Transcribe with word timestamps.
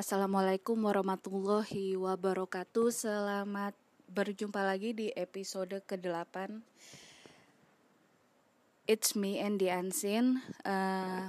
assalamualaikum 0.00 0.80
warahmatullahi 0.80 1.92
wabarakatuh. 1.92 2.88
Selamat 2.88 3.76
berjumpa 4.08 4.64
lagi 4.64 4.96
di 4.96 5.12
episode 5.12 5.76
ke-8. 5.84 6.56
It's 8.88 9.12
me 9.12 9.36
and 9.44 9.60
the 9.60 9.68
Unseen. 9.68 10.40
Uh, 10.64 11.28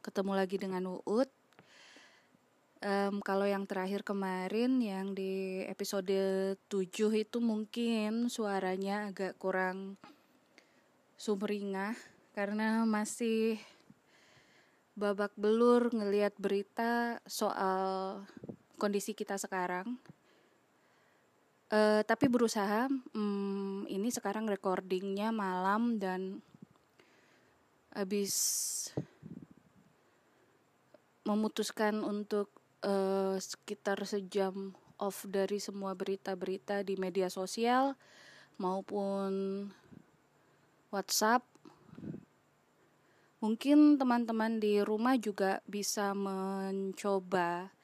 ketemu 0.00 0.32
lagi 0.32 0.56
dengan 0.56 0.96
Uut. 1.04 1.28
Um, 2.80 3.20
kalau 3.20 3.44
yang 3.44 3.68
terakhir 3.68 4.00
kemarin 4.00 4.80
yang 4.80 5.12
di 5.12 5.60
episode 5.68 6.56
7 6.56 6.88
itu 7.12 7.38
mungkin 7.44 8.32
suaranya 8.32 9.12
agak 9.12 9.36
kurang 9.36 10.00
sumringah 11.20 12.00
karena 12.32 12.88
masih 12.88 13.60
babak 14.92 15.32
belur 15.36 15.88
ngelihat 15.92 16.36
berita 16.36 17.20
soal 17.24 18.22
kondisi 18.76 19.16
kita 19.16 19.40
sekarang. 19.40 19.96
Uh, 21.72 22.04
tapi 22.04 22.28
berusaha, 22.28 22.84
um, 23.16 23.88
ini 23.88 24.12
sekarang 24.12 24.44
recordingnya 24.44 25.32
malam 25.32 25.96
dan 25.96 26.44
habis 27.96 28.34
memutuskan 31.24 32.04
untuk 32.04 32.52
uh, 32.84 33.40
sekitar 33.40 34.04
sejam 34.04 34.76
off 35.00 35.24
dari 35.24 35.56
semua 35.62 35.96
berita-berita 35.96 36.84
di 36.84 37.00
media 37.00 37.32
sosial 37.32 37.96
maupun 38.60 39.66
WhatsApp 40.92 41.51
Mungkin 43.42 43.98
teman-teman 43.98 44.62
di 44.62 44.78
rumah 44.86 45.18
juga 45.18 45.58
bisa 45.66 46.14
mencoba 46.14 47.74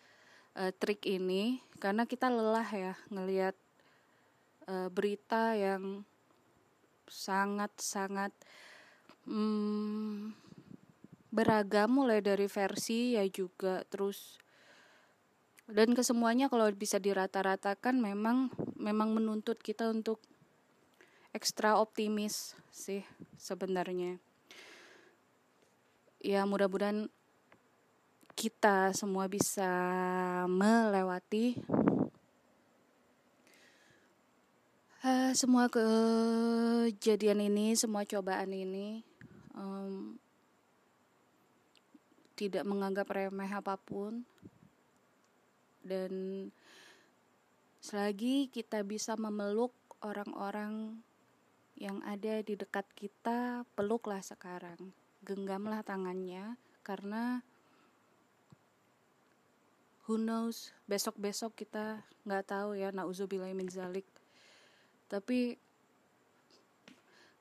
uh, 0.55 0.71
trik 0.71 1.03
ini 1.03 1.59
karena 1.83 2.07
kita 2.07 2.31
lelah 2.31 2.71
ya 2.71 2.95
ngelihat 3.11 3.59
uh, 4.71 4.87
berita 4.87 5.59
yang 5.59 6.07
sangat-sangat 7.11 8.31
hmm, 9.27 10.31
beragam 11.35 11.91
mulai 11.91 12.23
dari 12.23 12.47
versi 12.47 13.19
ya 13.19 13.27
juga 13.27 13.83
terus. 13.91 14.39
Dan 15.67 15.91
kesemuanya 15.99 16.47
kalau 16.47 16.71
bisa 16.71 17.03
dirata-ratakan 17.03 17.99
memang 17.99 18.55
memang 18.79 19.11
menuntut 19.11 19.59
kita 19.59 19.91
untuk 19.91 20.23
ekstra 21.35 21.83
optimis 21.83 22.55
sih 22.71 23.03
sebenarnya 23.35 24.23
ya 26.19 26.43
mudah-mudahan 26.43 27.07
kita 28.35 28.95
semua 28.95 29.27
bisa 29.31 29.71
melewati 30.51 31.59
uh, 35.03 35.33
semua 35.35 35.71
kejadian 35.71 37.51
ini, 37.51 37.75
semua 37.79 38.03
cobaan 38.03 38.51
ini, 38.51 39.03
um, 39.55 40.19
tidak 42.35 42.63
menganggap 42.67 43.11
remeh 43.11 43.51
apa 43.51 43.79
pun, 43.79 44.23
dan 45.83 46.13
selagi 47.79 48.51
kita 48.51 48.83
bisa 48.83 49.15
memeluk 49.15 49.75
orang-orang 50.03 50.99
yang 51.79 52.03
ada 52.03 52.43
di 52.43 52.59
dekat 52.59 52.87
kita, 52.99 53.63
peluklah 53.79 54.23
sekarang 54.23 54.98
genggamlah 55.23 55.83
tangannya 55.83 56.57
karena 56.87 57.43
who 60.09 60.17
knows 60.17 60.73
besok-besok 60.89 61.53
kita 61.53 62.01
nggak 62.25 62.49
tahu 62.49 62.81
ya 62.81 62.89
nauzubillah 62.89 63.53
min 63.53 63.69
zalik. 63.69 64.09
Tapi 65.09 65.61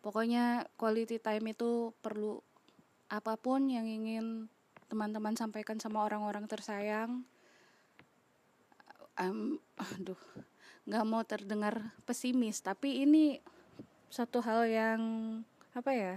pokoknya 0.04 0.68
quality 0.76 1.20
time 1.20 1.56
itu 1.56 1.96
perlu 2.04 2.44
apa 3.08 3.40
pun 3.40 3.72
yang 3.72 3.88
ingin 3.88 4.52
teman-teman 4.92 5.36
sampaikan 5.36 5.80
sama 5.80 6.04
orang-orang 6.04 6.48
tersayang 6.48 7.24
um, 9.20 9.60
aduh 9.80 10.20
nggak 10.88 11.08
mau 11.08 11.24
terdengar 11.24 11.96
pesimis. 12.08 12.60
Tapi 12.64 13.04
ini 13.04 13.40
satu 14.08 14.40
hal 14.40 14.68
yang 14.68 15.02
apa 15.76 15.92
ya 15.92 16.16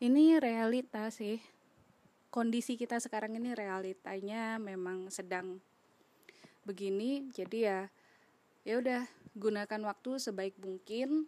ini 0.00 0.40
realita 0.40 1.12
sih. 1.12 1.38
Kondisi 2.32 2.78
kita 2.80 2.96
sekarang 3.02 3.36
ini 3.36 3.52
realitanya 3.52 4.56
memang 4.56 5.10
sedang 5.12 5.58
begini 6.62 7.26
jadi 7.34 7.58
ya 7.58 7.80
ya 8.62 8.74
udah 8.78 9.02
gunakan 9.34 9.82
waktu 9.90 10.10
sebaik 10.20 10.54
mungkin 10.62 11.26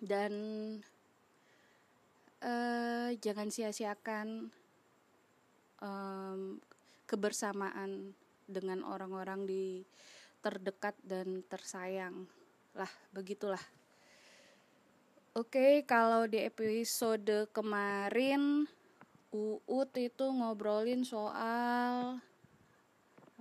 dan 0.00 0.32
uh, 2.40 3.12
jangan 3.20 3.52
sia-siakan 3.52 4.48
um, 5.84 6.58
kebersamaan 7.04 8.16
dengan 8.48 8.84
orang-orang 8.84 9.44
di 9.44 9.84
terdekat 10.44 10.96
dan 11.04 11.40
tersayang. 11.48 12.28
Lah 12.76 12.90
begitulah 13.12 13.60
Oke, 15.34 15.82
kalau 15.82 16.30
di 16.30 16.38
episode 16.46 17.50
kemarin 17.50 18.70
Uut 19.34 19.90
itu 19.98 20.26
ngobrolin 20.30 21.02
soal 21.02 22.22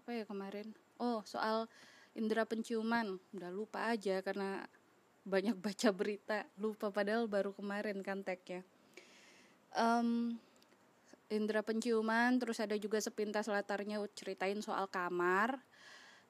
apa 0.02 0.10
ya 0.10 0.26
kemarin? 0.26 0.74
Oh, 0.98 1.22
soal 1.22 1.70
indera 2.18 2.50
penciuman. 2.50 3.22
Udah 3.30 3.54
lupa 3.54 3.94
aja 3.94 4.26
karena 4.26 4.66
banyak 5.22 5.54
baca 5.54 5.94
berita, 5.94 6.50
lupa 6.58 6.90
padahal 6.90 7.30
baru 7.30 7.54
kemarin 7.54 8.02
kan 8.02 8.26
tagnya. 8.26 8.66
Um, 9.78 10.42
indera 11.30 11.62
penciuman, 11.62 12.42
terus 12.42 12.58
ada 12.58 12.74
juga 12.74 12.98
sepintas 13.06 13.46
latarnya 13.46 14.02
ceritain 14.18 14.58
soal 14.66 14.90
kamar. 14.90 15.62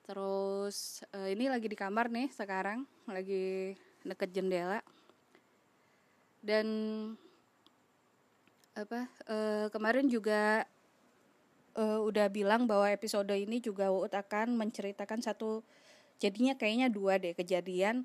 Terus 0.04 1.08
uh, 1.16 1.32
ini 1.32 1.48
lagi 1.48 1.72
di 1.72 1.80
kamar 1.80 2.12
nih 2.12 2.28
sekarang, 2.36 2.84
lagi 3.08 3.80
deket 4.04 4.28
jendela 4.36 4.84
dan 6.44 6.68
apa 8.76 9.08
uh, 9.32 9.68
kemarin 9.72 10.12
juga 10.12 10.68
uh, 11.80 12.04
udah 12.04 12.28
bilang 12.28 12.68
bahwa 12.68 12.90
episode 12.92 13.32
ini 13.32 13.64
juga 13.64 13.90
Uut 13.90 14.12
akan 14.12 14.60
menceritakan 14.60 15.24
satu 15.24 15.64
jadinya 16.20 16.54
kayaknya 16.60 16.92
dua 16.92 17.16
deh 17.16 17.32
kejadian 17.32 18.04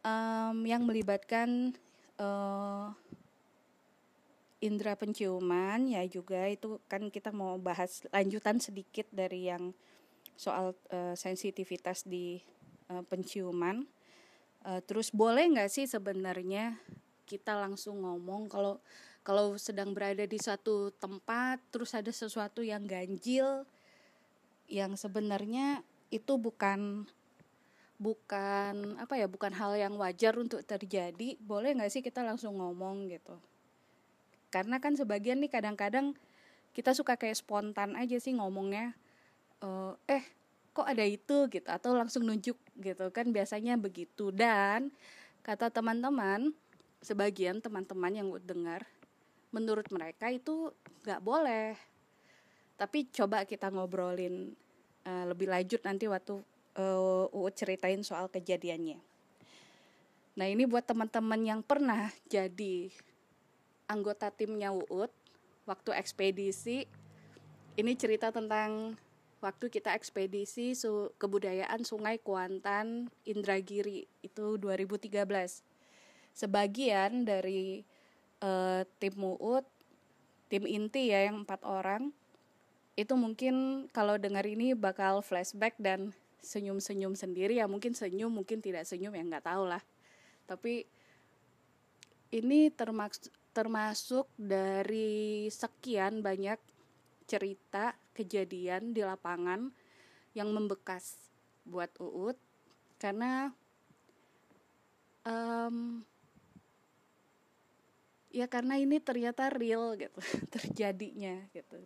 um, 0.00 0.56
yang 0.64 0.82
melibatkan 0.86 1.76
uh, 2.16 2.94
indera 4.62 4.94
penciuman 4.94 5.90
ya 5.90 6.06
juga 6.06 6.46
itu 6.46 6.78
kan 6.86 7.10
kita 7.10 7.34
mau 7.34 7.58
bahas 7.58 8.06
lanjutan 8.14 8.62
sedikit 8.62 9.10
dari 9.10 9.50
yang 9.50 9.74
soal 10.38 10.78
uh, 10.94 11.14
sensitivitas 11.18 12.06
di 12.06 12.38
uh, 12.90 13.02
penciuman. 13.06 13.82
Uh, 14.62 14.78
terus 14.86 15.10
boleh 15.10 15.50
nggak 15.50 15.66
sih 15.66 15.90
sebenarnya 15.90 16.78
kita 17.32 17.56
langsung 17.56 18.04
ngomong 18.04 18.52
kalau 18.52 18.76
kalau 19.24 19.56
sedang 19.56 19.96
berada 19.96 20.28
di 20.28 20.36
satu 20.36 20.92
tempat 21.00 21.56
terus 21.72 21.96
ada 21.96 22.12
sesuatu 22.12 22.60
yang 22.60 22.84
ganjil 22.84 23.64
yang 24.68 24.92
sebenarnya 25.00 25.80
itu 26.12 26.36
bukan 26.36 27.08
bukan 28.02 28.98
apa 28.98 29.14
ya 29.14 29.30
bukan 29.30 29.54
hal 29.54 29.78
yang 29.78 29.94
wajar 29.94 30.34
untuk 30.34 30.60
terjadi. 30.66 31.38
Boleh 31.38 31.78
nggak 31.78 31.92
sih 31.92 32.02
kita 32.02 32.26
langsung 32.26 32.58
ngomong 32.58 33.06
gitu? 33.08 33.38
Karena 34.50 34.82
kan 34.82 34.98
sebagian 34.98 35.38
nih 35.38 35.48
kadang-kadang 35.48 36.18
kita 36.74 36.92
suka 36.92 37.14
kayak 37.14 37.38
spontan 37.38 37.94
aja 37.94 38.18
sih 38.18 38.34
ngomongnya 38.34 38.92
uh, 39.62 39.94
eh 40.10 40.26
kok 40.74 40.88
ada 40.88 41.06
itu? 41.06 41.46
gitu 41.46 41.68
atau 41.70 41.94
langsung 41.94 42.26
nunjuk 42.26 42.58
gitu. 42.82 43.06
Kan 43.14 43.30
biasanya 43.30 43.78
begitu. 43.78 44.34
Dan 44.34 44.90
kata 45.46 45.70
teman-teman 45.70 46.50
sebagian 47.02 47.58
teman-teman 47.58 48.14
yang 48.14 48.28
dengar 48.46 48.86
menurut 49.50 49.90
mereka 49.90 50.30
itu 50.30 50.70
nggak 51.04 51.20
boleh. 51.20 51.74
Tapi 52.78 53.10
coba 53.12 53.44
kita 53.44 53.68
ngobrolin 53.68 54.54
uh, 55.04 55.28
lebih 55.28 55.50
lanjut 55.50 55.82
nanti 55.84 56.08
waktu 56.08 56.40
uh, 56.78 57.26
Uut 57.34 57.52
ceritain 57.52 58.00
soal 58.00 58.30
kejadiannya. 58.30 58.98
Nah 60.32 60.46
ini 60.48 60.64
buat 60.64 60.88
teman-teman 60.88 61.42
yang 61.44 61.60
pernah 61.60 62.08
jadi 62.30 62.88
anggota 63.84 64.32
timnya 64.32 64.72
Uut 64.72 65.12
waktu 65.68 65.90
ekspedisi. 65.92 66.88
Ini 67.76 67.92
cerita 67.96 68.32
tentang 68.32 68.96
waktu 69.42 69.68
kita 69.68 69.92
ekspedisi 69.96 70.72
su 70.78 71.10
kebudayaan 71.18 71.82
Sungai 71.82 72.20
Kuantan 72.20 73.10
Indragiri 73.26 74.06
itu 74.22 74.46
2013 74.56 75.71
sebagian 76.32 77.28
dari 77.28 77.84
uh, 78.40 78.82
tim 78.98 79.14
muut 79.16 79.64
tim 80.52 80.68
inti 80.68 81.12
ya 81.12 81.28
yang 81.32 81.48
empat 81.48 81.64
orang 81.64 82.12
itu 82.92 83.16
mungkin 83.16 83.88
kalau 83.88 84.20
dengar 84.20 84.44
ini 84.44 84.76
bakal 84.76 85.24
flashback 85.24 85.72
dan 85.80 86.12
senyum-senyum 86.44 87.16
sendiri. 87.16 87.56
Ya 87.56 87.64
mungkin 87.64 87.96
senyum 87.96 88.28
mungkin 88.28 88.60
tidak 88.60 88.84
senyum 88.84 89.16
ya 89.16 89.24
nggak 89.24 89.48
tahu 89.48 89.64
lah. 89.64 89.80
Tapi 90.44 90.84
ini 92.36 92.68
termasuk 92.68 93.32
termasuk 93.52 94.26
dari 94.36 95.48
sekian 95.52 96.24
banyak 96.24 96.56
cerita 97.28 97.96
kejadian 98.16 98.96
di 98.96 99.04
lapangan 99.04 99.72
yang 100.32 100.48
membekas 100.52 101.16
buat 101.68 101.92
Uut 102.00 102.36
karena 102.96 103.52
um, 105.24 106.00
ya 108.32 108.48
karena 108.48 108.80
ini 108.80 108.98
ternyata 108.98 109.52
real 109.52 109.94
gitu 110.00 110.20
terjadinya 110.54 111.36
gitu 111.52 111.78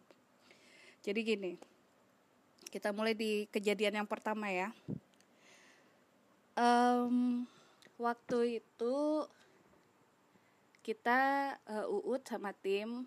jadi 1.07 1.23
gini, 1.23 1.55
kita 2.67 2.91
mulai 2.91 3.15
di 3.15 3.47
kejadian 3.55 4.03
yang 4.03 4.11
pertama 4.11 4.51
ya. 4.51 4.75
Um, 6.59 7.47
waktu 7.95 8.59
itu 8.59 8.97
kita 10.83 11.55
uh, 11.63 11.87
uut 11.87 12.27
sama 12.27 12.51
tim 12.59 13.07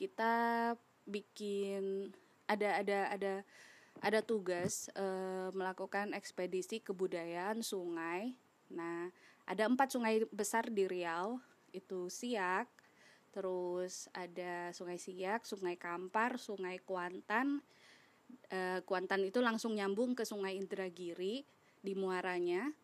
kita 0.00 0.72
bikin 1.04 2.08
ada 2.48 2.80
ada 2.80 2.98
ada 3.12 3.34
ada 4.00 4.20
tugas 4.24 4.88
uh, 4.96 5.52
melakukan 5.52 6.16
ekspedisi 6.16 6.80
kebudayaan 6.80 7.60
sungai. 7.60 8.32
Nah, 8.72 9.12
ada 9.44 9.68
empat 9.68 9.92
sungai 9.92 10.24
besar 10.32 10.72
di 10.72 10.88
Riau, 10.88 11.36
itu 11.78 12.10
Siak, 12.10 12.66
terus 13.30 14.10
ada 14.10 14.74
Sungai 14.74 14.98
Siak, 14.98 15.46
Sungai 15.46 15.78
Kampar, 15.78 16.36
Sungai 16.42 16.82
Kuantan. 16.82 17.62
E, 18.50 18.82
Kuantan 18.84 19.24
itu 19.24 19.38
langsung 19.40 19.78
nyambung 19.78 20.12
ke 20.18 20.26
Sungai 20.26 20.58
Indragiri 20.58 21.46
di 21.80 21.92
muaranya. 21.94 22.74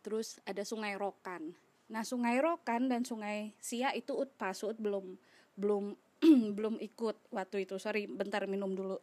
Terus 0.00 0.38
ada 0.46 0.62
Sungai 0.62 0.94
Rokan. 0.94 1.52
Nah, 1.90 2.06
Sungai 2.06 2.40
Rokan 2.40 2.88
dan 2.88 3.04
Sungai 3.04 3.52
Siak 3.60 3.92
itu 3.98 4.16
ut 4.16 4.30
pasut 4.40 4.78
belum 4.80 5.18
belum 5.58 5.96
belum 6.56 6.80
ikut 6.80 7.16
waktu 7.34 7.68
itu. 7.68 7.76
Sorry, 7.76 8.08
bentar 8.08 8.46
minum 8.48 8.72
dulu. 8.72 8.96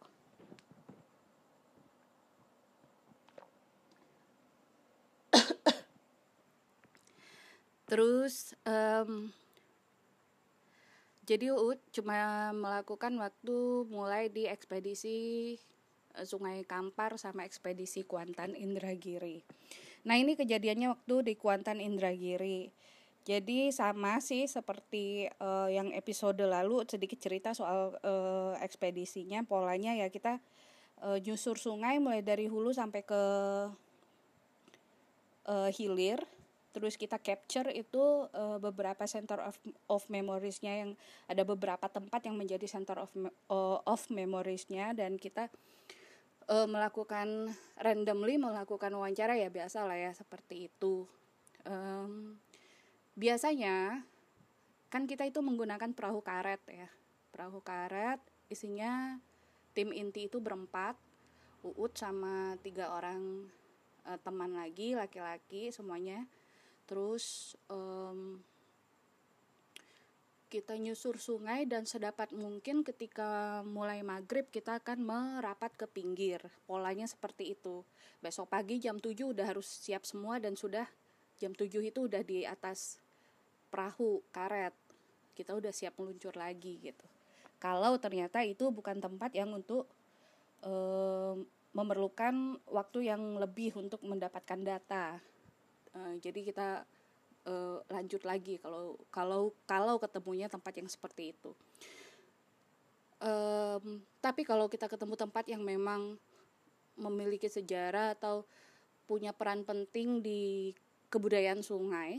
Terus 7.88 8.56
um, 8.66 9.30
jadi 11.32 11.48
UUD 11.48 11.80
cuma 11.96 12.52
melakukan 12.52 13.16
waktu 13.16 13.88
mulai 13.88 14.28
di 14.28 14.44
ekspedisi 14.44 15.56
uh, 16.20 16.28
Sungai 16.28 16.60
Kampar 16.68 17.16
sama 17.16 17.48
ekspedisi 17.48 18.04
Kuantan 18.04 18.52
Indragiri. 18.52 19.40
Nah 20.04 20.20
ini 20.20 20.36
kejadiannya 20.36 20.92
waktu 20.92 21.32
di 21.32 21.34
Kuantan 21.40 21.80
Indragiri. 21.80 22.68
Jadi 23.24 23.72
sama 23.72 24.20
sih 24.20 24.44
seperti 24.44 25.30
uh, 25.40 25.72
yang 25.72 25.94
episode 25.96 26.42
lalu 26.44 26.84
sedikit 26.84 27.16
cerita 27.16 27.56
soal 27.56 27.96
uh, 28.04 28.52
ekspedisinya 28.60 29.40
polanya 29.48 29.96
ya 29.96 30.12
kita 30.12 30.36
uh, 31.00 31.16
nyusur 31.16 31.56
sungai 31.56 31.96
mulai 31.96 32.20
dari 32.20 32.44
hulu 32.44 32.76
sampai 32.76 33.06
ke 33.06 33.22
uh, 35.48 35.70
hilir 35.72 36.20
terus 36.72 36.96
kita 36.96 37.20
capture 37.20 37.68
itu 37.68 38.26
uh, 38.32 38.56
beberapa 38.56 39.04
center 39.04 39.44
of 39.44 39.60
of 39.92 40.02
memoriesnya 40.08 40.80
yang 40.80 40.90
ada 41.28 41.44
beberapa 41.44 41.84
tempat 41.86 42.24
yang 42.24 42.40
menjadi 42.40 42.64
center 42.64 42.96
of 42.96 43.12
uh, 43.52 43.78
of 43.84 44.02
memoriesnya 44.08 44.96
dan 44.96 45.20
kita 45.20 45.52
uh, 46.48 46.64
melakukan 46.64 47.52
randomly 47.76 48.40
melakukan 48.40 48.88
wawancara 48.96 49.36
ya 49.36 49.52
biasa 49.52 49.84
lah 49.84 50.00
ya 50.00 50.12
seperti 50.16 50.72
itu. 50.72 51.04
Um, 51.68 52.40
biasanya 53.14 54.02
kan 54.88 55.04
kita 55.04 55.28
itu 55.28 55.44
menggunakan 55.44 55.92
perahu 55.92 56.24
karet 56.24 56.64
ya. 56.72 56.88
Perahu 57.28 57.60
karet 57.60 58.18
isinya 58.48 59.20
tim 59.76 59.92
inti 59.92 60.28
itu 60.28 60.40
berempat 60.40 60.96
uut 61.62 61.94
sama 61.94 62.56
tiga 62.60 62.90
orang 62.92 63.48
teman 64.26 64.50
lagi 64.58 64.98
laki-laki 64.98 65.70
semuanya 65.70 66.26
terus 66.86 67.56
um, 67.70 68.42
kita 70.52 70.76
nyusur 70.76 71.16
sungai 71.16 71.64
dan 71.64 71.88
sedapat 71.88 72.28
mungkin 72.36 72.84
ketika 72.84 73.64
mulai 73.64 74.04
maghrib 74.04 74.44
kita 74.52 74.84
akan 74.84 75.00
merapat 75.00 75.72
ke 75.72 75.88
pinggir. 75.88 76.44
Polanya 76.68 77.08
seperti 77.08 77.56
itu. 77.56 77.80
Besok 78.20 78.52
pagi 78.52 78.76
jam 78.76 79.00
7 79.00 79.32
udah 79.32 79.48
harus 79.48 79.64
siap 79.64 80.04
semua 80.04 80.36
dan 80.36 80.52
sudah 80.52 80.84
jam 81.40 81.56
7 81.56 81.72
itu 81.80 82.04
udah 82.04 82.20
di 82.20 82.44
atas 82.44 83.00
perahu 83.72 84.20
karet. 84.28 84.76
Kita 85.32 85.56
udah 85.56 85.72
siap 85.72 85.96
meluncur 85.96 86.36
lagi 86.36 86.76
gitu. 86.84 87.08
Kalau 87.56 87.96
ternyata 87.96 88.44
itu 88.44 88.68
bukan 88.68 89.00
tempat 89.00 89.32
yang 89.32 89.56
untuk 89.56 89.88
um, 90.68 91.48
memerlukan 91.72 92.60
waktu 92.68 93.08
yang 93.08 93.40
lebih 93.40 93.72
untuk 93.80 94.04
mendapatkan 94.04 94.60
data 94.60 95.16
Eh, 95.92 96.14
jadi 96.24 96.40
kita 96.40 96.68
uh, 97.44 97.78
lanjut 97.92 98.22
lagi 98.24 98.56
kalau 98.56 98.96
kalau 99.12 99.52
kalau 99.68 100.00
ketemunya 100.00 100.48
tempat 100.48 100.72
yang 100.80 100.88
seperti 100.88 101.36
itu. 101.36 101.52
Um, 103.22 104.02
tapi 104.18 104.42
kalau 104.42 104.66
kita 104.66 104.90
ketemu 104.90 105.14
tempat 105.14 105.46
yang 105.46 105.62
memang 105.62 106.18
memiliki 106.98 107.46
sejarah 107.46 108.18
atau 108.18 108.42
punya 109.06 109.30
peran 109.30 109.62
penting 109.62 110.18
di 110.24 110.74
kebudayaan 111.06 111.62
sungai 111.62 112.18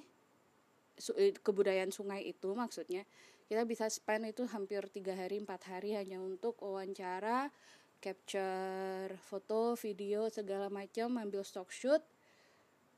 eh, 1.18 1.34
kebudayaan 1.34 1.92
sungai 1.92 2.24
itu 2.24 2.54
maksudnya 2.56 3.04
kita 3.50 3.68
bisa 3.68 3.90
spend 3.92 4.32
itu 4.32 4.48
hampir 4.48 4.86
tiga 4.94 5.18
hari 5.18 5.42
empat 5.44 5.68
hari 5.68 5.98
hanya 5.98 6.22
untuk 6.24 6.56
wawancara 6.64 7.52
capture 8.00 9.12
foto 9.28 9.76
video 9.76 10.32
segala 10.32 10.72
macam 10.72 11.20
ambil 11.20 11.44
stock 11.44 11.68
shoot 11.74 12.00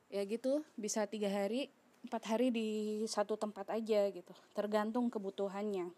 ya 0.09 0.21
gitu 0.23 0.61
bisa 0.77 1.05
tiga 1.09 1.27
hari 1.27 1.69
empat 2.05 2.23
hari 2.29 2.53
di 2.53 2.67
satu 3.09 3.33
tempat 3.33 3.73
aja 3.73 4.13
gitu 4.13 4.33
tergantung 4.53 5.09
kebutuhannya. 5.09 5.89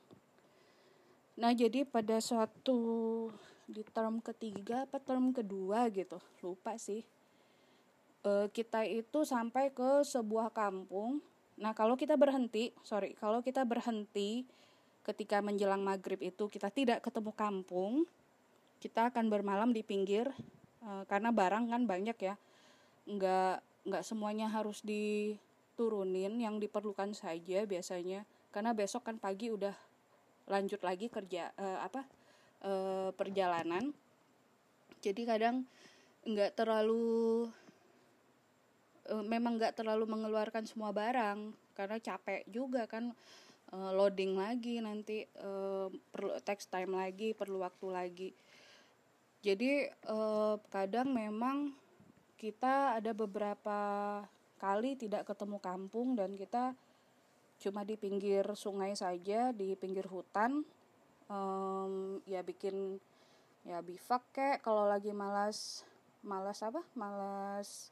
Nah 1.37 1.51
jadi 1.51 1.83
pada 1.83 2.17
suatu 2.23 3.27
di 3.67 3.83
term 3.91 4.23
ketiga 4.23 4.87
apa 4.87 4.97
term 5.03 5.35
kedua 5.35 5.91
gitu 5.91 6.17
lupa 6.39 6.79
sih. 6.79 7.03
E, 8.23 8.47
kita 8.55 8.87
itu 8.87 9.27
sampai 9.27 9.69
ke 9.75 10.07
sebuah 10.07 10.55
kampung. 10.55 11.19
Nah 11.59 11.75
kalau 11.75 11.99
kita 11.99 12.15
berhenti 12.15 12.71
sorry 12.87 13.11
kalau 13.19 13.43
kita 13.43 13.67
berhenti 13.67 14.47
ketika 15.03 15.43
menjelang 15.43 15.83
maghrib 15.83 16.23
itu 16.23 16.47
kita 16.47 16.71
tidak 16.71 17.03
ketemu 17.03 17.31
kampung 17.35 18.03
kita 18.77 19.09
akan 19.11 19.27
bermalam 19.27 19.75
di 19.75 19.83
pinggir 19.83 20.31
e, 20.79 21.03
karena 21.11 21.35
barang 21.35 21.67
kan 21.67 21.83
banyak 21.83 22.15
ya. 22.15 22.39
Nggak 23.03 23.66
nggak 23.87 24.03
semuanya 24.03 24.51
harus 24.51 24.83
diturunin 24.83 26.35
yang 26.43 26.59
diperlukan 26.59 27.15
saja 27.15 27.63
biasanya. 27.63 28.27
Karena 28.51 28.75
besok 28.75 29.07
kan 29.07 29.15
pagi 29.15 29.47
udah 29.47 29.73
lanjut 30.47 30.83
lagi 30.83 31.07
kerja 31.07 31.55
uh, 31.55 31.79
apa 31.87 32.03
uh, 32.67 33.09
perjalanan. 33.15 33.95
Jadi 34.99 35.23
kadang 35.23 35.63
nggak 36.27 36.59
terlalu 36.59 37.47
uh, 39.07 39.23
memang 39.23 39.55
nggak 39.55 39.79
terlalu 39.79 40.03
mengeluarkan 40.03 40.67
semua 40.67 40.91
barang. 40.91 41.55
Karena 41.71 41.97
capek 42.01 42.43
juga 42.51 42.89
kan 42.91 43.15
uh, 43.71 43.91
loading 43.95 44.35
lagi 44.35 44.83
nanti 44.83 45.23
uh, 45.39 45.87
perlu 46.11 46.35
text 46.43 46.67
time 46.73 46.91
lagi 46.95 47.31
perlu 47.31 47.63
waktu 47.63 47.87
lagi. 47.87 48.29
Jadi 49.45 49.87
uh, 50.09 50.57
kadang 50.73 51.13
memang 51.13 51.71
kita 52.37 53.01
ada 53.01 53.11
beberapa 53.17 53.79
kali 54.61 54.93
tidak 54.93 55.25
ketemu 55.25 55.57
kampung 55.57 56.13
dan 56.13 56.37
kita 56.37 56.77
cuma 57.57 57.81
di 57.81 57.97
pinggir 57.97 58.45
sungai 58.53 58.93
saja 58.93 59.49
di 59.49 59.73
pinggir 59.73 60.05
hutan. 60.05 60.61
Um, 61.27 62.23
ya 62.23 62.39
bikin 62.45 63.01
ya 63.67 63.83
bivak 63.83 64.23
kek 64.31 64.63
kalau 64.63 64.85
lagi 64.85 65.09
malas 65.11 65.81
malas 66.21 66.61
apa? 66.61 66.85
Malas 66.93 67.89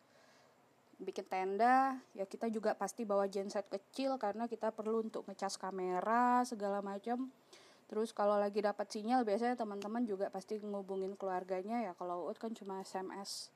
bikin 0.95 1.27
tenda 1.27 1.99
ya 2.15 2.23
kita 2.23 2.47
juga 2.47 2.71
pasti 2.71 3.03
bawa 3.03 3.27
genset 3.27 3.67
kecil 3.67 4.15
karena 4.15 4.47
kita 4.47 4.71
perlu 4.71 5.03
untuk 5.03 5.27
ngecas 5.27 5.57
kamera 5.57 6.45
segala 6.45 6.79
macam. 6.85 7.33
Terus 7.85 8.13
kalau 8.13 8.37
lagi 8.37 8.61
dapat 8.65 8.89
sinyal 8.89 9.21
biasanya 9.25 9.57
teman-teman 9.57 10.05
juga 10.05 10.29
pasti 10.33 10.57
ngubungin 10.57 11.13
keluarganya. 11.17 11.85
Ya 11.85 11.93
kalau 11.97 12.29
kan 12.37 12.53
cuma 12.53 12.81
SMS 12.81 13.54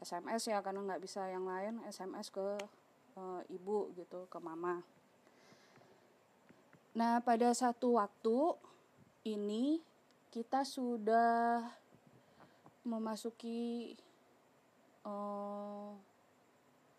SMS 0.00 0.48
ya 0.48 0.64
karena 0.64 0.80
nggak 0.82 1.02
bisa 1.04 1.28
yang 1.28 1.44
lain 1.44 1.84
SMS 1.84 2.32
ke 2.32 2.56
e, 3.14 3.22
ibu 3.52 3.92
gitu 3.94 4.26
ke 4.26 4.38
mama. 4.40 4.80
Nah 6.96 7.22
pada 7.22 7.52
satu 7.54 8.00
waktu 8.00 8.56
ini 9.28 9.78
kita 10.32 10.64
sudah 10.64 11.62
memasuki 12.86 13.92
uh, 15.04 15.92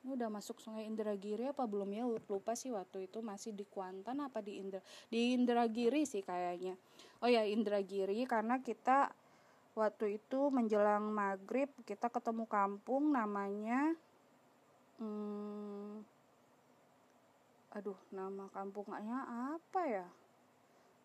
ini 0.01 0.17
udah 0.17 0.29
masuk 0.33 0.57
sungai 0.57 0.89
Indragiri 0.89 1.53
apa 1.53 1.69
belum 1.69 1.89
ya? 1.93 2.03
Lupa 2.09 2.57
sih 2.57 2.73
waktu 2.73 3.05
itu 3.05 3.21
masih 3.21 3.53
di 3.53 3.69
Kuantan 3.69 4.17
apa 4.25 4.41
di 4.41 4.57
Indra 4.57 4.81
di 5.13 5.37
Indragiri 5.37 6.09
sih 6.09 6.25
kayaknya. 6.25 6.73
Oh 7.21 7.29
ya 7.29 7.45
Indragiri 7.45 8.25
karena 8.25 8.57
kita 8.65 9.13
waktu 9.77 10.19
itu 10.19 10.51
menjelang 10.51 11.11
maghrib 11.11 11.71
kita 11.87 12.11
ketemu 12.11 12.43
kampung 12.47 13.11
namanya 13.15 13.95
hmm, 14.99 16.03
aduh 17.71 17.97
nama 18.11 18.51
kampungnya 18.51 19.23
apa 19.55 19.81
ya 19.87 20.07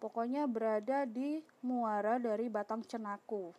pokoknya 0.02 0.50
berada 0.50 1.06
di 1.06 1.40
muara 1.62 2.18
dari 2.18 2.50
Batang 2.50 2.82
Cenaku 2.82 3.54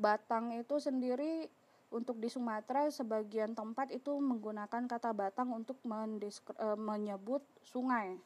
Batang 0.00 0.56
itu 0.56 0.80
sendiri 0.80 1.44
untuk 1.92 2.16
di 2.16 2.32
Sumatera 2.32 2.88
sebagian 2.88 3.52
tempat 3.52 3.92
itu 3.92 4.16
menggunakan 4.16 4.88
kata 4.88 5.12
batang 5.12 5.52
untuk 5.52 5.76
e, 5.84 6.68
menyebut 6.80 7.44
sungai, 7.60 8.16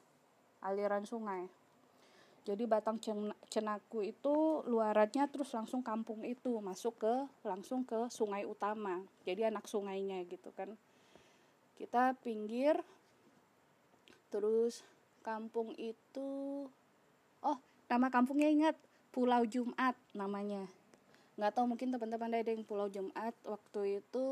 aliran 0.63 1.03
sungai. 1.03 1.51
Jadi 2.45 2.69
batang 2.69 3.01
cenaku 3.49 4.05
itu 4.05 4.61
luarannya 4.69 5.25
terus 5.33 5.49
langsung 5.57 5.81
kampung 5.81 6.21
itu 6.29 6.61
masuk 6.61 7.01
ke 7.01 7.15
langsung 7.41 7.89
ke 7.89 8.13
sungai 8.13 8.45
utama. 8.45 9.01
Jadi 9.25 9.49
anak 9.49 9.65
sungainya 9.65 10.21
gitu 10.29 10.53
kan. 10.53 10.77
Kita 11.81 12.13
pinggir 12.21 12.77
terus 14.29 14.85
kampung 15.25 15.73
itu 15.81 16.29
oh 17.41 17.59
nama 17.89 18.13
kampungnya 18.13 18.53
ingat 18.53 18.77
Pulau 19.09 19.47
Jumat 19.47 19.97
namanya 20.13 20.67
nggak 21.35 21.55
tahu 21.55 21.67
mungkin 21.67 21.91
teman-teman 21.91 22.31
ada 22.31 22.51
yang 22.51 22.63
Pulau 22.63 22.87
Jumat 22.87 23.35
waktu 23.43 24.03
itu 24.03 24.27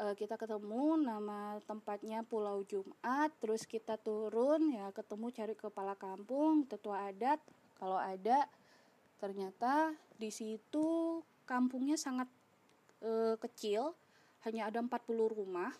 uh, 0.00 0.14
kita 0.16 0.40
ketemu 0.40 0.96
nama 0.96 1.60
tempatnya 1.68 2.24
Pulau 2.24 2.64
Jumat 2.64 3.30
terus 3.38 3.68
kita 3.68 4.00
turun 4.00 4.72
ya 4.72 4.88
ketemu 4.96 5.28
cari 5.30 5.54
kepala 5.54 5.94
kampung 5.94 6.64
tetua 6.64 7.12
adat. 7.12 7.38
Kalau 7.76 8.00
ada 8.00 8.48
ternyata 9.20 9.92
di 10.16 10.32
situ 10.32 11.20
kampungnya 11.44 12.00
sangat 12.00 12.28
uh, 13.04 13.36
kecil 13.36 13.92
hanya 14.48 14.72
ada 14.72 14.80
40 14.80 15.36
rumah 15.36 15.72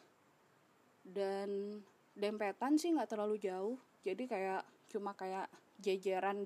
dan 1.00 1.81
dempetan 2.12 2.77
sih 2.77 2.93
nggak 2.93 3.17
terlalu 3.17 3.41
jauh. 3.41 3.81
Jadi 4.05 4.29
kayak 4.29 4.65
cuma 4.93 5.17
kayak 5.17 5.49
jejeran 5.81 6.45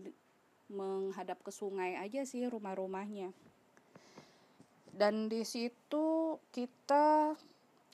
menghadap 0.71 1.43
ke 1.43 1.51
sungai 1.51 1.99
aja 1.99 2.23
sih 2.23 2.47
rumah-rumahnya. 2.47 3.35
Dan 4.95 5.27
di 5.27 5.43
situ 5.43 6.39
kita 6.55 7.35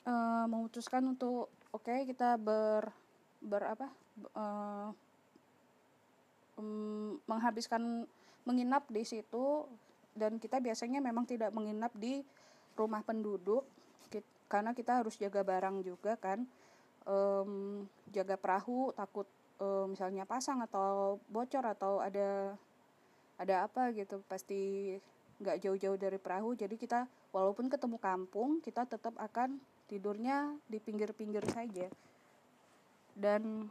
uh, 0.05 0.45
memutuskan 0.49 1.03
untuk 1.05 1.51
oke 1.73 1.85
okay, 1.85 2.05
kita 2.07 2.37
ber 2.37 2.89
ber 3.41 3.63
apa 3.65 3.87
uh, 4.37 4.89
um, 6.57 7.17
menghabiskan 7.25 8.05
menginap 8.45 8.89
di 8.89 9.05
situ 9.05 9.65
dan 10.17 10.37
kita 10.41 10.59
biasanya 10.59 10.99
memang 10.99 11.25
tidak 11.25 11.53
menginap 11.53 11.93
di 11.95 12.21
rumah 12.75 13.05
penduduk 13.05 13.63
karena 14.51 14.75
kita 14.75 14.99
harus 14.99 15.15
jaga 15.15 15.47
barang 15.47 15.79
juga 15.79 16.19
kan 16.19 16.43
um, 17.07 17.85
jaga 18.11 18.35
perahu 18.35 18.91
takut 18.91 19.23
uh, 19.63 19.87
misalnya 19.87 20.27
pasang 20.27 20.59
atau 20.59 21.23
bocor 21.31 21.63
atau 21.63 22.03
ada 22.03 22.59
ada 23.39 23.63
apa 23.63 23.95
gitu 23.95 24.19
pasti 24.27 24.93
nggak 25.41 25.57
jauh-jauh 25.63 25.97
dari 25.97 26.19
perahu 26.19 26.53
jadi 26.53 26.75
kita 26.75 27.07
walaupun 27.31 27.71
ketemu 27.71 27.97
kampung 27.97 28.59
kita 28.59 28.83
tetap 28.85 29.15
akan 29.17 29.57
tidurnya 29.91 30.55
di 30.71 30.79
pinggir-pinggir 30.79 31.43
saja. 31.51 31.91
Dan 33.11 33.67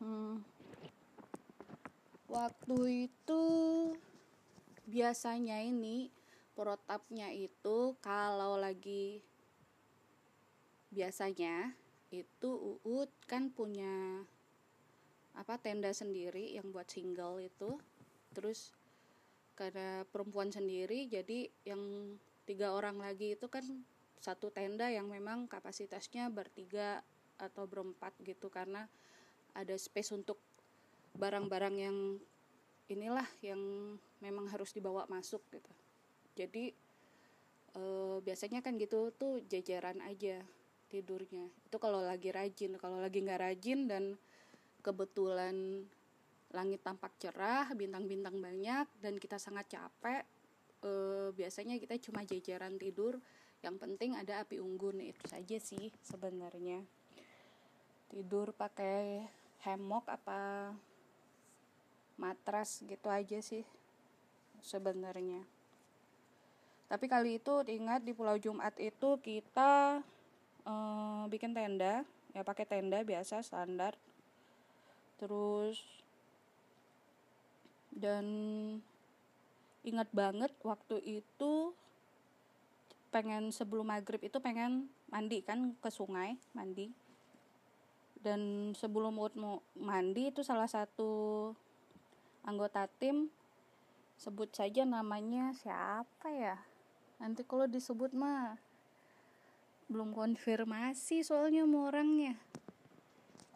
hmm, 0.00 0.40
waktu 2.32 2.78
itu 3.12 3.42
biasanya 4.88 5.60
ini 5.60 6.08
protapnya 6.56 7.28
itu 7.36 7.92
kalau 8.00 8.56
lagi 8.56 9.20
biasanya 10.88 11.76
itu 12.08 12.80
uut 12.88 13.12
kan 13.28 13.52
punya 13.52 14.24
apa 15.36 15.60
tenda 15.60 15.92
sendiri 15.92 16.56
yang 16.56 16.72
buat 16.72 16.88
single 16.88 17.44
itu. 17.44 17.76
Terus 18.32 18.72
karena 19.52 20.08
perempuan 20.08 20.48
sendiri 20.48 21.04
jadi 21.12 21.52
yang 21.68 22.16
tiga 22.48 22.72
orang 22.72 23.02
lagi 23.02 23.36
itu 23.36 23.44
kan 23.50 23.84
satu 24.18 24.50
tenda 24.50 24.90
yang 24.90 25.06
memang 25.06 25.46
kapasitasnya 25.46 26.30
bertiga 26.30 27.02
atau 27.38 27.64
berempat 27.70 28.14
gitu 28.26 28.50
karena 28.50 28.86
ada 29.54 29.74
space 29.78 30.14
untuk 30.14 30.38
barang-barang 31.14 31.76
yang 31.78 31.96
inilah 32.90 33.26
yang 33.44 33.60
memang 34.18 34.50
harus 34.50 34.74
dibawa 34.74 35.06
masuk 35.06 35.42
gitu 35.54 35.72
jadi 36.34 36.74
e, 37.74 37.82
biasanya 38.22 38.62
kan 38.62 38.74
gitu 38.78 39.14
tuh 39.14 39.42
jajaran 39.46 40.02
aja 40.02 40.42
tidurnya 40.88 41.46
itu 41.68 41.76
kalau 41.78 42.00
lagi 42.02 42.32
rajin 42.32 42.74
kalau 42.80 42.98
lagi 42.98 43.22
nggak 43.22 43.42
rajin 43.44 43.86
dan 43.86 44.04
kebetulan 44.82 45.84
langit 46.52 46.80
tampak 46.80 47.12
cerah, 47.20 47.68
bintang-bintang 47.76 48.40
banyak 48.40 48.88
dan 49.04 49.20
kita 49.20 49.36
sangat 49.36 49.68
capek, 49.68 50.24
e, 50.80 50.92
biasanya 51.36 51.76
kita 51.76 52.00
cuma 52.00 52.24
jajaran 52.24 52.80
tidur. 52.80 53.20
Yang 53.62 53.76
penting 53.82 54.14
ada 54.14 54.46
api 54.46 54.62
unggun 54.62 55.02
itu 55.02 55.24
saja 55.26 55.56
sih 55.58 55.90
sebenarnya. 56.06 56.82
Tidur 58.08 58.54
pakai 58.54 59.26
hemok 59.66 60.06
apa 60.08 60.72
matras 62.18 62.82
gitu 62.86 63.10
aja 63.10 63.38
sih 63.42 63.66
sebenarnya. 64.62 65.42
Tapi 66.88 67.04
kali 67.04 67.36
itu 67.36 67.52
ingat 67.68 68.00
di 68.00 68.16
Pulau 68.16 68.40
Jumat 68.40 68.72
itu 68.80 69.20
kita 69.20 70.00
e, 70.64 70.74
bikin 71.28 71.52
tenda, 71.52 72.00
ya 72.32 72.40
pakai 72.40 72.64
tenda 72.64 73.04
biasa 73.04 73.44
standar 73.44 73.92
terus 75.18 75.82
dan 77.90 78.24
ingat 79.82 80.06
banget 80.14 80.54
waktu 80.62 81.02
itu 81.02 81.74
pengen 83.08 83.48
sebelum 83.50 83.88
maghrib 83.88 84.20
itu 84.20 84.36
pengen 84.40 84.92
mandi 85.08 85.40
kan 85.40 85.76
ke 85.80 85.88
sungai 85.88 86.36
mandi. 86.52 86.92
Dan 88.18 88.72
sebelum 88.74 89.14
mau 89.14 89.62
mandi 89.78 90.28
itu 90.28 90.42
salah 90.42 90.66
satu 90.66 91.52
anggota 92.42 92.90
tim 92.98 93.30
sebut 94.18 94.50
saja 94.50 94.82
namanya 94.82 95.54
siapa 95.54 96.28
ya? 96.34 96.58
Nanti 97.22 97.46
kalau 97.46 97.70
disebut 97.70 98.12
mah 98.12 98.58
belum 99.88 100.12
konfirmasi 100.12 101.24
soalnya 101.24 101.64
mau 101.64 101.88
orangnya. 101.88 102.36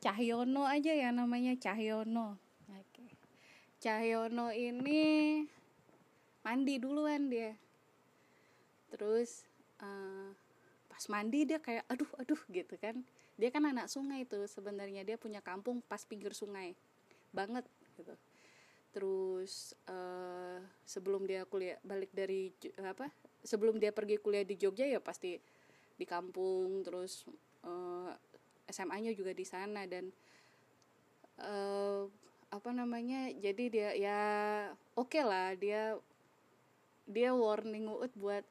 Cahyono 0.02 0.66
aja 0.66 0.90
ya 0.94 1.14
namanya 1.14 1.54
Cahyono. 1.58 2.40
Cahyono 3.82 4.54
ini 4.54 5.42
mandi 6.46 6.78
duluan 6.78 7.26
dia 7.26 7.58
terus 8.92 9.48
uh, 9.80 10.28
pas 10.92 11.04
mandi 11.08 11.48
dia 11.48 11.56
kayak 11.56 11.88
aduh 11.88 12.08
aduh 12.20 12.40
gitu 12.52 12.76
kan. 12.76 13.00
Dia 13.40 13.48
kan 13.48 13.64
anak 13.64 13.88
sungai 13.88 14.28
tuh 14.28 14.44
sebenarnya 14.44 15.08
dia 15.08 15.16
punya 15.16 15.40
kampung 15.40 15.80
pas 15.88 16.04
pinggir 16.04 16.36
sungai 16.36 16.76
banget 17.32 17.64
gitu. 17.96 18.12
Terus 18.92 19.72
uh, 19.88 20.60
sebelum 20.84 21.24
dia 21.24 21.48
kuliah 21.48 21.80
balik 21.80 22.12
dari 22.12 22.52
apa 22.84 23.08
sebelum 23.40 23.80
dia 23.80 23.90
pergi 23.90 24.20
kuliah 24.20 24.44
di 24.44 24.54
Jogja 24.60 24.84
ya 24.84 25.00
pasti 25.00 25.40
di 25.96 26.04
kampung 26.04 26.84
terus 26.84 27.26
uh, 27.66 28.12
SMA-nya 28.70 29.12
juga 29.12 29.34
di 29.34 29.44
sana 29.44 29.84
dan 29.84 30.08
uh, 31.42 32.06
apa 32.52 32.70
namanya 32.70 33.32
jadi 33.32 33.64
dia 33.68 33.90
ya 33.96 34.20
oke 34.94 35.08
okay 35.08 35.24
lah 35.24 35.56
dia 35.56 35.96
dia 37.08 37.32
warning 37.34 37.88
Uut 37.90 38.12
buat 38.14 38.44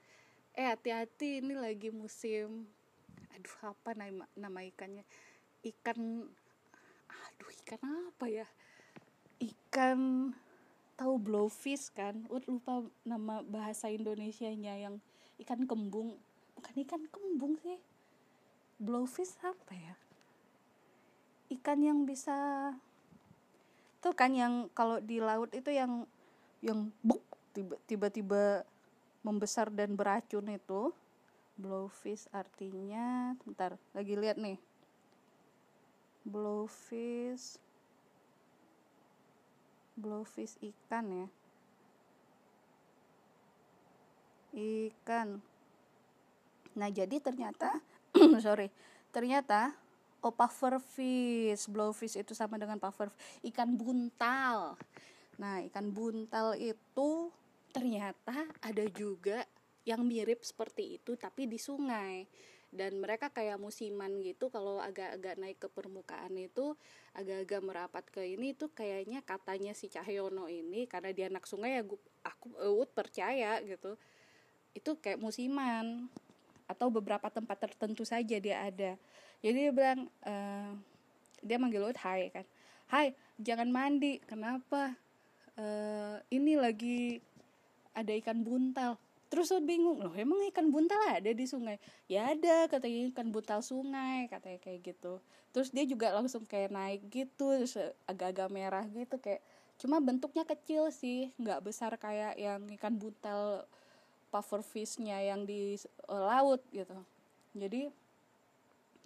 eh 0.62 0.70
hati-hati 0.70 1.41
ini 1.41 1.58
lagi 1.58 1.89
musim 1.89 2.70
aduh 3.34 3.74
apa 3.74 3.98
nama 3.98 4.30
nama 4.38 4.62
ikannya? 4.62 5.01
Ikan 5.65 6.30
aduh 7.10 7.51
ikan 7.65 7.82
apa 7.82 8.30
ya? 8.30 8.46
Ikan 9.41 10.30
tahu 10.94 11.18
blowfish 11.18 11.89
kan? 11.98 12.30
Ut 12.30 12.46
lupa 12.46 12.86
nama 13.01 13.41
bahasa 13.41 13.89
Indonesianya 13.89 14.77
yang 14.77 15.01
ikan 15.41 15.65
kembung. 15.65 16.22
Bukan 16.53 16.75
ikan 16.86 17.10
kembung 17.10 17.58
sih. 17.65 17.82
Blowfish 18.77 19.41
apa 19.41 19.74
ya? 19.74 19.98
Ikan 21.50 21.82
yang 21.82 22.06
bisa 22.06 22.70
tuh 23.98 24.13
kan 24.13 24.30
yang 24.38 24.70
kalau 24.77 25.01
di 25.01 25.18
laut 25.18 25.50
itu 25.58 25.74
yang 25.74 26.06
yang 26.62 26.94
buk 27.01 27.25
tiba-tiba 27.89 28.62
membesar 29.22 29.70
dan 29.70 29.94
beracun 29.94 30.50
itu. 30.50 30.94
Blowfish 31.58 32.25
artinya 32.34 33.38
bentar 33.46 33.78
lagi 33.94 34.18
lihat 34.18 34.42
nih. 34.42 34.58
Blowfish 36.25 37.62
blowfish 40.01 40.58
ikan 40.58 41.06
ya. 41.06 41.28
Ikan. 44.51 45.40
Nah 46.75 46.90
jadi 46.90 47.22
ternyata 47.22 47.80
sorry 48.44 48.74
ternyata 49.12 49.75
oh 50.24 50.34
pufferfish 50.34 51.68
blowfish 51.68 52.18
itu 52.18 52.34
sama 52.34 52.58
dengan 52.58 52.82
puffer 52.82 53.13
ikan 53.54 53.78
buntal. 53.78 54.75
Nah 55.38 55.62
ikan 55.70 55.94
buntal 55.94 56.58
itu 56.58 57.30
ternyata 57.72 58.46
ada 58.60 58.86
juga 58.92 59.48
yang 59.82 60.06
mirip 60.06 60.46
seperti 60.46 61.01
itu 61.01 61.18
tapi 61.18 61.50
di 61.50 61.58
sungai. 61.58 62.28
Dan 62.72 63.04
mereka 63.04 63.28
kayak 63.28 63.60
musiman 63.60 64.24
gitu 64.24 64.48
kalau 64.48 64.80
agak-agak 64.80 65.36
naik 65.36 65.60
ke 65.60 65.68
permukaan 65.68 66.32
itu 66.40 66.72
agak-agak 67.12 67.62
merapat 67.68 68.04
ke 68.08 68.24
ini 68.24 68.56
tuh 68.56 68.72
kayaknya 68.72 69.20
katanya 69.28 69.75
si 69.75 69.92
Cahyono 69.92 70.48
ini 70.48 70.88
karena 70.88 71.12
dia 71.12 71.28
anak 71.28 71.44
sungai 71.44 71.75
ya 71.75 71.84
gua, 71.84 72.00
aku 72.24 72.56
Eut 72.63 72.88
percaya 72.96 73.60
gitu. 73.60 74.00
Itu 74.72 74.96
kayak 75.04 75.20
musiman 75.20 76.08
atau 76.63 76.88
beberapa 76.88 77.28
tempat 77.28 77.60
tertentu 77.60 78.08
saja 78.08 78.40
dia 78.40 78.63
ada. 78.63 78.96
Jadi 79.44 79.68
dia 79.68 79.74
bilang 79.75 80.08
uh, 80.24 80.72
dia 81.44 81.60
manggil 81.60 81.84
Eut 81.84 82.00
Hai 82.00 82.32
kan. 82.32 82.48
Hai 82.88 83.12
jangan 83.36 83.68
mandi 83.68 84.24
kenapa? 84.24 84.96
Uh, 85.60 86.24
ini 86.32 86.56
lagi 86.56 87.20
ada 87.91 88.12
ikan 88.19 88.43
buntal. 88.43 88.95
Terus 89.31 89.48
lo 89.55 89.63
bingung 89.63 90.03
loh 90.03 90.12
emang 90.12 90.43
ikan 90.51 90.67
buntal 90.75 91.00
ada 91.07 91.31
di 91.31 91.48
sungai? 91.48 91.79
Ya 92.12 92.36
ada 92.36 92.67
katanya 92.67 93.07
ikan 93.15 93.31
buntal 93.31 93.63
sungai 93.63 94.27
katanya 94.27 94.60
kayak 94.60 94.91
gitu. 94.91 95.24
Terus 95.55 95.71
dia 95.71 95.88
juga 95.88 96.12
langsung 96.12 96.43
kayak 96.43 96.71
naik 96.71 97.01
gitu 97.07 97.63
agak-agak 98.07 98.51
merah 98.51 98.83
gitu 98.91 99.15
kayak 99.24 99.39
cuma 99.79 100.03
bentuknya 100.03 100.43
kecil 100.43 100.91
sih 100.91 101.31
nggak 101.39 101.63
besar 101.63 101.95
kayak 101.95 102.36
yang 102.38 102.62
ikan 102.75 103.00
buntal 103.00 103.65
pufferfishnya 104.31 105.19
yang 105.24 105.48
di 105.48 105.79
uh, 106.12 106.27
laut 106.27 106.60
gitu. 106.75 106.95
Jadi 107.55 107.88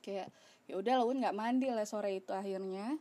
kayak 0.02 0.30
ya 0.66 0.74
udah 0.82 1.06
laut 1.06 1.18
nggak 1.22 1.38
mandi 1.38 1.70
lah 1.70 1.86
sore 1.86 2.18
itu 2.18 2.34
akhirnya. 2.34 2.98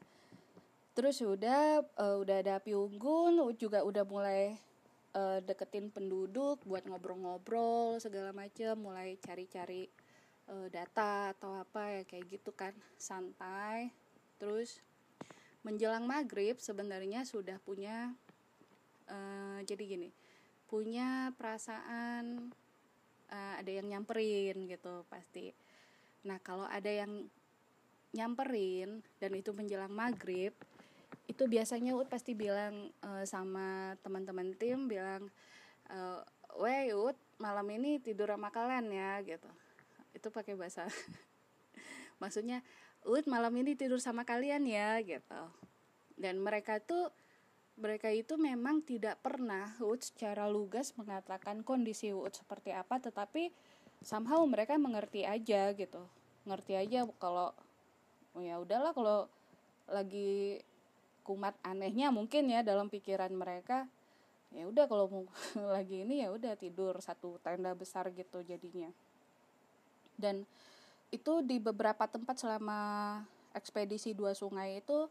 Terus 0.92 1.24
udah 1.24 1.84
uh, 1.96 2.16
udah 2.20 2.36
ada 2.40 2.60
api 2.60 2.76
unggun 2.76 3.40
juga 3.56 3.80
udah 3.80 4.04
mulai 4.04 4.60
uh, 5.14 5.38
deketin 5.40 5.88
penduduk 5.88 6.60
buat 6.66 6.84
ngobrol-ngobrol 6.84 8.02
segala 8.02 8.34
macem 8.34 8.74
mulai 8.76 9.16
cari-cari 9.22 9.88
uh, 10.50 10.68
data 10.68 11.32
atau 11.32 11.62
apa 11.62 12.00
ya 12.00 12.02
kayak 12.04 12.26
gitu 12.28 12.50
kan. 12.52 12.74
Santai 12.98 13.94
terus 14.36 14.82
menjelang 15.64 16.04
maghrib 16.04 16.60
sebenarnya 16.60 17.24
sudah 17.24 17.56
punya 17.64 18.12
uh, 19.08 19.58
jadi 19.64 19.96
gini 19.96 20.10
punya 20.68 21.30
perasaan 21.38 22.50
uh, 23.30 23.54
ada 23.56 23.70
yang 23.70 23.86
nyamperin 23.88 24.66
gitu 24.66 25.06
pasti. 25.06 25.54
Nah 26.26 26.40
kalau 26.42 26.66
ada 26.66 26.88
yang 26.90 27.24
nyamperin 28.14 29.02
dan 29.18 29.32
itu 29.34 29.50
menjelang 29.54 29.92
maghrib 29.92 30.54
itu 31.24 31.48
biasanya 31.48 31.96
Ut 31.96 32.08
pasti 32.12 32.36
bilang 32.36 32.92
uh, 33.00 33.24
sama 33.24 33.96
teman-teman 34.04 34.52
tim 34.60 34.86
bilang 34.86 35.32
uh, 35.88 36.20
weh 36.60 36.92
Ut 36.92 37.16
malam 37.40 37.64
ini 37.72 37.98
tidur 37.98 38.28
sama 38.28 38.52
kalian 38.52 38.92
ya 38.92 39.20
gitu. 39.24 39.48
Itu 40.12 40.28
pakai 40.28 40.54
bahasa 40.54 40.84
maksudnya 42.22 42.60
Ut 43.04 43.24
malam 43.28 43.52
ini 43.56 43.76
tidur 43.76 44.00
sama 44.00 44.28
kalian 44.28 44.68
ya 44.68 45.00
gitu. 45.00 45.40
Dan 46.14 46.44
mereka 46.44 46.78
tuh 46.80 47.10
mereka 47.74 48.06
itu 48.12 48.38
memang 48.38 48.84
tidak 48.84 49.18
pernah 49.24 49.74
Ut 49.80 50.04
secara 50.04 50.46
lugas 50.46 50.92
mengatakan 50.94 51.64
kondisi 51.64 52.12
Ut 52.12 52.36
seperti 52.36 52.70
apa 52.76 53.00
tetapi 53.00 53.48
somehow 54.04 54.44
mereka 54.44 54.76
mengerti 54.76 55.24
aja 55.24 55.72
gitu. 55.72 56.04
Ngerti 56.44 56.76
aja 56.76 57.08
kalau 57.16 57.56
oh 58.36 58.42
ya 58.44 58.60
udahlah 58.60 58.92
kalau 58.92 59.26
lagi 59.88 60.60
kumat 61.24 61.56
anehnya 61.64 62.12
mungkin 62.12 62.52
ya 62.52 62.60
dalam 62.60 62.92
pikiran 62.92 63.32
mereka 63.32 63.88
ya 64.54 64.70
udah 64.70 64.84
kalau 64.86 65.06
mau 65.10 65.24
lagi 65.76 66.06
ini 66.06 66.22
ya 66.22 66.30
udah 66.30 66.54
tidur 66.54 67.00
satu 67.02 67.42
tenda 67.42 67.74
besar 67.74 68.06
gitu 68.14 68.44
jadinya. 68.46 68.92
Dan 70.14 70.46
itu 71.10 71.42
di 71.42 71.58
beberapa 71.58 72.06
tempat 72.06 72.38
selama 72.38 72.78
ekspedisi 73.50 74.14
dua 74.14 74.30
sungai 74.34 74.78
itu 74.78 75.10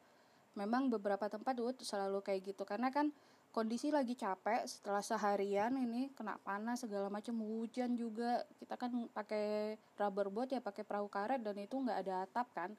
memang 0.55 0.87
beberapa 0.87 1.27
tempat 1.27 1.59
tuh 1.59 1.75
selalu 1.83 2.23
kayak 2.23 2.55
gitu. 2.55 2.63
Karena 2.63 2.87
kan 2.87 3.11
kondisi 3.51 3.91
lagi 3.91 4.15
capek 4.15 4.63
setelah 4.63 5.03
seharian 5.03 5.75
ini 5.75 6.09
kena 6.15 6.39
panas 6.39 6.87
segala 6.87 7.11
macam 7.11 7.35
hujan 7.43 7.99
juga. 7.99 8.47
Kita 8.63 8.79
kan 8.79 9.11
pakai 9.11 9.75
rubber 9.99 10.31
boat 10.31 10.55
ya 10.55 10.63
pakai 10.63 10.87
perahu 10.87 11.11
karet 11.11 11.43
dan 11.43 11.59
itu 11.59 11.75
nggak 11.75 11.99
ada 12.07 12.23
atap 12.23 12.47
kan 12.55 12.71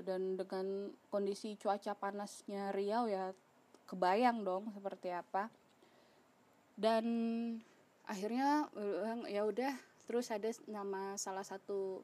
dan 0.00 0.40
dengan 0.40 0.88
kondisi 1.12 1.60
cuaca 1.60 1.92
panasnya 1.92 2.72
Riau 2.72 3.04
ya 3.08 3.36
kebayang 3.84 4.40
dong 4.40 4.72
seperti 4.72 5.12
apa. 5.12 5.52
Dan 6.72 7.04
akhirnya 8.08 8.72
ya 9.28 9.44
udah 9.44 9.76
terus 10.08 10.32
ada 10.32 10.48
nama 10.64 11.14
salah 11.20 11.44
satu 11.44 12.00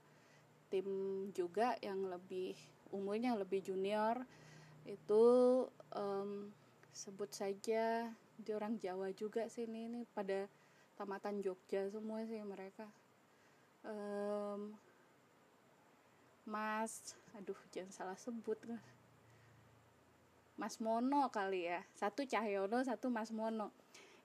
tim 0.69 0.87
juga 1.33 1.81
yang 1.81 2.05
lebih 2.13 2.53
umurnya 2.93 3.33
lebih 3.33 3.65
junior. 3.65 4.21
Itu 4.85 5.65
um, 5.97 6.53
sebut 6.93 7.33
saja 7.33 8.13
di 8.39 8.51
orang 8.55 8.79
Jawa 8.79 9.11
juga 9.17 9.49
sih 9.51 9.65
ini, 9.67 9.89
ini 9.91 10.01
pada 10.13 10.47
tamatan 10.95 11.41
Jogja 11.41 11.89
semua 11.89 12.23
sih 12.29 12.39
mereka. 12.45 12.87
Um, 13.83 14.77
Mas 16.49 17.18
aduh 17.37 17.59
jangan 17.75 17.93
salah 17.93 18.19
sebut 18.19 18.57
Mas. 20.59 20.83
Mono 20.83 21.31
kali 21.31 21.71
ya. 21.71 21.81
Satu 21.95 22.27
Cahyono 22.27 22.83
satu 22.83 23.13
Mas 23.13 23.31
Mono. 23.31 23.71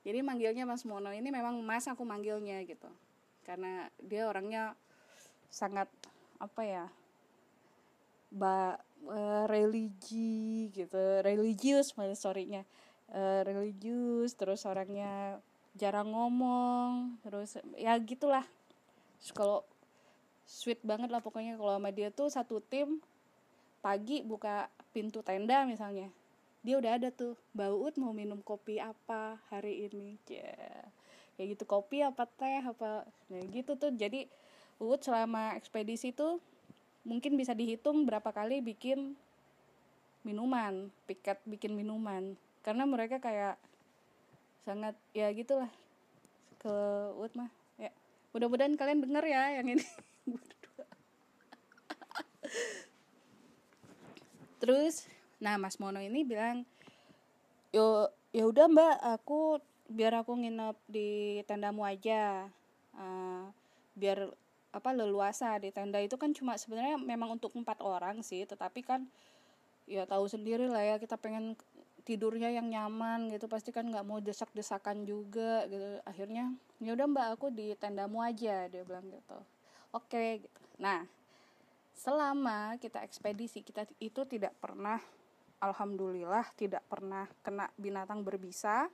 Jadi 0.04 0.20
manggilnya 0.20 0.66
Mas 0.66 0.84
Mono 0.84 1.14
ini 1.14 1.30
memang 1.30 1.60
Mas 1.62 1.86
aku 1.88 2.02
manggilnya 2.04 2.60
gitu. 2.66 2.90
Karena 3.46 3.88
dia 4.02 4.28
orangnya 4.28 4.74
sangat 5.54 5.92
apa 6.42 6.62
ya 6.66 6.86
ba 8.34 8.82
uh, 9.06 9.46
religi 9.46 10.74
gitu. 10.74 10.98
Religius 11.22 11.94
storynya 12.18 12.66
uh, 13.14 13.42
religius 13.46 14.34
terus 14.34 14.66
orangnya 14.66 15.38
jarang 15.78 16.14
ngomong 16.14 17.22
terus 17.22 17.62
ya 17.78 17.98
gitulah. 18.02 18.46
Kalau 19.34 19.66
sweet 20.48 20.80
banget 20.84 21.10
lah 21.10 21.20
pokoknya. 21.20 21.60
Kalau 21.60 21.74
sama 21.76 21.90
dia 21.92 22.10
tuh 22.14 22.28
satu 22.32 22.60
tim 22.64 23.00
pagi 23.84 24.24
buka 24.24 24.72
pintu 24.96 25.20
tenda 25.20 25.68
misalnya 25.68 26.08
dia 26.64 26.80
udah 26.80 26.96
ada 26.96 27.12
tuh 27.12 27.36
bau 27.52 27.92
mau 28.00 28.16
minum 28.16 28.40
kopi 28.40 28.80
apa 28.80 29.36
hari 29.52 29.92
ini? 29.92 30.16
Ya 30.32 30.56
kayak 31.36 31.60
gitu 31.60 31.64
kopi 31.68 32.00
apa 32.00 32.24
teh 32.24 32.64
apa? 32.64 33.04
Ya 33.28 33.44
gitu 33.52 33.76
tuh. 33.76 33.92
Jadi 33.92 34.32
Uut 34.82 35.00
selama 35.06 35.54
ekspedisi 35.60 36.16
tuh 36.16 36.42
mungkin 37.06 37.38
bisa 37.38 37.54
dihitung 37.54 38.08
berapa 38.10 38.32
kali 38.34 38.64
bikin 38.64 39.14
minuman 40.24 40.88
piket 41.04 41.44
bikin 41.44 41.76
minuman. 41.76 42.40
Karena 42.64 42.88
mereka 42.88 43.20
kayak 43.20 43.60
sangat 44.64 44.96
ya 45.12 45.28
gitulah 45.36 45.70
ke 46.64 46.76
Uut 47.20 47.36
mah. 47.36 47.52
Ya 47.76 47.92
mudah-mudahan 48.32 48.80
kalian 48.80 49.04
denger 49.04 49.28
ya 49.28 49.60
yang 49.60 49.68
ini 49.68 49.84
terus 54.64 55.08
nah 55.44 55.60
Mas 55.60 55.76
Mono 55.76 56.00
ini 56.00 56.24
bilang 56.24 56.64
yo 57.76 58.08
ya 58.32 58.48
udah 58.48 58.70
Mbak 58.70 58.96
aku 59.20 59.60
biar 59.94 60.14
aku 60.24 60.34
nginep 60.40 60.78
di 60.90 61.42
tendamu 61.46 61.84
aja. 61.86 62.50
Uh, 62.94 63.50
biar 63.98 64.30
apa 64.74 64.90
leluasa 64.90 65.54
di 65.62 65.70
tenda 65.70 66.02
itu 66.02 66.18
kan 66.18 66.34
cuma 66.34 66.58
sebenarnya 66.58 66.98
memang 66.98 67.38
untuk 67.38 67.54
empat 67.54 67.78
orang 67.82 68.26
sih 68.26 68.42
tetapi 68.46 68.82
kan 68.82 69.06
ya 69.86 70.10
tahu 70.10 70.26
sendiri 70.26 70.66
lah 70.66 70.82
ya 70.82 70.96
kita 70.98 71.18
pengen 71.18 71.54
tidurnya 72.06 72.50
yang 72.50 72.70
nyaman 72.70 73.30
gitu 73.30 73.46
pasti 73.46 73.70
kan 73.70 73.86
nggak 73.86 74.06
mau 74.06 74.18
desak-desakan 74.18 75.06
juga 75.06 75.66
gitu. 75.70 76.02
Akhirnya 76.06 76.54
ya 76.82 76.98
udah 76.98 77.06
mbak 77.06 77.28
aku 77.38 77.54
di 77.54 77.78
tendamu 77.78 78.22
aja 78.22 78.66
dia 78.70 78.82
bilang 78.82 79.06
gitu 79.10 79.38
oke 79.94 80.44
gitu. 80.44 80.62
Nah 80.82 81.06
selama 81.94 82.76
kita 82.82 83.06
ekspedisi 83.06 83.62
kita 83.62 83.86
itu 84.02 84.26
tidak 84.26 84.58
pernah 84.58 84.98
alhamdulillah 85.62 86.44
tidak 86.60 86.84
pernah 86.92 87.30
kena 87.46 87.72
binatang 87.80 88.26
berbisa. 88.26 88.92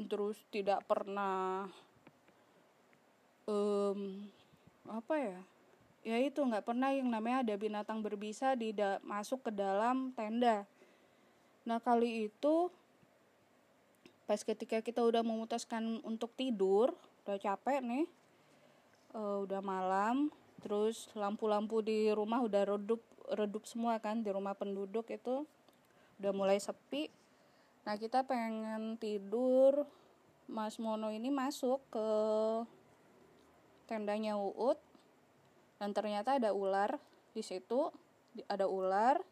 Terus 0.00 0.38
tidak 0.48 0.86
pernah 0.86 1.66
um, 3.44 4.30
apa 4.86 5.14
ya? 5.18 5.40
Ya 6.00 6.16
itu 6.16 6.40
nggak 6.40 6.64
pernah 6.64 6.94
yang 6.94 7.12
namanya 7.12 7.44
ada 7.44 7.54
binatang 7.60 8.00
berbisa 8.00 8.56
di 8.56 8.72
masuk 9.04 9.48
ke 9.48 9.50
dalam 9.52 10.14
tenda. 10.16 10.64
Nah 11.68 11.76
kali 11.82 12.30
itu 12.32 12.72
pas 14.24 14.40
ketika 14.40 14.78
kita 14.78 15.02
udah 15.02 15.26
memutuskan 15.26 15.98
untuk 16.06 16.30
tidur 16.38 16.94
udah 17.26 17.36
capek 17.36 17.82
nih 17.82 18.06
uh, 19.14 19.42
udah 19.44 19.60
malam 19.62 20.30
terus 20.60 21.08
lampu-lampu 21.16 21.80
di 21.80 22.12
rumah 22.12 22.44
udah 22.44 22.76
redup 22.76 23.00
redup 23.32 23.64
semua 23.64 23.96
kan 24.02 24.20
di 24.20 24.30
rumah 24.30 24.54
penduduk 24.54 25.06
itu. 25.08 25.46
Udah 26.20 26.32
mulai 26.34 26.58
sepi. 26.60 27.08
Nah 27.86 27.96
kita 27.96 28.26
pengen 28.26 28.98
tidur. 29.00 29.86
Mas 30.50 30.82
Mono 30.82 31.14
ini 31.14 31.30
masuk 31.30 31.78
ke 31.94 32.08
tendanya 33.86 34.34
Uut. 34.34 34.76
Dan 35.78 35.94
ternyata 35.94 36.36
ada 36.36 36.50
ular 36.52 36.98
di 37.32 37.40
situ 37.40 37.88
ada 38.50 38.66
ular. 38.66 39.22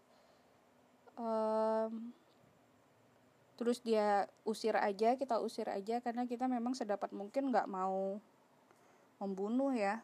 Um, 1.19 2.15
terus 3.59 3.83
dia 3.83 4.31
usir 4.47 4.79
aja 4.79 5.19
kita 5.19 5.43
usir 5.43 5.67
aja 5.67 5.99
karena 5.99 6.31
kita 6.31 6.47
memang 6.47 6.79
sedapat 6.79 7.11
mungkin 7.11 7.51
nggak 7.51 7.67
mau 7.67 8.23
membunuh 9.19 9.75
ya. 9.75 10.01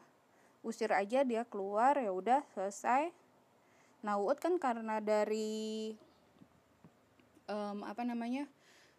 Usir 0.65 0.89
aja 0.91 1.21
dia 1.21 1.43
keluar 1.45 1.97
ya 1.99 2.11
udah 2.11 2.41
selesai. 2.53 3.11
Nah 4.05 4.21
Uut 4.21 4.37
kan 4.37 4.57
karena 4.61 5.01
dari 5.01 5.93
um, 7.49 7.85
apa 7.85 8.01
namanya 8.05 8.45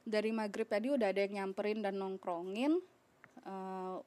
dari 0.06 0.30
maghrib 0.30 0.66
tadi 0.70 0.90
udah 0.94 1.10
ada 1.10 1.26
yang 1.26 1.42
nyamperin 1.42 1.82
dan 1.82 1.98
nongkrongin 1.98 2.78
uh, 3.42 3.98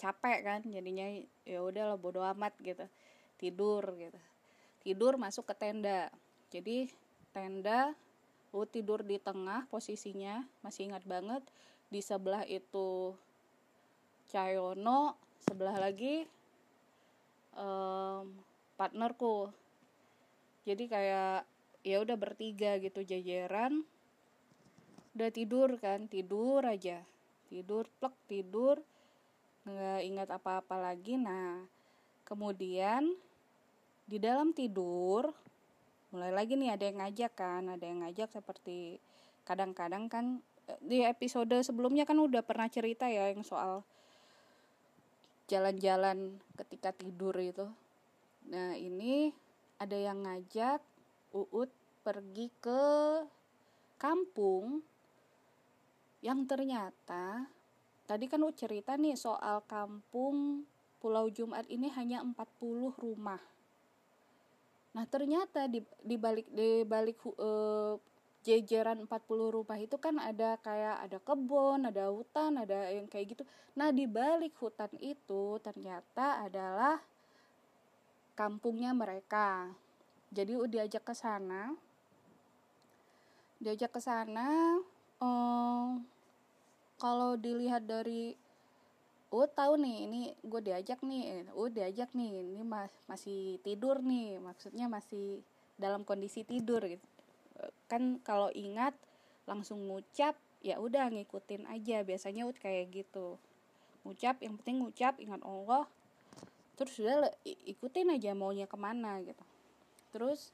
capek 0.00 0.38
kan 0.40 0.60
jadinya 0.64 1.04
ya 1.44 1.60
udahlah 1.60 2.00
bodo 2.00 2.24
amat 2.32 2.56
gitu. 2.64 2.88
Tidur 3.36 3.84
gitu. 4.00 4.20
Tidur 4.82 5.20
masuk 5.20 5.46
ke 5.46 5.54
tenda. 5.54 6.08
Jadi 6.50 6.90
tenda 7.30 7.94
lu 8.52 8.68
tidur 8.68 9.00
di 9.00 9.16
tengah 9.16 9.64
posisinya 9.68 10.44
masih 10.64 10.92
ingat 10.92 11.04
banget. 11.04 11.44
Di 11.92 12.00
sebelah 12.00 12.44
itu 12.48 13.12
Cayono 14.32 15.16
sebelah 15.44 15.76
lagi 15.78 16.24
um, 17.56 18.32
partnerku. 18.78 19.50
Jadi 20.62 20.86
kayak 20.86 21.44
ya 21.82 21.96
udah 21.98 22.16
bertiga 22.16 22.78
gitu 22.78 23.02
jajaran. 23.02 23.82
Udah 25.12 25.30
tidur 25.34 25.76
kan 25.82 26.06
tidur 26.06 26.62
aja. 26.64 27.02
Tidur 27.50 27.90
plek 27.98 28.14
tidur. 28.30 28.78
Nggak 29.66 30.00
ingat 30.06 30.28
apa-apa 30.30 30.78
lagi. 30.78 31.18
Nah 31.18 31.66
kemudian 32.26 33.12
di 34.06 34.18
dalam 34.18 34.50
tidur 34.54 35.30
mulai 36.12 36.28
lagi 36.28 36.56
nih 36.60 36.76
ada 36.76 36.84
yang 36.84 36.98
ngajak 37.00 37.32
kan 37.32 37.62
ada 37.72 37.84
yang 37.88 38.04
ngajak 38.04 38.28
seperti 38.28 39.00
kadang-kadang 39.48 40.12
kan 40.12 40.44
eh, 40.68 40.78
di 40.84 41.00
episode 41.00 41.56
sebelumnya 41.64 42.04
kan 42.04 42.20
udah 42.20 42.44
pernah 42.44 42.68
cerita 42.68 43.08
ya 43.08 43.32
yang 43.32 43.40
soal 43.40 43.80
jalan-jalan 45.52 46.40
ketika 46.56 46.96
tidur 46.96 47.36
itu 47.36 47.68
nah 48.48 48.72
ini 48.72 49.36
ada 49.76 49.94
yang 50.00 50.24
ngajak 50.24 50.80
Uut 51.32 51.72
pergi 52.04 52.52
ke 52.60 52.84
kampung 53.96 54.84
yang 56.20 56.44
ternyata 56.44 57.48
tadi 58.04 58.28
kan 58.28 58.44
lu 58.44 58.52
cerita 58.52 59.00
nih 59.00 59.16
soal 59.16 59.64
kampung 59.64 60.68
Pulau 61.02 61.26
Jumat 61.34 61.66
ini 61.66 61.90
hanya 61.98 62.22
40 62.22 62.94
rumah. 62.94 63.42
Nah, 64.94 65.02
ternyata 65.10 65.66
di 65.66 65.82
di 65.98 66.14
balik 66.14 66.46
di 66.46 66.86
balik 66.86 67.18
uh, 67.26 67.98
jejeran 68.42 69.06
40 69.06 69.54
rumah 69.54 69.78
itu 69.78 69.94
kan 70.02 70.18
ada 70.18 70.58
kayak 70.58 71.06
ada 71.06 71.18
kebun, 71.22 71.86
ada 71.86 72.10
hutan, 72.10 72.58
ada 72.58 72.90
yang 72.90 73.06
kayak 73.06 73.38
gitu. 73.38 73.42
Nah, 73.78 73.94
di 73.94 74.10
balik 74.10 74.58
hutan 74.58 74.90
itu 74.98 75.62
ternyata 75.62 76.42
adalah 76.42 76.98
kampungnya 78.34 78.90
mereka. 78.90 79.70
Jadi 80.34 80.58
udah 80.58 80.70
diajak 80.82 81.06
ke 81.06 81.14
sana. 81.14 81.70
Diajak 83.62 83.94
ke 83.94 84.00
sana, 84.02 84.82
um, 85.22 86.02
kalau 86.98 87.38
dilihat 87.38 87.86
dari 87.86 88.34
oh 89.30 89.46
tahu 89.46 89.78
nih 89.80 89.96
ini 90.06 90.20
gue 90.44 90.60
diajak 90.60 91.00
nih 91.00 91.48
oh 91.56 91.70
diajak 91.72 92.12
nih 92.12 92.44
ini 92.44 92.60
mas 92.60 92.92
masih 93.08 93.56
tidur 93.64 94.04
nih 94.04 94.36
maksudnya 94.36 94.92
masih 94.92 95.40
dalam 95.80 96.04
kondisi 96.04 96.44
tidur 96.44 96.84
gitu 96.84 97.11
kan 97.86 98.18
kalau 98.24 98.48
ingat 98.54 98.96
langsung 99.44 99.84
ngucap 99.90 100.38
ya 100.62 100.78
udah 100.78 101.10
ngikutin 101.10 101.66
aja. 101.68 102.06
Biasanya 102.06 102.48
kayak 102.56 102.92
gitu. 103.04 103.36
Ngucap 104.02 104.42
yang 104.42 104.58
penting 104.62 104.82
ngucap 104.82 105.18
ingat 105.18 105.42
Allah. 105.42 105.86
Terus 106.78 106.94
udah 106.98 107.32
ikutin 107.44 108.14
aja 108.16 108.32
maunya 108.32 108.66
ke 108.66 108.78
mana 108.78 109.20
gitu. 109.22 109.44
Terus 110.14 110.50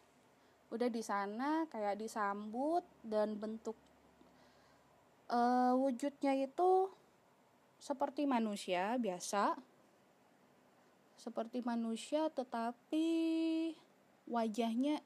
udah 0.68 0.88
di 0.92 1.00
sana 1.00 1.64
kayak 1.72 1.96
disambut 1.96 2.84
dan 3.00 3.40
bentuk 3.40 3.72
uh, 5.32 5.72
wujudnya 5.76 6.36
itu 6.36 6.92
seperti 7.78 8.26
manusia 8.28 8.98
biasa. 8.98 9.56
Seperti 11.18 11.64
manusia 11.66 12.30
tetapi 12.30 13.06
wajahnya 14.28 15.00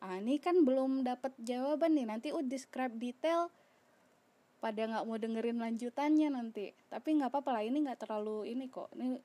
ah 0.00 0.18
ini 0.18 0.40
kan 0.42 0.64
belum 0.66 1.02
dapat 1.06 1.34
jawaban 1.42 1.94
nih. 1.94 2.06
Nanti 2.08 2.28
ud 2.34 2.48
describe 2.48 2.94
detail 2.98 3.50
pada 4.58 4.88
nggak 4.88 5.04
mau 5.04 5.18
dengerin 5.20 5.60
lanjutannya 5.60 6.28
nanti. 6.32 6.72
Tapi 6.90 7.20
nggak 7.20 7.30
apa-apa 7.30 7.60
lah 7.60 7.62
ini 7.66 7.84
nggak 7.84 8.00
terlalu 8.06 8.48
ini 8.50 8.66
kok. 8.72 8.90
Ini 8.96 9.20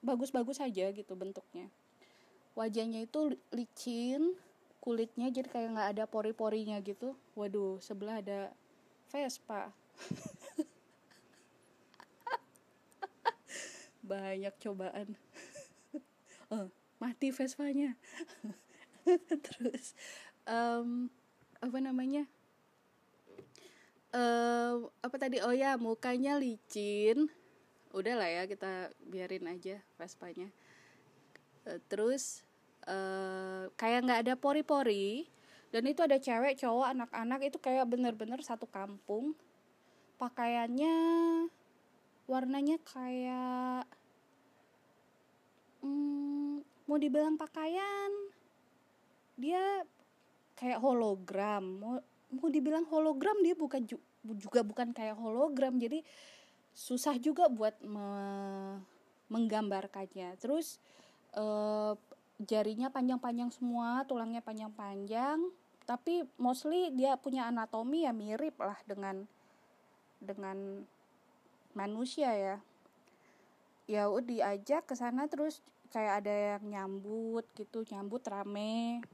bagus-bagus 0.00 0.60
aja 0.62 0.88
gitu 0.94 1.12
bentuknya. 1.18 1.68
Wajahnya 2.54 3.04
itu 3.04 3.34
licin 3.50 4.38
kulitnya 4.78 5.32
jadi 5.32 5.48
kayak 5.48 5.68
nggak 5.74 5.90
ada 5.98 6.04
pori-porinya 6.06 6.78
gitu. 6.80 7.16
Waduh 7.34 7.80
sebelah 7.82 8.20
ada 8.22 8.52
Vespa. 9.10 9.72
Banyak 14.04 14.54
cobaan. 14.60 15.16
Oh, 16.52 16.68
mati 17.02 17.34
Vespanya 17.34 17.96
terus 19.46 19.92
um, 20.48 21.08
apa 21.60 21.78
namanya? 21.80 22.24
Um, 24.14 24.88
apa 25.02 25.16
tadi? 25.18 25.42
Oh 25.42 25.52
ya 25.52 25.76
mukanya 25.76 26.38
licin. 26.38 27.28
Udah 27.94 28.14
lah 28.18 28.28
ya 28.30 28.42
kita 28.46 28.90
biarin 29.06 29.46
aja 29.50 29.80
Vespanya. 29.98 30.50
Uh, 31.66 31.80
terus 31.90 32.44
uh, 32.86 33.70
kayak 33.76 34.04
nggak 34.06 34.22
ada 34.28 34.34
pori-pori. 34.38 35.28
Dan 35.74 35.90
itu 35.90 36.06
ada 36.06 36.22
cewek 36.22 36.62
cowok 36.62 36.94
anak-anak. 36.94 37.40
Itu 37.50 37.58
kayak 37.58 37.90
bener-bener 37.90 38.38
satu 38.44 38.70
kampung. 38.70 39.34
Pakaiannya 40.14 40.94
warnanya 42.24 42.80
kayak 42.80 43.84
hmm, 45.84 46.64
mau 46.88 46.96
dibilang 46.96 47.36
pakaian 47.36 48.10
dia 49.34 49.82
kayak 50.58 50.80
hologram. 50.80 51.62
Mau 51.62 51.94
mau 52.34 52.48
dibilang 52.50 52.86
hologram 52.90 53.38
dia 53.42 53.54
bukan 53.54 53.86
ju 53.86 53.98
juga 54.38 54.64
bukan 54.64 54.94
kayak 54.94 55.18
hologram. 55.18 55.76
Jadi 55.78 56.02
susah 56.74 57.18
juga 57.18 57.46
buat 57.50 57.78
me 57.82 58.08
menggambarkannya. 59.30 60.36
Terus 60.38 60.78
eh, 61.34 61.92
jarinya 62.42 62.90
panjang-panjang 62.90 63.50
semua 63.54 64.02
tulangnya 64.06 64.42
panjang-panjang. 64.42 65.38
Tapi 65.84 66.24
mostly 66.40 66.88
dia 66.96 67.20
punya 67.20 67.50
anatomi 67.50 68.08
ya 68.08 68.12
mirip 68.16 68.56
lah 68.56 68.78
dengan 68.88 69.28
dengan 70.22 70.86
manusia 71.76 72.32
ya. 72.32 72.56
Ya 73.84 74.08
diajak 74.08 74.88
ke 74.88 74.96
sana 74.96 75.28
terus 75.28 75.60
kayak 75.92 76.24
ada 76.24 76.34
yang 76.56 76.64
nyambut 76.66 77.44
gitu 77.54 77.86
nyambut 77.86 78.24
rame 78.26 79.04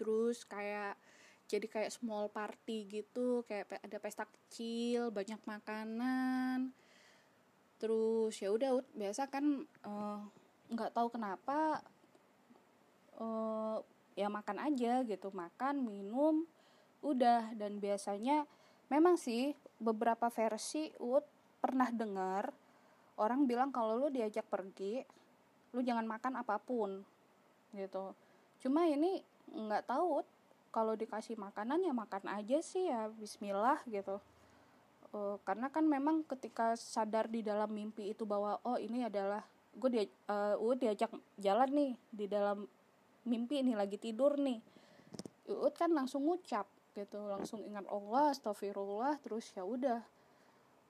terus 0.00 0.48
kayak 0.48 0.96
jadi 1.44 1.66
kayak 1.68 1.92
small 1.92 2.32
party 2.32 2.88
gitu 2.88 3.44
kayak 3.44 3.68
ada 3.84 3.98
pesta 4.00 4.24
kecil 4.24 5.12
banyak 5.12 5.42
makanan. 5.44 6.72
Terus 7.76 8.32
ya 8.38 8.54
udah 8.54 8.80
biasa 8.94 9.26
kan 9.28 9.66
eh, 9.66 10.20
nggak 10.72 10.90
uh, 10.90 10.94
tahu 10.94 11.08
kenapa 11.10 11.82
uh, 13.18 13.82
ya 14.14 14.30
makan 14.30 14.62
aja 14.62 15.02
gitu 15.02 15.28
makan 15.34 15.82
minum 15.82 16.46
udah. 17.02 17.50
Dan 17.58 17.82
biasanya 17.82 18.46
memang 18.86 19.18
sih 19.18 19.52
beberapa 19.82 20.30
versi 20.30 20.94
Ut 21.02 21.26
pernah 21.58 21.90
dengar 21.90 22.54
orang 23.18 23.44
bilang 23.44 23.74
kalau 23.74 24.06
lu 24.06 24.08
diajak 24.08 24.46
pergi 24.48 25.04
lu 25.74 25.82
jangan 25.82 26.06
makan 26.06 26.38
apa 26.38 26.62
pun 26.62 27.02
gitu. 27.74 28.14
Cuma 28.62 28.86
ini 28.86 29.22
nggak 29.54 29.90
tahu. 29.90 30.22
Kalau 30.70 30.94
dikasih 30.94 31.34
makanan 31.34 31.82
ya 31.82 31.90
makan 31.90 32.30
aja 32.30 32.62
sih 32.62 32.86
ya 32.86 33.10
Bismillah 33.10 33.82
gitu. 33.90 34.22
Uh, 35.10 35.34
karena 35.42 35.66
kan 35.66 35.82
memang 35.82 36.22
ketika 36.22 36.78
sadar 36.78 37.26
di 37.26 37.42
dalam 37.42 37.74
mimpi 37.74 38.14
itu 38.14 38.22
bahwa 38.22 38.62
oh 38.62 38.78
ini 38.78 39.02
adalah 39.02 39.42
gue 39.74 39.90
dia 39.90 40.04
uh, 40.30 40.74
diajak 40.78 41.10
jalan 41.34 41.70
nih 41.74 41.92
di 42.14 42.26
dalam 42.30 42.70
mimpi 43.26 43.66
ini 43.66 43.74
lagi 43.74 43.98
tidur 43.98 44.38
nih. 44.38 44.62
Uut 45.50 45.74
kan 45.74 45.90
langsung 45.90 46.30
ngucap 46.30 46.70
gitu 46.94 47.18
langsung 47.26 47.66
ingat 47.66 47.86
Allah 47.90 48.30
astagfirullah 48.30 49.18
terus 49.18 49.50
ya 49.50 49.66
udah 49.66 49.98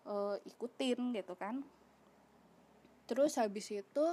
uh, 0.05 0.37
ikutin 0.45 1.17
gitu 1.17 1.33
kan. 1.41 1.65
Terus 3.09 3.41
habis 3.41 3.73
itu 3.73 4.07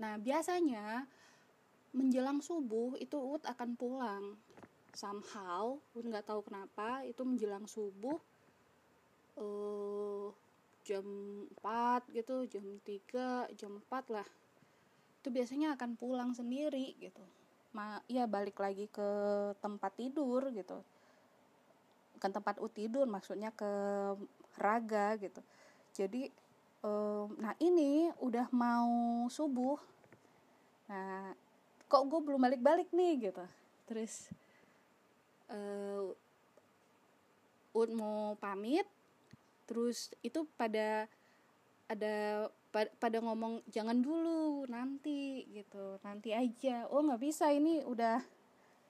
nah 0.00 0.16
biasanya 0.16 1.04
menjelang 1.90 2.38
subuh 2.38 2.94
itu 2.98 3.18
Ut 3.18 3.42
akan 3.46 3.74
pulang. 3.74 4.38
Somehow 4.94 5.78
Ut 5.94 6.04
nggak 6.06 6.26
tahu 6.26 6.46
kenapa 6.46 7.02
itu 7.06 7.22
menjelang 7.22 7.66
subuh 7.66 8.18
uh, 9.38 10.28
jam 10.82 11.04
4 11.62 12.16
gitu 12.16 12.48
jam 12.50 12.64
3 12.82 13.54
jam 13.54 13.72
4 13.90 14.14
lah. 14.16 14.28
Itu 15.20 15.28
biasanya 15.30 15.76
akan 15.76 15.94
pulang 15.94 16.30
sendiri 16.32 16.96
gitu. 16.98 17.22
Ma 17.70 18.02
ya 18.10 18.26
balik 18.26 18.58
lagi 18.58 18.90
ke 18.90 19.10
tempat 19.62 19.94
tidur 19.94 20.50
gitu. 20.50 20.82
Bukan 22.18 22.30
tempat 22.34 22.58
u 22.58 22.66
tidur 22.66 23.06
maksudnya 23.06 23.54
ke 23.54 23.70
raga 24.58 25.14
gitu. 25.20 25.40
Jadi 25.94 26.28
um, 26.82 27.36
nah 27.38 27.54
ini 27.62 28.10
udah 28.18 28.50
mau 28.50 29.24
subuh. 29.30 29.78
Nah 30.90 31.30
kok 31.90 32.06
gue 32.06 32.20
belum 32.22 32.38
balik-balik 32.38 32.94
nih 32.94 33.28
gitu. 33.28 33.44
Terus 33.90 34.30
uh, 35.50 36.14
Ud 37.74 37.90
mau 37.94 38.38
pamit 38.38 38.86
terus 39.66 40.10
itu 40.26 40.42
pada 40.58 41.06
ada 41.86 42.46
pada 42.74 43.18
ngomong 43.18 43.66
jangan 43.66 43.98
dulu 43.98 44.66
nanti 44.70 45.46
gitu. 45.50 45.98
Nanti 46.06 46.30
aja. 46.30 46.86
Oh 46.94 47.02
nggak 47.02 47.22
bisa 47.22 47.50
ini 47.50 47.82
udah 47.82 48.22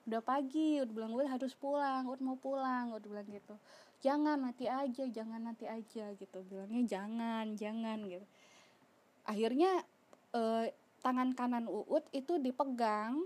udah 0.05 0.21
pagi. 0.21 0.77
Udah 0.81 0.93
bilang 0.93 1.13
gue 1.17 1.25
harus 1.25 1.57
pulang 1.57 2.05
udah 2.05 2.21
mau 2.21 2.37
pulang. 2.37 2.93
Udah 2.93 3.09
bilang 3.09 3.29
gitu. 3.29 3.57
Jangan 4.01 4.45
nanti 4.45 4.69
aja 4.69 5.05
jangan 5.09 5.41
nanti 5.41 5.65
aja 5.65 6.13
gitu. 6.13 6.37
Bilangnya 6.45 6.85
jangan 6.85 7.57
jangan 7.57 8.05
gitu. 8.05 8.25
Akhirnya 9.25 9.85
eh, 10.33 10.73
tangan 11.01 11.33
kanan 11.33 11.65
uut 11.65 12.05
itu 12.13 12.37
dipegang 12.37 13.25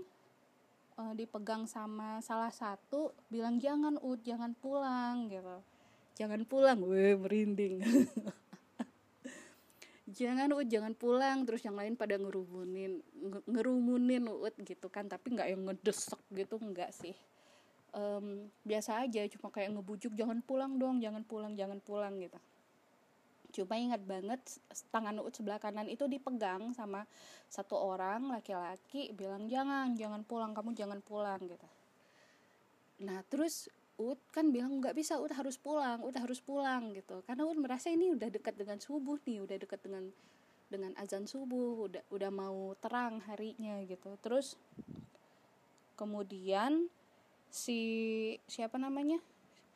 eh, 0.96 1.12
dipegang 1.14 1.68
sama 1.68 2.18
salah 2.24 2.50
satu 2.50 3.12
bilang 3.28 3.60
jangan 3.60 4.00
uut 4.00 4.20
jangan 4.24 4.56
pulang 4.56 5.28
gitu. 5.28 5.60
Jangan 6.16 6.48
pulang. 6.48 6.80
Gue 6.80 7.12
merinding. 7.12 7.84
Jangan 10.16 10.48
Uut 10.56 10.64
jangan 10.64 10.96
pulang. 10.96 11.44
Terus 11.44 11.60
yang 11.66 11.76
lain 11.76 11.92
pada 11.92 12.16
ngerumunin 12.16 13.04
ngerumunin 13.44 14.24
Uut 14.24 14.54
gitu 14.64 14.88
kan 14.88 15.10
tapi 15.12 15.36
nggak 15.36 15.48
yang 15.52 15.62
ngedesek 15.68 16.16
gitu 16.32 16.56
nggak 16.56 16.88
sih. 16.96 17.12
Um, 17.96 18.48
biasa 18.64 19.04
aja 19.08 19.24
cuma 19.32 19.48
kayak 19.48 19.72
ngebujuk 19.72 20.12
jangan 20.12 20.44
pulang 20.44 20.76
dong 20.76 21.00
jangan 21.00 21.24
pulang 21.24 21.56
jangan 21.56 21.80
pulang 21.80 22.20
gitu 22.20 22.36
cuma 23.56 23.80
ingat 23.80 24.04
banget 24.04 24.60
tangan 24.92 25.16
Uut 25.24 25.32
sebelah 25.32 25.56
kanan 25.56 25.88
itu 25.88 26.04
dipegang 26.04 26.76
sama 26.76 27.08
satu 27.48 27.80
orang 27.80 28.28
laki-laki 28.28 29.16
bilang 29.16 29.48
jangan 29.48 29.96
jangan 29.96 30.20
pulang 30.28 30.52
kamu 30.52 30.76
jangan 30.76 31.00
pulang 31.00 31.40
gitu. 31.40 31.68
Nah 33.00 33.24
terus 33.32 33.72
Ud 33.96 34.20
kan 34.28 34.52
bilang 34.52 34.76
nggak 34.76 34.92
bisa 34.92 35.16
Ud 35.16 35.32
harus 35.32 35.56
pulang 35.56 36.04
Ud 36.04 36.12
harus 36.20 36.44
pulang 36.44 36.92
gitu. 36.92 37.24
Karena 37.24 37.48
Ud 37.48 37.56
merasa 37.56 37.88
ini 37.88 38.12
udah 38.12 38.28
dekat 38.28 38.60
dengan 38.60 38.76
subuh 38.76 39.16
nih 39.24 39.40
udah 39.40 39.56
dekat 39.56 39.80
dengan 39.80 40.12
dengan 40.68 40.92
azan 41.00 41.24
subuh 41.24 41.88
udah 41.88 42.04
udah 42.12 42.28
mau 42.28 42.76
terang 42.76 43.24
harinya 43.24 43.80
gitu. 43.88 44.20
Terus 44.20 44.60
kemudian 45.96 46.92
si 47.48 47.80
siapa 48.44 48.76
namanya? 48.76 49.16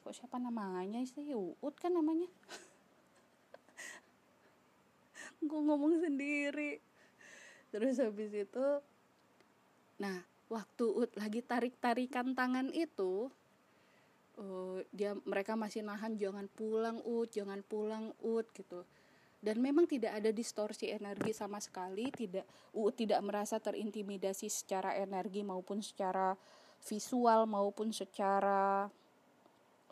Kok 0.05 0.13
siapa 0.13 0.37
namanya 0.37 1.01
sih? 1.09 1.33
Ud 1.33 1.75
kan 1.81 1.97
namanya 1.97 2.29
gue 5.41 5.61
ngomong 5.61 6.01
sendiri. 6.05 6.81
Terus 7.71 8.01
habis 8.01 8.31
itu 8.33 8.67
nah 10.01 10.17
waktu 10.49 10.85
Ud 10.89 11.11
lagi 11.21 11.45
tarik 11.45 11.77
tarikan 11.77 12.33
tangan 12.33 12.73
itu 12.73 13.29
uh, 14.41 14.81
dia 14.91 15.13
mereka 15.29 15.55
masih 15.55 15.85
nahan 15.85 16.17
jangan 16.17 16.49
pulang 16.57 16.99
ut 17.05 17.29
jangan 17.31 17.61
pulang 17.65 18.13
ut 18.21 18.47
gitu. 18.57 18.85
Dan 19.41 19.65
memang 19.65 19.89
tidak 19.89 20.21
ada 20.21 20.37
distorsi 20.37 20.93
energi 20.93 21.33
sama 21.33 21.61
sekali 21.65 22.13
tidak 22.13 22.45
ut 22.77 22.93
tidak 22.93 23.21
merasa 23.25 23.57
terintimidasi 23.57 24.53
secara 24.53 24.97
energi 24.97 25.41
maupun 25.41 25.81
secara 25.81 26.37
visual 26.81 27.45
maupun 27.45 27.93
secara 27.93 28.89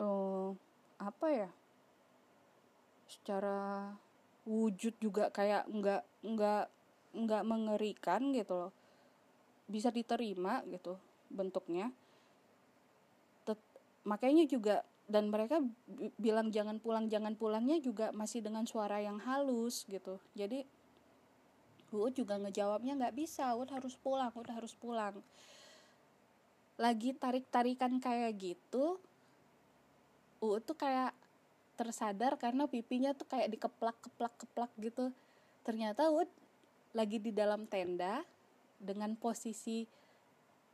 uh, 0.01 0.49
apa 0.99 1.27
ya 1.29 1.49
secara 3.09 3.89
wujud 4.49 4.97
juga 4.97 5.29
kayak 5.29 5.69
nggak 5.69 6.03
nggak 6.25 6.65
nggak 7.13 7.43
mengerikan 7.45 8.33
gitu 8.33 8.53
loh. 8.65 8.71
Bisa 9.69 9.93
diterima 9.93 10.65
gitu 10.65 10.97
bentuknya. 11.29 11.93
Makanya 14.07 14.49
juga 14.49 14.81
dan 15.09 15.29
mereka 15.29 15.61
bilang 16.21 16.53
jangan 16.53 16.77
pulang 16.77 17.09
jangan 17.09 17.33
pulangnya 17.33 17.81
juga 17.81 18.13
masih 18.13 18.45
dengan 18.45 18.65
suara 18.65 19.01
yang 19.01 19.21
halus 19.21 19.85
gitu. 19.85 20.17
Jadi 20.33 20.65
Uut 21.89 22.13
juga 22.13 22.37
ngejawabnya 22.37 22.93
nggak 23.01 23.17
bisa 23.17 23.57
Uut 23.57 23.69
harus 23.73 23.97
pulang 23.97 24.29
Uut 24.37 24.49
harus 24.49 24.77
pulang. 24.77 25.17
Lagi 26.77 27.17
tarik 27.17 27.49
tarikan 27.49 27.97
kayak 27.97 28.37
gitu 28.37 29.01
Uut 30.41 30.61
tuh 30.63 30.77
kayak 30.77 31.11
tersadar 31.79 32.35
karena 32.35 32.67
pipinya 32.67 33.15
tuh 33.15 33.23
kayak 33.31 33.55
dikeplak 33.55 33.95
keplak 34.03 34.35
keplak 34.35 34.71
gitu. 34.83 35.15
Ternyata 35.63 36.11
Uut 36.11 36.27
lagi 36.91 37.23
di 37.23 37.31
dalam 37.31 37.63
tenda 37.71 38.19
dengan 38.75 39.15
posisi 39.15 39.87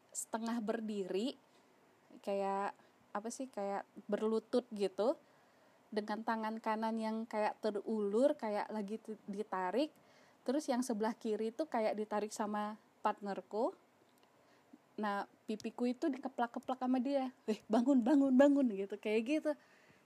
setengah 0.09 0.57
berdiri 0.63 1.37
kayak 2.25 2.73
apa 3.13 3.29
sih 3.29 3.51
kayak 3.51 3.85
berlutut 4.09 4.65
gitu 4.73 5.13
dengan 5.93 6.25
tangan 6.25 6.57
kanan 6.57 6.97
yang 6.97 7.27
kayak 7.29 7.59
terulur 7.61 8.33
kayak 8.39 8.65
lagi 8.73 8.97
ditarik 9.27 9.91
terus 10.47 10.65
yang 10.71 10.81
sebelah 10.81 11.13
kiri 11.13 11.51
itu 11.51 11.67
kayak 11.67 11.97
ditarik 11.97 12.31
sama 12.31 12.79
partnerku. 13.03 13.75
Nah 14.95 15.27
pipiku 15.45 15.89
itu 15.89 16.07
dikeplak-keplak 16.07 16.79
sama 16.79 16.97
dia. 16.97 17.29
Eh 17.51 17.59
bangun 17.67 18.01
bangun 18.01 18.33
bangun 18.33 18.67
gitu 18.71 18.95
kayak 18.97 19.21
gitu 19.27 19.51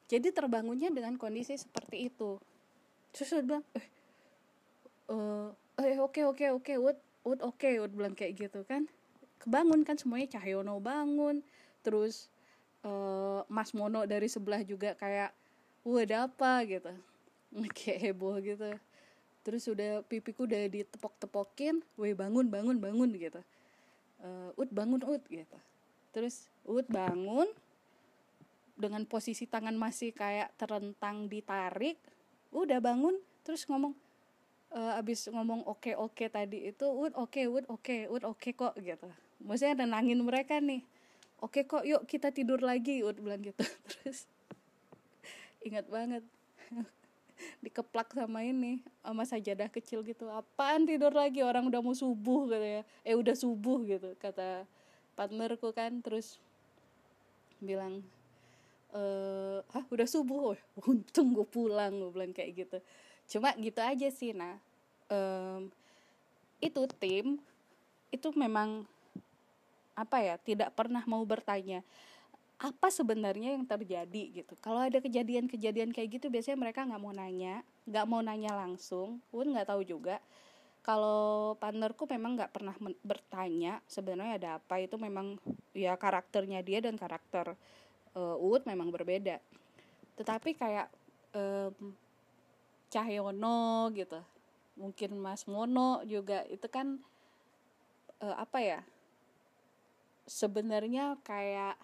jadi 0.09 0.33
terbangunnya 0.33 0.89
dengan 0.89 1.13
kondisi 1.21 1.53
seperti 1.53 2.09
itu. 2.09 2.41
Terus 3.13 3.29
dia 3.29 3.45
bilang 3.45 3.63
eh 3.77 3.85
uh, 5.13 5.53
eh 5.77 6.01
oke 6.01 6.25
oke 6.25 6.45
oke 6.57 6.73
wood 6.81 6.99
wood 7.21 7.39
oke 7.45 7.61
okay, 7.61 7.77
wood 7.77 7.93
bilang 7.93 8.17
kayak 8.17 8.33
gitu 8.41 8.65
kan. 8.65 8.89
Kebangun 9.37 9.85
kan 9.85 10.01
semuanya 10.01 10.33
Cahyono 10.33 10.81
bangun. 10.81 11.45
Terus 11.85 12.27
uh, 12.81 13.45
Mas 13.45 13.69
Mono 13.77 14.03
dari 14.09 14.25
sebelah 14.25 14.65
juga 14.65 14.97
kayak 14.97 15.29
wah 15.85 16.03
apa? 16.03 16.65
gitu. 16.65 16.91
Kayak 17.77 17.99
heboh 18.09 18.37
gitu. 18.41 18.69
Terus 19.41 19.63
udah 19.65 20.05
pipiku 20.05 20.45
udah 20.45 20.69
ditepok-tepokin 20.69 21.81
weh 21.97 22.13
bangun 22.17 22.49
bangun 22.49 22.77
bangun 22.81 23.09
gitu. 23.13 23.41
Uh, 24.19 24.51
ut 24.57 24.69
bangun 24.73 25.01
ut 25.05 25.21
gitu. 25.29 25.57
Terus 26.13 26.49
ut 26.65 26.85
bangun 26.89 27.49
dengan 28.79 29.03
posisi 29.03 29.43
tangan 29.43 29.75
masih 29.75 30.15
kayak 30.15 30.55
terentang 30.55 31.27
ditarik 31.27 31.99
udah 32.55 32.79
bangun 32.79 33.19
terus 33.43 33.67
ngomong 33.67 33.91
uh, 34.73 34.97
abis 34.97 35.29
ngomong 35.29 35.65
oke 35.65 35.83
okay, 35.83 35.93
oke 35.99 36.15
okay 36.15 36.27
tadi 36.31 36.71
itu 36.71 36.85
ut 36.87 37.13
oke 37.13 37.29
okay, 37.35 37.45
ut 37.45 37.65
oke 37.67 37.83
okay, 37.83 37.99
ut 38.07 38.23
oke 38.23 38.39
okay 38.39 38.51
kok 38.55 38.73
gitu. 38.79 39.07
Maksudnya 39.43 39.85
nenangin 39.85 40.23
mereka 40.23 40.57
nih 40.63 40.81
oke 41.43 41.65
kok 41.65 41.83
yuk 41.83 42.03
kita 42.05 42.31
tidur 42.31 42.61
lagi 42.61 43.01
udah 43.03 43.21
bilang 43.21 43.41
gitu. 43.43 43.63
Terus 43.91 44.25
ingat 45.59 45.85
banget 45.91 46.23
dikeplak 47.63 48.15
sama 48.15 48.43
ini 48.43 48.83
sama 49.03 49.23
sajadah 49.27 49.67
kecil 49.71 50.05
gitu 50.05 50.29
apaan 50.31 50.87
tidur 50.87 51.11
lagi? 51.11 51.43
Orang 51.43 51.67
udah 51.67 51.81
mau 51.83 51.95
subuh 51.95 52.47
gitu 52.49 52.67
ya. 52.79 52.81
Eh 53.03 53.15
udah 53.17 53.35
subuh 53.35 53.83
gitu 53.85 54.15
kata 54.17 54.63
partnerku 55.19 55.75
kan 55.75 55.99
terus 55.99 56.39
bilang 57.59 57.99
eh 58.93 59.59
ah 59.61 59.85
udah 59.89 60.07
subuh? 60.09 60.57
Untung 60.89 61.33
gue 61.35 61.45
pulang 61.45 61.93
gue 61.93 62.11
bilang 62.13 62.33
kayak 62.33 62.65
gitu. 62.65 62.77
Cuma 63.37 63.53
gitu 63.57 63.79
aja 63.81 64.07
sih 64.09 64.33
nah. 64.33 64.57
Um, 65.09 65.73
itu 66.61 66.81
tim 66.99 67.41
itu 68.09 68.27
memang 68.33 68.85
apa 69.97 70.17
ya 70.21 70.35
tidak 70.41 70.73
pernah 70.77 71.01
mau 71.05 71.21
bertanya 71.25 71.81
apa 72.59 72.91
sebenarnya 72.91 73.55
yang 73.55 73.63
terjadi? 73.63 74.43
gitu. 74.43 74.53
Kalau 74.59 74.83
ada 74.83 74.99
kejadian-kejadian 74.99 75.95
kayak 75.95 76.19
gitu 76.19 76.27
biasanya 76.27 76.59
mereka 76.59 76.83
nggak 76.83 76.99
mau 76.99 77.15
nanya 77.15 77.63
nggak 77.87 78.05
mau 78.05 78.19
nanya 78.19 78.51
langsung. 78.51 79.23
Pun 79.31 79.55
nggak 79.55 79.71
tahu 79.71 79.81
juga. 79.87 80.19
Kalau 80.83 81.55
partnerku 81.59 82.03
memang 82.11 82.35
nggak 82.35 82.51
pernah 82.51 82.75
bertanya 83.03 83.79
sebenarnya 83.87 84.35
ada 84.35 84.49
apa. 84.59 84.75
Itu 84.83 84.99
memang 84.99 85.39
ya 85.71 85.95
karakternya 85.95 86.59
dia 86.59 86.83
dan 86.83 86.99
karakter 86.99 87.55
uh, 88.15 88.37
Uut 88.39 88.63
memang 88.65 88.89
berbeda. 88.93 89.41
Tetapi 90.15 90.55
kayak 90.55 90.87
um, 91.35 91.93
Cahyono 92.89 93.93
gitu. 93.93 94.19
Mungkin 94.79 95.19
Mas 95.19 95.43
Mono 95.45 96.01
juga 96.07 96.47
itu 96.47 96.65
kan 96.71 96.97
uh, 98.23 98.35
apa 98.39 98.59
ya 98.63 98.79
sebenarnya 100.29 101.17
kayak 101.25 101.75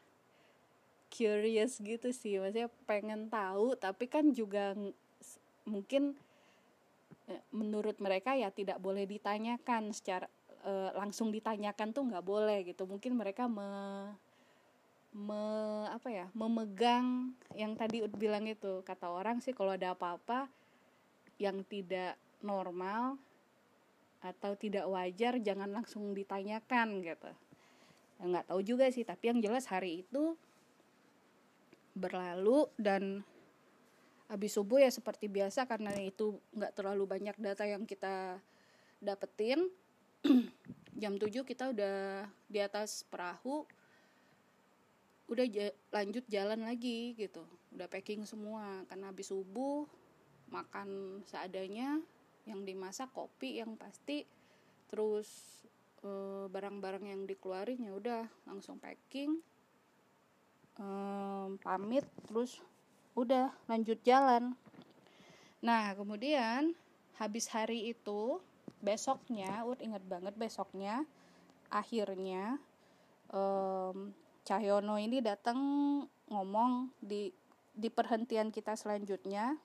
curious 1.10 1.80
gitu 1.80 2.12
sih. 2.12 2.38
Maksudnya 2.38 2.70
pengen 2.86 3.28
tahu 3.32 3.74
tapi 3.80 4.06
kan 4.12 4.36
juga 4.36 4.76
mungkin 5.66 6.14
e, 7.26 7.34
menurut 7.50 7.98
mereka 7.98 8.38
ya 8.38 8.54
tidak 8.54 8.78
boleh 8.78 9.10
ditanyakan 9.10 9.96
secara 9.96 10.30
e, 10.62 10.72
langsung 10.94 11.34
ditanyakan 11.34 11.96
tuh 11.96 12.04
nggak 12.06 12.26
boleh 12.26 12.68
gitu. 12.68 12.86
Mungkin 12.86 13.16
mereka 13.18 13.50
me, 13.50 13.66
me 15.16 15.44
apa 15.88 16.12
ya 16.12 16.28
memegang 16.36 17.32
yang 17.56 17.72
tadi 17.80 18.04
ud 18.04 18.12
bilang 18.20 18.44
itu. 18.44 18.84
Kata 18.84 19.08
orang 19.08 19.40
sih 19.40 19.56
kalau 19.56 19.72
ada 19.72 19.96
apa-apa 19.96 20.52
yang 21.40 21.64
tidak 21.64 22.20
normal 22.44 23.16
atau 24.20 24.58
tidak 24.60 24.84
wajar 24.92 25.40
jangan 25.40 25.72
langsung 25.72 26.12
ditanyakan 26.12 27.00
gitu. 27.00 27.32
Nggak 28.20 28.46
tahu 28.52 28.60
juga 28.60 28.92
sih 28.92 29.08
tapi 29.08 29.32
yang 29.32 29.40
jelas 29.40 29.72
hari 29.72 30.04
itu 30.04 30.36
berlalu 31.96 32.68
dan 32.76 33.24
habis 34.28 34.52
subuh 34.52 34.84
ya 34.84 34.92
seperti 34.92 35.32
biasa 35.32 35.64
karena 35.64 35.96
itu 36.02 36.36
nggak 36.52 36.76
terlalu 36.76 37.08
banyak 37.08 37.38
data 37.40 37.64
yang 37.64 37.88
kita 37.88 38.36
dapetin. 39.00 39.72
Jam 41.02 41.16
7 41.16 41.32
kita 41.48 41.72
udah 41.72 42.28
di 42.48 42.60
atas 42.60 43.04
perahu 43.08 43.68
udah 45.26 45.46
lanjut 45.90 46.26
jalan 46.30 46.62
lagi 46.66 47.18
gitu. 47.18 47.42
Udah 47.74 47.90
packing 47.90 48.24
semua 48.24 48.86
karena 48.90 49.10
habis 49.10 49.34
subuh 49.34 49.90
makan 50.54 51.22
seadanya 51.26 51.98
yang 52.46 52.62
dimasak 52.62 53.10
kopi 53.10 53.58
yang 53.58 53.74
pasti 53.74 54.24
terus 54.86 55.28
eh, 56.06 56.46
barang-barang 56.46 57.10
yang 57.10 57.22
dikeluarin 57.26 57.82
ya 57.82 57.94
udah 57.98 58.24
langsung 58.46 58.78
packing 58.78 59.42
um, 60.78 61.58
pamit 61.60 62.06
terus 62.30 62.62
udah 63.18 63.50
lanjut 63.66 63.98
jalan. 64.06 64.54
Nah 65.66 65.98
kemudian 65.98 66.78
habis 67.18 67.50
hari 67.50 67.96
itu 67.96 68.38
besoknya 68.84 69.66
Ut 69.66 69.82
inget 69.82 70.04
banget 70.06 70.36
besoknya 70.38 71.08
akhirnya 71.74 72.62
um, 73.34 74.14
Cahyono 74.46 75.02
ini 75.02 75.26
datang 75.26 75.58
ngomong 76.30 76.94
di 77.02 77.34
di 77.74 77.90
perhentian 77.90 78.54
kita 78.54 78.78
selanjutnya 78.78 79.58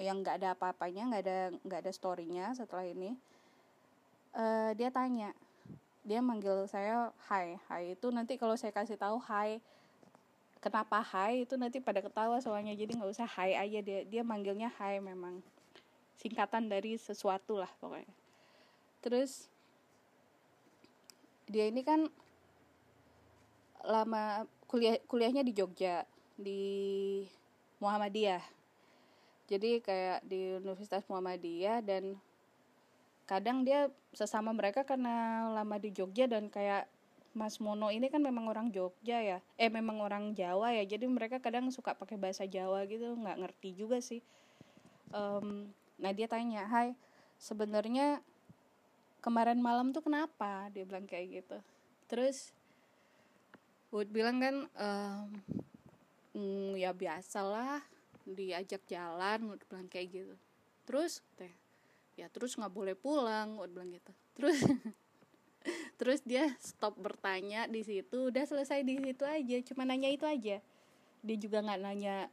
yang 0.00 0.24
nggak 0.24 0.40
ada 0.40 0.56
apa-apanya 0.56 1.12
nggak 1.12 1.22
ada 1.28 1.38
nggak 1.60 1.80
ada 1.84 1.92
storynya 1.92 2.56
setelah 2.56 2.88
ini. 2.88 3.12
Uh, 4.32 4.72
dia 4.72 4.88
tanya 4.88 5.36
dia 6.00 6.24
manggil 6.24 6.64
saya 6.64 7.12
Hai 7.28 7.60
Hai. 7.68 7.92
Itu 7.92 8.08
nanti 8.08 8.40
kalau 8.40 8.56
saya 8.56 8.72
kasih 8.72 8.96
tahu 8.96 9.20
Hai. 9.20 9.60
Kenapa 10.60 11.00
hai 11.00 11.48
itu 11.48 11.56
nanti 11.56 11.80
pada 11.80 12.04
ketawa 12.04 12.36
soalnya 12.36 12.76
jadi 12.76 12.92
nggak 12.92 13.12
usah 13.16 13.24
hai 13.24 13.56
aja. 13.56 13.80
Dia 13.80 14.04
dia 14.04 14.20
manggilnya 14.20 14.68
hai 14.76 15.00
memang. 15.00 15.40
Singkatan 16.20 16.68
dari 16.68 17.00
sesuatu 17.00 17.56
lah 17.56 17.72
pokoknya. 17.80 18.12
Terus 19.00 19.48
dia 21.48 21.64
ini 21.72 21.80
kan 21.80 22.12
lama 23.84 24.44
kuliah 24.68 25.00
kuliahnya 25.08 25.42
di 25.42 25.52
Jogja 25.56 26.04
di 26.36 26.62
Muhammadiyah. 27.80 28.44
Jadi 29.50 29.82
kayak 29.82 30.22
di 30.24 30.56
Universitas 30.62 31.02
Muhammadiyah 31.10 31.82
dan 31.82 32.16
kadang 33.26 33.62
dia 33.62 33.90
sesama 34.14 34.50
mereka 34.50 34.82
karena 34.82 35.46
lama 35.50 35.76
di 35.78 35.90
Jogja 35.90 36.26
dan 36.30 36.50
kayak 36.50 36.86
Mas 37.30 37.62
Mono 37.62 37.94
ini 37.94 38.10
kan 38.10 38.18
memang 38.22 38.50
orang 38.50 38.74
Jogja 38.74 39.22
ya. 39.22 39.38
Eh 39.54 39.70
memang 39.70 40.02
orang 40.02 40.34
Jawa 40.34 40.74
ya. 40.74 40.82
Jadi 40.82 41.06
mereka 41.06 41.38
kadang 41.38 41.70
suka 41.70 41.94
pakai 41.94 42.18
bahasa 42.18 42.42
Jawa 42.46 42.82
gitu. 42.90 43.14
Nggak 43.14 43.38
ngerti 43.38 43.70
juga 43.78 44.02
sih. 44.02 44.18
Um, 45.10 45.70
nah 45.98 46.14
dia 46.14 46.30
tanya 46.30 46.66
Hai 46.70 46.94
sebenarnya 47.38 48.22
kemarin 49.22 49.62
malam 49.62 49.94
tuh 49.94 50.02
kenapa? 50.02 50.70
Dia 50.74 50.82
bilang 50.82 51.06
kayak 51.06 51.42
gitu. 51.42 51.58
Terus 52.10 52.50
Wood 53.90 54.10
bilang 54.14 54.38
kan 54.38 54.56
um, 54.78 55.28
mm, 56.34 56.78
ya 56.78 56.94
biasalah 56.94 57.82
diajak 58.22 58.86
jalan 58.86 59.50
Wood 59.50 59.62
bilang 59.66 59.90
kayak 59.90 60.08
gitu. 60.14 60.34
Terus 60.86 61.22
teh 61.34 61.50
ya 62.14 62.30
terus 62.30 62.54
nggak 62.54 62.70
boleh 62.70 62.94
pulang 62.94 63.58
Wood 63.58 63.74
bilang 63.74 63.90
gitu. 63.90 64.12
Terus 64.38 64.58
terus 66.00 66.20
dia 66.22 66.54
stop 66.62 66.96
bertanya 66.96 67.66
di 67.66 67.82
situ 67.84 68.32
udah 68.32 68.46
selesai 68.46 68.80
di 68.86 68.96
situ 68.96 69.26
aja 69.26 69.56
cuma 69.66 69.82
nanya 69.82 70.08
itu 70.08 70.24
aja. 70.24 70.62
Dia 71.20 71.36
juga 71.36 71.60
nggak 71.60 71.80
nanya 71.82 72.30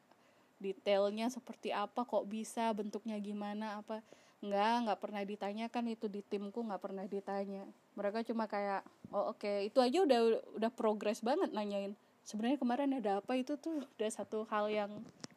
detailnya 0.58 1.30
seperti 1.30 1.70
apa 1.70 2.06
kok 2.06 2.26
bisa 2.26 2.74
bentuknya 2.74 3.18
gimana 3.22 3.82
apa 3.82 4.02
nggak 4.38 4.74
nggak 4.86 5.00
pernah 5.02 5.22
ditanyakan 5.26 5.86
itu 5.98 6.06
di 6.06 6.22
timku 6.22 6.62
nggak 6.62 6.82
pernah 6.82 7.06
ditanya. 7.10 7.66
Mereka 7.98 8.22
cuma 8.30 8.46
kayak 8.46 8.86
oh 9.10 9.34
oke. 9.34 9.42
Okay. 9.42 9.74
itu 9.74 9.82
aja 9.82 10.06
udah 10.06 10.20
udah 10.62 10.72
progres 10.74 11.26
banget 11.26 11.50
nanyain. 11.50 11.98
Sebenarnya 12.22 12.62
kemarin 12.62 12.92
ada 13.02 13.24
apa? 13.24 13.34
Itu 13.34 13.58
tuh 13.58 13.88
udah 13.98 14.10
satu 14.14 14.46
hal 14.54 14.70
yang 14.70 14.92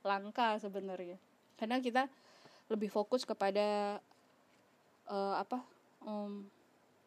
langka 0.05 0.61
sebenarnya. 0.61 1.17
Karena 1.57 1.81
kita 1.81 2.13
lebih 2.69 2.93
fokus 2.93 3.25
kepada 3.25 3.99
uh, 5.09 5.35
apa 5.41 5.65
um, 6.05 6.45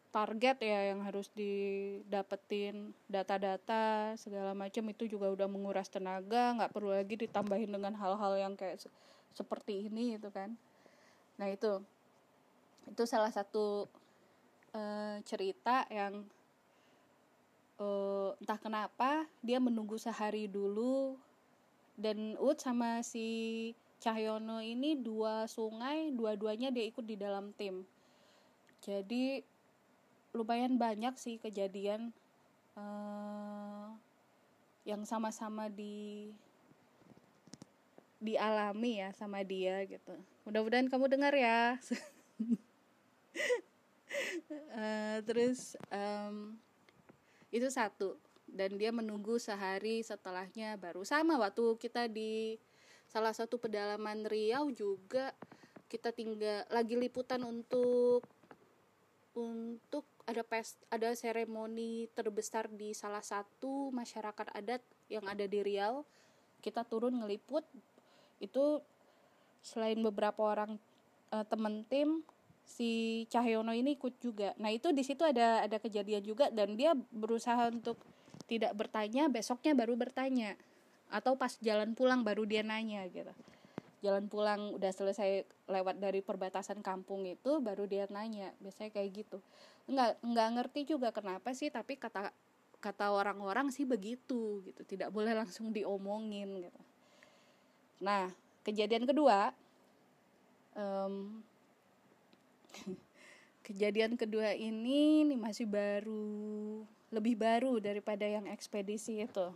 target 0.10 0.62
ya 0.62 0.93
yang 0.93 1.01
harus 1.06 1.29
didapetin 1.38 2.89
data-data 3.06 4.17
segala 4.17 4.58
macam. 4.58 4.82
Itu 4.89 5.06
juga 5.06 5.29
udah 5.29 5.45
menguras 5.45 5.93
tenaga 5.93 6.58
nggak 6.58 6.73
perlu 6.73 6.89
lagi 6.89 7.21
ditambahin 7.21 7.69
dengan 7.69 7.93
hal-hal 7.93 8.34
yang 8.41 8.58
kayak 8.58 8.82
se 8.82 8.89
seperti 9.34 9.89
ini 9.89 10.21
itu 10.21 10.29
kan 10.29 10.54
nah 11.40 11.50
itu 11.50 11.81
itu 12.90 13.04
salah 13.08 13.31
satu 13.31 13.88
uh, 14.75 15.17
cerita 15.23 15.88
yang 15.88 16.27
uh, 17.79 18.36
entah 18.38 18.60
kenapa 18.60 19.25
dia 19.40 19.58
menunggu 19.58 19.96
sehari 19.98 20.46
dulu 20.52 21.17
dan 21.98 22.36
Ut 22.42 22.58
sama 22.60 23.06
si 23.06 23.71
Cahyono 24.04 24.60
ini 24.60 25.00
dua 25.00 25.48
sungai 25.48 26.12
dua-duanya 26.12 26.73
dia 26.73 26.86
ikut 26.90 27.06
di 27.06 27.15
dalam 27.15 27.56
tim 27.56 27.88
jadi 28.84 29.40
lumayan 30.34 30.75
banyak 30.75 31.15
sih 31.15 31.40
kejadian 31.40 32.12
uh, 32.75 33.94
yang 34.84 35.08
sama-sama 35.08 35.71
di 35.71 36.27
dialami 38.23 39.04
ya 39.04 39.10
sama 39.15 39.44
dia 39.44 39.84
gitu. 39.88 40.15
Mudah-mudahan 40.44 40.91
kamu 40.91 41.08
dengar 41.08 41.31
ya. 41.35 41.79
uh, 44.75 45.17
terus 45.27 45.79
um, 45.87 46.60
itu 47.54 47.67
satu. 47.71 48.19
Dan 48.44 48.77
dia 48.77 48.91
menunggu 48.91 49.39
sehari 49.39 50.04
setelahnya. 50.04 50.75
Baru 50.75 51.08
sama 51.08 51.39
waktu 51.39 51.79
kita 51.79 52.12
di 52.12 52.60
salah 53.08 53.31
satu 53.31 53.62
pedalaman 53.62 54.27
Riau 54.27 54.73
juga 54.73 55.31
kita 55.85 56.10
tinggal 56.10 56.65
lagi 56.73 56.98
liputan 56.98 57.46
untuk 57.46 58.25
untuk 59.37 60.06
ada 60.25 60.41
pes 60.41 60.81
ada 60.89 61.13
seremoni 61.13 62.10
terbesar 62.17 62.65
di 62.73 62.98
salah 62.98 63.21
satu 63.21 63.94
masyarakat 63.94 64.50
adat 64.58 64.81
yang 65.10 65.25
ada 65.29 65.46
di 65.46 65.62
Riau. 65.62 66.04
Kita 66.60 66.81
turun 66.81 67.21
ngeliput. 67.21 67.65
Itu 68.41 68.81
selain 69.63 69.97
beberapa 70.03 70.43
orang 70.43 70.75
uh, 71.31 71.47
temen 71.47 71.87
tim 71.87 72.21
si 72.67 73.23
Cahyono 73.31 73.71
ini 73.71 73.95
ikut 73.95 74.19
juga. 74.19 74.51
Nah 74.59 74.71
itu 74.71 74.91
di 74.91 75.03
situ 75.03 75.23
ada 75.23 75.63
ada 75.63 75.77
kejadian 75.79 76.23
juga 76.23 76.51
dan 76.51 76.75
dia 76.75 76.95
berusaha 77.11 77.71
untuk 77.71 77.99
tidak 78.47 78.75
bertanya 78.75 79.31
besoknya 79.31 79.71
baru 79.73 79.95
bertanya. 79.95 80.59
Atau 81.13 81.37
pas 81.37 81.55
jalan 81.61 81.93
pulang 81.93 82.25
baru 82.25 82.43
dia 82.43 82.65
nanya 82.65 83.05
gitu. 83.07 83.31
Jalan 84.03 84.27
pulang 84.27 84.75
udah 84.75 84.91
selesai 84.91 85.47
lewat 85.69 85.95
dari 86.01 86.19
perbatasan 86.19 86.83
kampung 86.83 87.23
itu 87.23 87.63
baru 87.63 87.87
dia 87.87 88.03
nanya. 88.11 88.51
Biasanya 88.59 88.91
kayak 88.91 89.09
gitu. 89.23 89.37
Nggak 89.87 90.19
nggak 90.23 90.49
ngerti 90.59 90.81
juga 90.95 91.15
kenapa 91.15 91.55
sih 91.55 91.71
tapi 91.71 91.95
kata 91.95 92.33
kata 92.83 93.15
orang-orang 93.15 93.71
sih 93.71 93.87
begitu 93.87 94.59
gitu. 94.65 94.81
Tidak 94.83 95.07
boleh 95.13 95.31
langsung 95.37 95.71
diomongin 95.71 96.67
gitu. 96.67 96.81
Nah 98.03 98.42
kejadian 98.63 99.03
kedua 99.07 99.51
um, 100.75 101.43
kejadian 103.67 104.15
kedua 104.19 104.55
ini 104.55 105.27
nih 105.27 105.39
masih 105.39 105.67
baru 105.67 106.83
lebih 107.13 107.37
baru 107.37 107.77
daripada 107.77 108.25
yang 108.25 108.49
ekspedisi 108.49 109.23
itu 109.23 109.47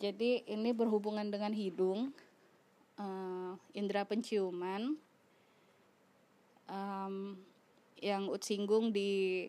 jadi 0.00 0.40
ini 0.48 0.72
berhubungan 0.72 1.28
dengan 1.28 1.52
hidung 1.52 2.08
uh, 2.96 3.52
indera 3.76 4.08
penciuman 4.08 4.96
um, 6.64 7.36
yang 8.00 8.32
singgung 8.40 8.96
di 8.96 9.44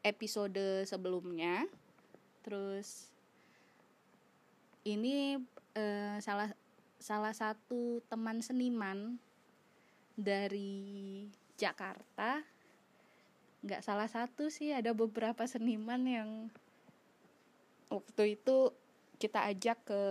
episode 0.00 0.88
sebelumnya. 0.88 1.68
Terus 2.40 3.12
ini 4.88 5.36
uh, 5.76 6.16
salah 6.24 6.48
salah 6.98 7.32
satu 7.32 8.02
teman 8.10 8.42
seniman 8.42 9.16
dari 10.18 11.26
Jakarta. 11.54 12.42
Nggak 13.62 13.82
salah 13.82 14.10
satu 14.10 14.50
sih, 14.50 14.74
ada 14.74 14.94
beberapa 14.94 15.46
seniman 15.46 16.02
yang 16.06 16.30
waktu 17.90 18.38
itu 18.38 18.70
kita 19.18 19.50
ajak 19.50 19.78
ke 19.82 20.04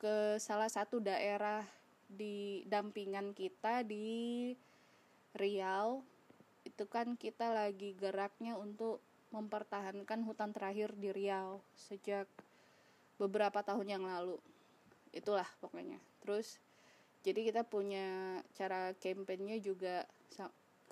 ke 0.00 0.36
salah 0.36 0.68
satu 0.68 1.00
daerah 1.00 1.64
di 2.08 2.62
dampingan 2.68 3.32
kita 3.32 3.80
di 3.84 4.52
Riau 5.34 6.04
itu 6.62 6.84
kan 6.86 7.18
kita 7.18 7.50
lagi 7.50 7.96
geraknya 7.98 8.54
untuk 8.54 9.02
mempertahankan 9.34 10.22
hutan 10.22 10.54
terakhir 10.54 10.94
di 10.94 11.10
Riau 11.10 11.58
sejak 11.74 12.28
beberapa 13.20 13.62
tahun 13.62 13.86
yang 13.98 14.04
lalu. 14.04 14.38
Itulah 15.14 15.46
pokoknya. 15.62 15.98
Terus 16.22 16.58
jadi 17.24 17.40
kita 17.40 17.62
punya 17.64 18.40
cara 18.52 18.92
kampanyenya 19.00 19.58
juga 19.62 20.04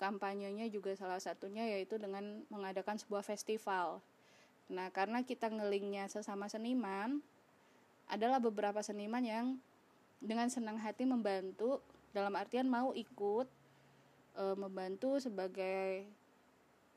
kampanyenya 0.01 0.67
juga 0.73 0.97
salah 0.97 1.21
satunya 1.21 1.63
yaitu 1.69 2.01
dengan 2.01 2.41
mengadakan 2.49 2.97
sebuah 2.97 3.21
festival. 3.21 4.01
Nah 4.71 4.89
karena 4.89 5.21
kita 5.21 5.51
ngelingnya 5.51 6.09
sesama 6.09 6.49
seniman 6.49 7.21
adalah 8.09 8.41
beberapa 8.41 8.81
seniman 8.83 9.23
yang 9.23 9.47
dengan 10.19 10.47
senang 10.47 10.79
hati 10.79 11.03
membantu 11.03 11.79
dalam 12.15 12.33
artian 12.35 12.67
mau 12.67 12.95
ikut 12.95 13.47
e, 14.35 14.43
membantu 14.55 15.19
sebagai 15.19 16.07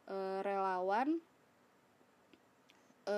e, 0.07 0.16
relawan 0.43 1.18
e, 3.07 3.16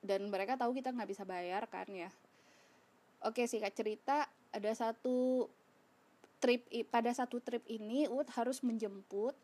dan 0.00 0.28
mereka 0.28 0.56
tahu 0.56 0.72
kita 0.76 0.92
nggak 0.92 1.10
bisa 1.10 1.24
bayar 1.28 1.64
kan 1.68 1.88
ya 1.88 2.10
oke 3.24 3.44
sih 3.44 3.60
kak 3.60 3.76
cerita 3.76 4.28
ada 4.50 4.72
satu 4.72 5.48
trip 6.40 6.64
pada 6.88 7.12
satu 7.12 7.38
trip 7.44 7.62
ini 7.68 8.08
Ud 8.08 8.26
harus 8.32 8.64
menjemput 8.64 9.36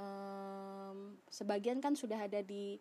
um, 0.00 1.14
sebagian 1.28 1.84
kan 1.84 1.92
sudah 1.92 2.24
ada 2.24 2.40
di 2.40 2.80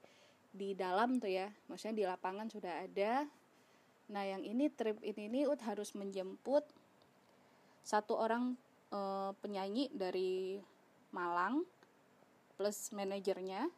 di 0.49 0.73
dalam 0.73 1.19
tuh 1.21 1.29
ya 1.29 1.51
maksudnya 1.67 1.95
di 1.95 2.05
lapangan 2.07 2.47
sudah 2.49 2.87
ada 2.87 3.27
Nah, 4.09 4.25
yang 4.25 4.41
ini 4.41 4.73
trip 4.73 4.97
ini 5.05 5.29
nih 5.29 5.45
Ut 5.45 5.61
harus 5.61 5.93
menjemput 5.93 6.65
satu 7.85 8.17
orang 8.17 8.57
e, 8.89 8.99
penyanyi 9.37 9.93
dari 9.93 10.57
Malang 11.13 11.61
plus 12.57 12.89
manajernya. 12.89 13.69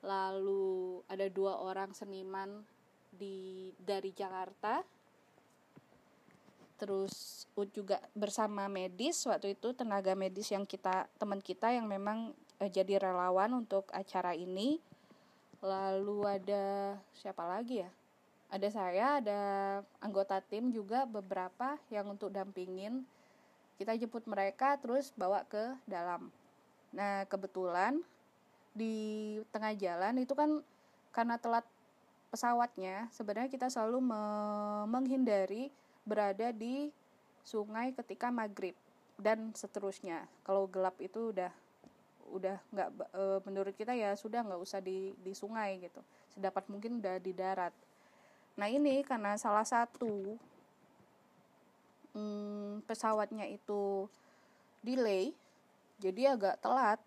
Lalu 0.00 1.04
ada 1.08 1.26
dua 1.28 1.60
orang 1.60 1.92
seniman 1.92 2.64
di 3.12 3.70
dari 3.80 4.12
Jakarta. 4.12 4.80
Terus 6.80 7.44
juga 7.76 8.00
bersama 8.16 8.64
medis 8.72 9.20
waktu 9.28 9.52
itu 9.52 9.76
tenaga 9.76 10.16
medis 10.16 10.48
yang 10.48 10.64
kita 10.64 11.04
teman 11.20 11.44
kita 11.44 11.76
yang 11.76 11.84
memang 11.84 12.32
e, 12.56 12.72
jadi 12.72 12.96
relawan 12.96 13.52
untuk 13.52 13.84
acara 13.92 14.32
ini. 14.32 14.80
Lalu 15.60 16.40
ada 16.40 16.96
siapa 17.12 17.44
lagi 17.44 17.84
ya? 17.84 17.90
ada 18.50 18.68
saya 18.68 19.22
ada 19.22 19.40
anggota 20.02 20.42
tim 20.42 20.74
juga 20.74 21.06
beberapa 21.06 21.78
yang 21.88 22.10
untuk 22.10 22.34
dampingin 22.34 23.06
kita 23.78 23.94
jemput 23.94 24.26
mereka 24.26 24.74
terus 24.76 25.14
bawa 25.14 25.46
ke 25.46 25.78
dalam 25.86 26.34
nah 26.90 27.22
kebetulan 27.30 28.02
di 28.74 29.38
tengah 29.50 29.74
jalan 29.74 30.22
itu 30.22 30.32
kan 30.34 30.62
karena 31.10 31.36
telat 31.36 31.66
pesawatnya 32.30 33.10
sebenarnya 33.10 33.50
kita 33.50 33.66
selalu 33.66 33.98
me 33.98 34.22
menghindari 34.86 35.74
berada 36.06 36.54
di 36.54 36.94
sungai 37.42 37.90
ketika 37.90 38.30
maghrib 38.30 38.78
dan 39.18 39.52
seterusnya. 39.52 40.24
Kalau 40.46 40.70
gelap 40.70 40.96
itu 41.02 41.34
udah 41.34 41.52
udah 42.30 42.62
nggak 42.70 42.88
e, 43.10 43.22
menurut 43.42 43.74
kita 43.74 43.90
ya 43.98 44.14
sudah 44.14 44.46
nggak 44.46 44.62
usah 44.62 44.78
di 44.78 45.12
di 45.18 45.34
sungai 45.34 45.82
gitu. 45.82 46.00
Sedapat 46.30 46.70
mungkin 46.70 47.02
udah 47.02 47.18
di 47.18 47.34
darat. 47.34 47.74
Nah 48.54 48.70
ini 48.70 49.02
karena 49.02 49.34
salah 49.34 49.66
satu 49.66 50.38
hmm, 52.14 52.86
pesawatnya 52.86 53.50
itu 53.50 54.06
delay, 54.80 55.34
jadi 55.98 56.38
agak 56.38 56.62
telat 56.62 57.00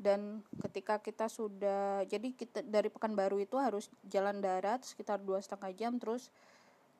dan 0.00 0.44
ketika 0.68 1.00
kita 1.00 1.28
sudah 1.28 2.04
jadi 2.08 2.32
kita 2.32 2.64
dari 2.64 2.88
Pekanbaru 2.92 3.40
itu 3.40 3.56
harus 3.60 3.88
jalan 4.08 4.40
darat 4.40 4.84
sekitar 4.84 5.20
dua 5.20 5.40
setengah 5.40 5.72
jam 5.76 5.96
terus 5.96 6.32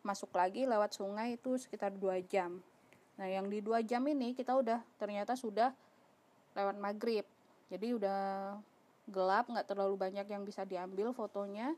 masuk 0.00 0.32
lagi 0.32 0.64
lewat 0.64 0.96
sungai 0.96 1.36
itu 1.36 1.60
sekitar 1.60 1.92
dua 1.92 2.20
jam. 2.24 2.60
Nah 3.20 3.28
yang 3.28 3.52
di 3.52 3.60
dua 3.60 3.84
jam 3.84 4.00
ini 4.08 4.32
kita 4.32 4.56
udah 4.56 4.80
ternyata 4.96 5.36
sudah 5.36 5.72
lewat 6.56 6.76
maghrib, 6.80 7.24
jadi 7.68 7.96
udah 7.96 8.20
gelap 9.08 9.48
nggak 9.48 9.68
terlalu 9.68 9.96
banyak 10.00 10.24
yang 10.28 10.44
bisa 10.44 10.64
diambil 10.64 11.12
fotonya. 11.12 11.76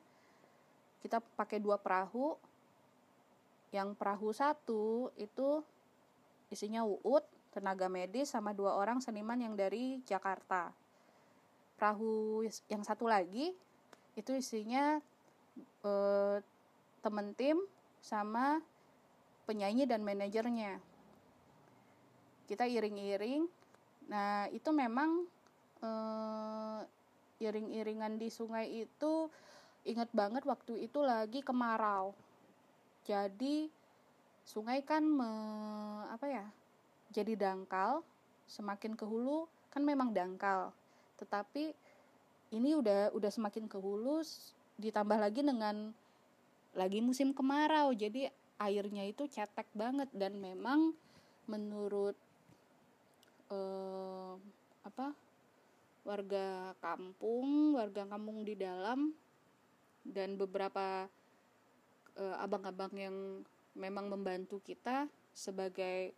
Kita 1.03 1.19
pakai 1.19 1.59
dua 1.59 1.79
perahu. 1.83 2.39
Yang 3.73 3.97
perahu 3.97 4.31
satu 4.37 5.09
itu 5.17 5.65
isinya 6.53 6.85
uut 6.85 7.25
tenaga 7.57 7.89
medis 7.89 8.29
sama 8.29 8.53
dua 8.53 8.77
orang 8.77 9.01
seniman 9.01 9.41
yang 9.41 9.57
dari 9.57 10.05
Jakarta 10.05 10.77
perahu 11.83 12.47
yang 12.71 12.87
satu 12.87 13.11
lagi 13.11 13.51
itu 14.15 14.31
isinya 14.39 15.03
eh, 15.83 16.39
temen 17.03 17.35
tim 17.35 17.59
sama 17.99 18.63
penyanyi 19.51 19.83
dan 19.91 20.07
manajernya. 20.07 20.79
Kita 22.47 22.71
iring-iring. 22.71 23.51
Nah 24.07 24.47
itu 24.55 24.71
memang 24.71 25.27
eh, 25.83 26.81
iring-iringan 27.43 28.15
di 28.15 28.31
sungai 28.31 28.87
itu 28.87 29.27
ingat 29.83 30.07
banget 30.15 30.47
waktu 30.47 30.87
itu 30.87 31.03
lagi 31.03 31.43
kemarau. 31.43 32.15
Jadi 33.03 33.67
sungai 34.47 34.87
kan 34.87 35.03
me, 35.03 35.31
apa 36.15 36.31
ya 36.31 36.47
jadi 37.11 37.35
dangkal 37.35 38.07
semakin 38.47 38.95
ke 38.95 39.03
hulu 39.03 39.51
kan 39.75 39.83
memang 39.83 40.15
dangkal 40.15 40.71
tetapi 41.23 41.71
ini 42.53 42.75
udah 42.75 43.15
udah 43.15 43.31
semakin 43.31 43.71
ke 43.71 43.79
hulu 43.79 44.21
ditambah 44.83 45.19
lagi 45.23 45.41
dengan 45.47 45.95
lagi 46.75 46.99
musim 46.99 47.31
kemarau. 47.31 47.95
Jadi 47.95 48.27
airnya 48.59 49.07
itu 49.07 49.31
cetek 49.31 49.71
banget. 49.73 50.11
Dan 50.11 50.43
memang 50.43 50.93
menurut 51.47 52.19
eh, 53.49 54.35
apa 54.83 55.15
warga 56.03 56.75
kampung 56.83 57.79
warga 57.79 58.03
kampung 58.11 58.43
di 58.43 58.59
dalam 58.59 59.15
dan 60.03 60.35
beberapa 60.35 61.07
uh, 62.19 62.37
abang-abang 62.43 62.91
yang 62.99 63.17
memang 63.73 64.11
membantu 64.11 64.59
kita 64.61 65.07
sebagai 65.31 66.11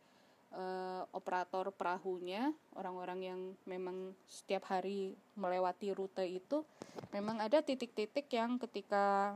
uh, 0.54 1.02
operator 1.12 1.68
perahunya 1.74 2.54
orang-orang 2.78 3.20
yang 3.20 3.40
memang 3.66 4.14
setiap 4.24 4.70
hari 4.70 5.12
melewati 5.34 5.90
rute 5.92 6.24
itu 6.24 6.62
memang 7.10 7.42
ada 7.42 7.60
titik-titik 7.60 8.30
yang 8.30 8.56
ketika 8.56 9.34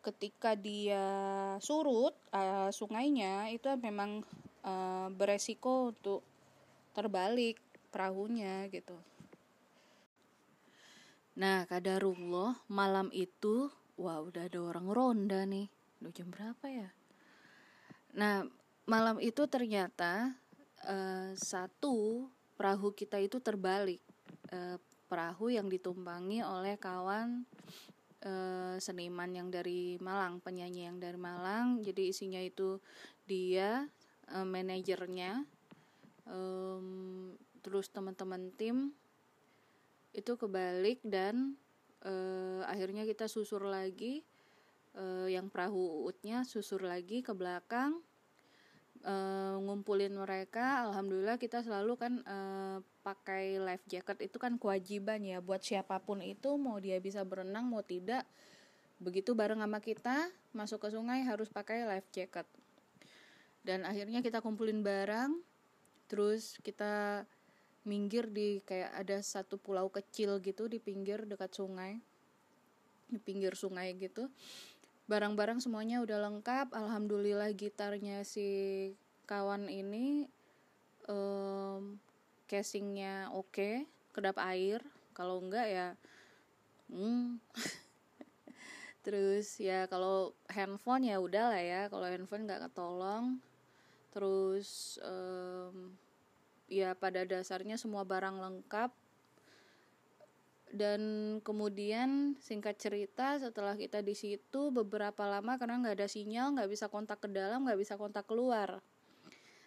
ketika 0.00 0.56
dia 0.56 1.04
surut 1.60 2.16
uh, 2.32 2.72
sungainya 2.72 3.52
itu 3.52 3.68
memang 3.78 4.24
uh, 4.64 5.08
beresiko 5.12 5.92
untuk 5.92 6.20
terbalik 6.96 7.60
perahunya 7.92 8.66
gitu. 8.72 8.96
Nah, 11.36 11.64
kadarullah 11.68 12.58
malam 12.68 13.08
itu 13.12 13.68
wah 14.00 14.20
udah 14.24 14.48
ada 14.48 14.58
orang 14.60 14.88
ronda 14.88 15.44
nih. 15.44 15.68
Udah 16.00 16.12
jam 16.16 16.28
berapa 16.32 16.66
ya? 16.68 16.88
Nah 18.16 18.42
malam 18.88 19.16
itu 19.20 19.44
ternyata 19.50 20.36
uh, 20.84 21.32
satu 21.36 22.28
perahu 22.54 22.92
kita 22.92 23.20
itu 23.20 23.40
terbalik. 23.40 24.00
Uh, 24.50 24.78
perahu 25.10 25.50
yang 25.50 25.66
ditumpangi 25.66 26.38
oleh 26.46 26.78
kawan 26.78 27.42
uh, 28.22 28.78
seniman 28.78 29.34
yang 29.34 29.50
dari 29.50 29.98
Malang 29.98 30.38
penyanyi 30.38 30.86
yang 30.86 31.02
dari 31.02 31.18
Malang. 31.18 31.82
Jadi 31.82 32.14
isinya 32.14 32.38
itu 32.38 32.78
dia 33.26 33.90
uh, 34.30 34.46
manajernya 34.46 35.42
um, 36.30 37.34
terus 37.60 37.90
teman-teman 37.90 38.54
tim 38.56 38.94
itu 40.10 40.34
kebalik 40.34 40.98
dan 41.06 41.54
uh, 42.02 42.66
akhirnya 42.66 43.06
kita 43.06 43.30
susur 43.30 43.62
lagi 43.62 44.26
uh, 44.98 45.30
yang 45.30 45.46
perahu 45.46 46.06
utnya 46.06 46.42
susur 46.42 46.82
lagi 46.82 47.22
ke 47.22 47.30
belakang 47.30 48.02
uh, 49.04 49.56
ngumpulin 49.62 50.12
mereka 50.12 50.88
alhamdulillah 50.88 51.36
kita 51.36 51.64
selalu 51.64 51.96
kan 51.96 52.12
uh, 52.24 52.78
pakai 53.04 53.60
life 53.60 53.84
jacket. 53.88 54.18
Itu 54.20 54.36
kan 54.36 54.56
kewajiban 54.56 55.22
ya 55.24 55.38
buat 55.40 55.64
siapa 55.64 56.00
pun 56.02 56.20
itu 56.24 56.56
mau 56.56 56.76
dia 56.80 57.00
bisa 57.00 57.24
berenang 57.24 57.68
mau 57.68 57.84
tidak 57.84 58.24
begitu 59.00 59.32
bareng 59.32 59.64
sama 59.64 59.80
kita 59.80 60.28
masuk 60.52 60.84
ke 60.84 60.88
sungai 60.92 61.24
harus 61.24 61.48
pakai 61.48 61.88
life 61.88 62.08
jacket. 62.12 62.44
Dan 63.60 63.84
akhirnya 63.84 64.24
kita 64.24 64.40
kumpulin 64.40 64.80
barang 64.80 65.36
terus 66.10 66.58
kita 66.60 67.24
minggir 67.86 68.28
di 68.28 68.60
kayak 68.66 68.92
ada 68.92 69.24
satu 69.24 69.56
pulau 69.56 69.88
kecil 69.88 70.36
gitu 70.44 70.68
di 70.68 70.76
pinggir 70.76 71.24
dekat 71.24 71.56
sungai 71.56 71.96
di 73.10 73.18
pinggir 73.18 73.58
sungai 73.58 73.96
gitu 73.98 74.30
barang-barang 75.10 75.58
semuanya 75.58 75.98
udah 75.98 76.30
lengkap. 76.30 76.70
Alhamdulillah 76.70 77.50
gitarnya 77.58 78.22
si 78.22 78.46
kawan 79.26 79.66
ini 79.66 80.30
um, 81.10 81.98
casingnya 82.46 83.26
oke 83.34 83.50
okay, 83.50 83.74
kedap 84.14 84.38
air. 84.38 84.78
Kalau 85.10 85.42
enggak 85.42 85.66
ya 85.66 85.88
hmm. 86.94 87.42
terus 89.04 89.58
ya 89.58 89.90
kalau 89.90 90.30
handphone 90.46 91.10
ya 91.10 91.18
udah 91.18 91.50
lah 91.50 91.62
ya. 91.62 91.82
Kalau 91.90 92.06
handphone 92.06 92.46
nggak 92.46 92.70
ketolong. 92.70 93.42
Terus 94.14 94.94
um, 95.02 95.90
ya 96.70 96.94
pada 96.94 97.26
dasarnya 97.26 97.74
semua 97.82 98.06
barang 98.06 98.38
lengkap 98.38 98.94
dan 100.70 101.02
kemudian 101.42 102.38
singkat 102.38 102.78
cerita 102.78 103.42
setelah 103.42 103.74
kita 103.74 104.06
di 104.06 104.14
situ 104.14 104.70
beberapa 104.70 105.26
lama 105.26 105.58
karena 105.58 105.82
nggak 105.82 105.96
ada 105.98 106.08
sinyal 106.08 106.54
nggak 106.54 106.70
bisa 106.70 106.86
kontak 106.86 107.18
ke 107.18 107.26
dalam 107.26 107.66
nggak 107.66 107.80
bisa 107.80 107.98
kontak 107.98 108.26
keluar. 108.30 108.78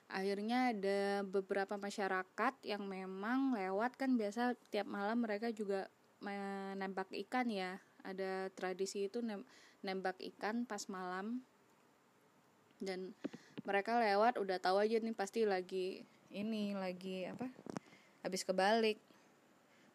Akhirnya 0.08 0.72
ada 0.72 1.26
beberapa 1.28 1.76
masyarakat 1.76 2.54
yang 2.64 2.88
memang 2.88 3.58
lewat 3.58 4.00
kan 4.00 4.16
biasa 4.16 4.56
tiap 4.72 4.88
malam 4.88 5.26
mereka 5.26 5.52
juga 5.52 5.92
menembak 6.24 7.12
ikan 7.28 7.52
ya. 7.52 7.82
Ada 8.04 8.52
tradisi 8.56 9.12
itu 9.12 9.20
nembak 9.84 10.22
ikan 10.36 10.64
pas 10.64 10.88
malam. 10.88 11.44
Dan 12.80 13.12
mereka 13.64 14.00
lewat 14.00 14.40
udah 14.40 14.60
tahu 14.60 14.84
aja 14.84 15.00
nih 15.00 15.16
pasti 15.16 15.48
lagi 15.48 16.04
ini 16.34 16.76
lagi 16.76 17.30
apa 17.30 17.48
habis 18.26 18.44
kebalik 18.44 19.00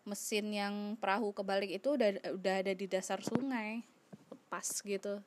mesin 0.09 0.49
yang 0.49 0.75
perahu 0.97 1.31
kebalik 1.37 1.69
itu 1.69 1.95
udah 1.95 2.33
udah 2.33 2.55
ada 2.65 2.73
di 2.73 2.89
dasar 2.89 3.21
sungai 3.21 3.85
lepas 4.33 4.81
gitu. 4.81 5.21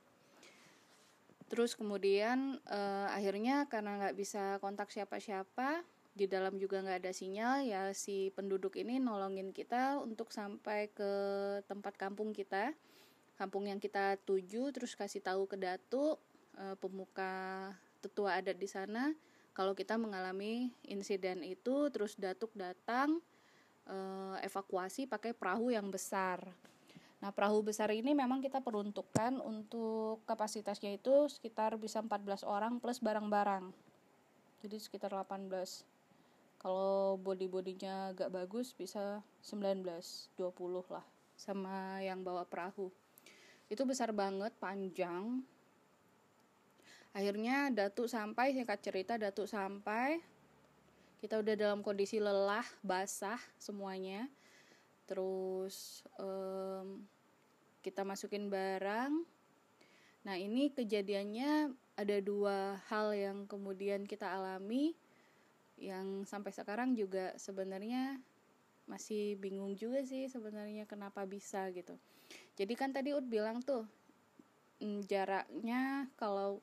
Terus 1.52 1.76
kemudian 1.76 2.58
uh, 2.66 3.08
akhirnya 3.14 3.70
karena 3.70 4.00
nggak 4.02 4.16
bisa 4.18 4.58
kontak 4.64 4.90
siapa-siapa 4.90 5.84
di 6.12 6.28
dalam 6.28 6.60
juga 6.60 6.84
nggak 6.84 7.04
ada 7.04 7.14
sinyal 7.16 7.64
ya 7.64 7.92
si 7.96 8.32
penduduk 8.36 8.76
ini 8.76 9.00
nolongin 9.00 9.56
kita 9.56 10.00
untuk 10.00 10.32
sampai 10.32 10.90
ke 10.92 11.12
tempat 11.68 11.96
kampung 12.00 12.34
kita. 12.34 12.74
Kampung 13.36 13.68
yang 13.68 13.84
kita 13.84 14.16
tuju 14.24 14.72
terus 14.72 14.96
kasih 14.96 15.20
tahu 15.20 15.44
ke 15.46 15.60
datu 15.60 16.16
uh, 16.56 16.76
pemuka 16.80 17.72
tetua 18.00 18.40
adat 18.40 18.58
di 18.58 18.70
sana. 18.72 19.12
Kalau 19.52 19.76
kita 19.76 20.00
mengalami 20.00 20.72
insiden 20.88 21.44
itu 21.44 21.92
terus 21.92 22.16
datuk 22.16 22.56
datang 22.56 23.20
e, 23.86 23.98
evakuasi 24.46 25.06
pakai 25.06 25.34
perahu 25.34 25.72
yang 25.74 25.88
besar. 25.90 26.42
Nah, 27.22 27.30
perahu 27.30 27.62
besar 27.62 27.94
ini 27.94 28.18
memang 28.18 28.42
kita 28.42 28.66
peruntukkan 28.66 29.38
untuk 29.46 30.26
kapasitasnya 30.26 30.98
itu 30.98 31.30
sekitar 31.30 31.78
bisa 31.78 32.02
14 32.02 32.42
orang 32.42 32.82
plus 32.82 32.98
barang-barang. 32.98 33.70
Jadi 34.66 34.78
sekitar 34.82 35.14
18. 35.14 35.86
Kalau 36.62 37.18
body-bodinya 37.22 38.14
agak 38.14 38.30
bagus 38.30 38.74
bisa 38.74 39.22
19, 39.46 39.86
20 40.38 40.94
lah 40.94 41.06
sama 41.38 42.02
yang 42.06 42.22
bawa 42.22 42.46
perahu. 42.46 42.94
Itu 43.66 43.86
besar 43.86 44.14
banget, 44.14 44.54
panjang, 44.62 45.42
akhirnya 47.12 47.72
Datuk 47.72 48.08
sampai 48.08 48.56
singkat 48.56 48.80
cerita 48.80 49.14
Datuk 49.20 49.48
sampai 49.48 50.24
kita 51.22 51.38
udah 51.38 51.54
dalam 51.54 51.86
kondisi 51.86 52.18
lelah 52.18 52.66
basah 52.82 53.38
semuanya. 53.62 54.26
Terus 55.06 56.02
um, 56.18 57.06
kita 57.86 58.02
masukin 58.02 58.50
barang. 58.50 59.14
Nah 60.26 60.36
ini 60.38 60.74
kejadiannya 60.74 61.78
ada 61.94 62.18
dua 62.26 62.82
hal 62.90 63.14
yang 63.14 63.46
kemudian 63.46 64.10
kita 64.10 64.34
alami 64.34 64.98
yang 65.78 66.26
sampai 66.26 66.54
sekarang 66.54 66.98
juga 66.98 67.38
sebenarnya 67.38 68.18
masih 68.90 69.38
bingung 69.38 69.78
juga 69.78 70.02
sih 70.02 70.26
sebenarnya 70.26 70.90
kenapa 70.90 71.22
bisa 71.30 71.70
gitu. 71.70 71.98
Jadi 72.58 72.74
kan 72.74 72.90
tadi 72.90 73.14
Ud 73.14 73.30
bilang 73.30 73.62
tuh 73.62 73.86
mm, 74.82 75.06
jaraknya 75.06 76.10
kalau 76.18 76.62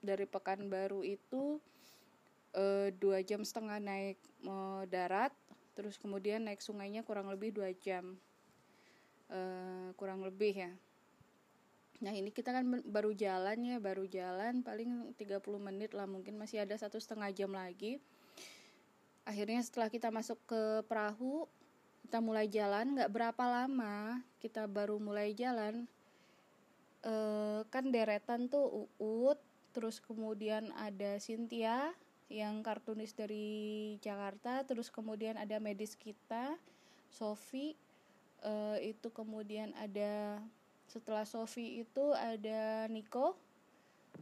dari 0.00 0.24
Pekanbaru 0.24 1.04
itu 1.04 1.60
e, 2.54 2.94
dua 2.98 3.22
jam 3.22 3.42
setengah 3.42 3.78
naik 3.78 4.18
e, 4.42 4.54
darat 4.90 5.34
terus 5.74 5.96
kemudian 5.96 6.44
naik 6.44 6.60
sungainya 6.60 7.06
kurang 7.06 7.30
lebih 7.30 7.54
dua 7.54 7.70
jam. 7.72 8.18
E, 9.30 9.40
kurang 9.94 10.26
lebih 10.26 10.54
ya. 10.66 10.72
Nah 12.00 12.16
ini 12.16 12.32
kita 12.32 12.50
kan 12.50 12.64
baru 12.88 13.12
jalan 13.12 13.60
ya 13.60 13.76
baru 13.76 14.08
jalan 14.08 14.64
paling 14.64 15.12
30 15.20 15.40
menit 15.60 15.92
lah 15.92 16.08
mungkin 16.08 16.40
masih 16.40 16.64
ada 16.64 16.72
satu 16.74 16.96
setengah 16.96 17.28
jam 17.30 17.52
lagi. 17.52 18.00
Akhirnya 19.28 19.60
setelah 19.60 19.92
kita 19.92 20.08
masuk 20.08 20.40
ke 20.48 20.82
perahu 20.88 21.44
kita 22.08 22.18
mulai 22.18 22.48
jalan 22.50 22.96
nggak 22.96 23.12
berapa 23.12 23.44
lama 23.46 24.24
kita 24.40 24.64
baru 24.64 24.96
mulai 24.96 25.36
jalan. 25.36 25.84
E, 27.04 27.14
kan 27.68 27.92
deretan 27.92 28.48
tuh 28.48 28.88
uut 28.96 29.38
terus 29.70 30.02
kemudian 30.02 30.72
ada 30.74 31.20
Cynthia 31.22 31.94
yang 32.30 32.62
kartunis 32.62 33.10
dari 33.12 33.98
Jakarta 33.98 34.62
terus 34.62 34.86
kemudian 34.86 35.34
ada 35.34 35.58
medis 35.58 35.98
kita 35.98 36.54
Sofi 37.10 37.74
uh, 38.46 38.78
itu 38.78 39.10
kemudian 39.10 39.74
ada 39.74 40.38
setelah 40.86 41.26
Sofi 41.26 41.82
itu 41.82 42.14
ada 42.14 42.86
Nico 42.86 43.34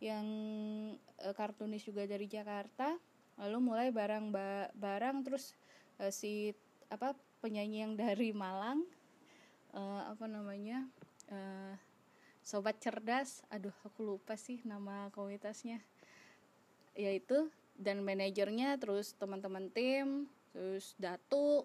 yang 0.00 0.24
uh, 1.20 1.34
kartunis 1.36 1.84
juga 1.84 2.08
dari 2.08 2.24
Jakarta 2.24 2.96
lalu 3.36 3.58
mulai 3.60 3.88
barang 3.92 4.32
ba 4.32 4.72
barang 4.72 5.28
terus 5.28 5.52
uh, 6.00 6.08
si 6.08 6.56
apa 6.88 7.12
penyanyi 7.44 7.84
yang 7.84 7.94
dari 7.94 8.32
Malang 8.32 8.88
uh, 9.76 10.08
apa 10.08 10.24
namanya 10.24 10.88
uh, 11.28 11.76
sobat 12.40 12.80
cerdas 12.80 13.44
aduh 13.52 13.74
aku 13.84 14.00
lupa 14.00 14.32
sih 14.40 14.64
nama 14.64 15.12
komunitasnya 15.12 15.84
yaitu 16.96 17.52
dan 17.78 18.02
manajernya 18.02 18.74
terus 18.82 19.14
teman-teman 19.14 19.70
tim 19.70 20.26
terus 20.50 20.98
datu 20.98 21.62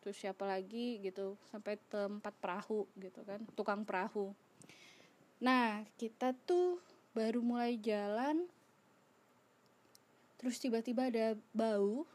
terus 0.00 0.16
siapa 0.16 0.48
lagi 0.48 0.98
gitu 1.04 1.36
sampai 1.52 1.76
tempat 1.92 2.32
perahu 2.40 2.88
gitu 2.96 3.20
kan 3.26 3.42
tukang 3.52 3.84
perahu. 3.84 4.32
Nah 5.42 5.84
kita 6.00 6.32
tuh 6.46 6.80
baru 7.12 7.44
mulai 7.44 7.76
jalan 7.76 8.48
terus 10.40 10.56
tiba-tiba 10.56 11.12
ada 11.12 11.36
bau. 11.52 12.08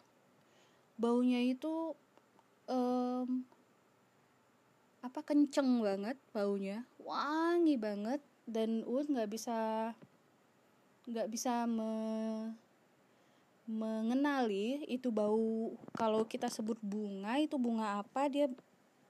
Baunya 0.97 1.41
itu 1.41 1.97
um, 2.69 3.43
apa 5.01 5.19
kenceng 5.25 5.81
banget 5.81 6.13
baunya 6.29 6.85
wangi 7.01 7.73
banget 7.73 8.21
dan 8.45 8.85
Uut 8.85 9.09
nggak 9.09 9.33
bisa 9.33 9.91
nggak 11.09 11.27
bisa 11.33 11.65
me, 11.65 11.91
mengenali 13.71 14.83
itu 14.91 15.07
bau 15.07 15.71
kalau 15.95 16.27
kita 16.27 16.51
sebut 16.51 16.75
bunga 16.83 17.39
itu 17.39 17.55
bunga 17.55 18.03
apa? 18.03 18.27
Dia 18.27 18.51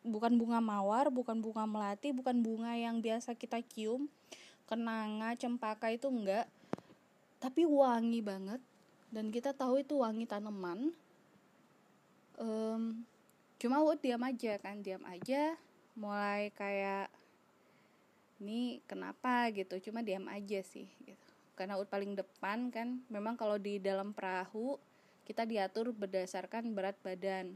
bukan 0.06 0.38
bunga 0.38 0.62
mawar 0.62 1.10
bukan 1.14 1.42
bunga 1.42 1.66
melati 1.66 2.10
bukan 2.14 2.42
bunga 2.46 2.78
yang 2.78 3.02
biasa 3.02 3.34
kita 3.34 3.58
cium. 3.66 4.06
Kenanga 4.70 5.34
cempaka 5.34 5.90
itu 5.90 6.08
enggak. 6.08 6.46
Tapi 7.42 7.66
wangi 7.66 8.22
banget. 8.22 8.62
Dan 9.12 9.34
kita 9.34 9.52
tahu 9.52 9.82
itu 9.82 10.00
wangi 10.00 10.24
tanaman. 10.30 10.96
Um, 12.40 13.04
cuma 13.60 13.84
Wood 13.84 14.00
diam 14.00 14.22
aja 14.24 14.56
kan 14.62 14.80
diam 14.80 15.04
aja. 15.04 15.58
Mulai 15.98 16.54
kayak 16.56 17.12
ini 18.40 18.80
kenapa? 18.88 19.50
gitu. 19.52 19.92
Cuma 19.92 20.00
diam 20.06 20.24
aja 20.32 20.64
sih 20.64 20.88
gitu 21.04 21.21
karena 21.62 21.78
Wood 21.78 21.94
paling 21.94 22.18
depan 22.18 22.74
kan 22.74 23.06
memang 23.06 23.38
kalau 23.38 23.62
di 23.62 23.78
dalam 23.78 24.18
perahu 24.18 24.82
kita 25.30 25.46
diatur 25.46 25.94
berdasarkan 25.94 26.74
berat 26.74 26.98
badan. 27.06 27.54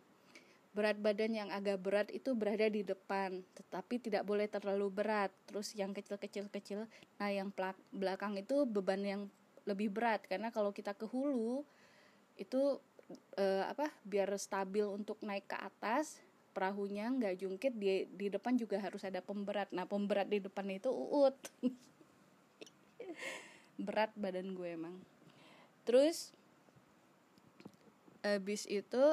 Berat 0.77 1.01
badan 1.01 1.33
yang 1.33 1.49
agak 1.49 1.81
berat 1.81 2.13
itu 2.13 2.37
berada 2.37 2.69
di 2.69 2.85
depan 2.85 3.41
tetapi 3.57 3.97
tidak 3.97 4.21
boleh 4.29 4.45
terlalu 4.45 4.93
berat. 4.93 5.33
Terus 5.49 5.73
yang 5.73 5.89
kecil-kecil 5.89 6.53
kecil 6.53 6.85
nah 7.17 7.33
yang 7.33 7.49
belakang 7.89 8.37
itu 8.37 8.69
beban 8.69 9.01
yang 9.01 9.21
lebih 9.65 9.89
berat. 9.89 10.21
Karena 10.29 10.53
kalau 10.53 10.69
kita 10.69 10.93
ke 10.93 11.09
hulu 11.09 11.65
itu 12.37 12.77
eh, 13.41 13.65
apa 13.65 13.89
biar 14.05 14.29
stabil 14.37 14.85
untuk 14.85 15.17
naik 15.25 15.49
ke 15.49 15.57
atas 15.57 16.21
perahunya 16.53 17.09
nggak 17.09 17.41
jungkit 17.41 17.73
di 17.73 18.05
di 18.13 18.29
depan 18.29 18.53
juga 18.53 18.77
harus 18.77 19.01
ada 19.01 19.25
pemberat. 19.25 19.73
Nah 19.73 19.89
pemberat 19.89 20.29
di 20.29 20.37
depan 20.45 20.69
itu 20.69 20.93
uut 20.93 21.33
berat 23.79 24.11
badan 24.15 24.55
gue 24.55 24.69
emang. 24.75 24.95
Terus 25.85 26.33
habis 28.25 28.65
itu 28.65 29.03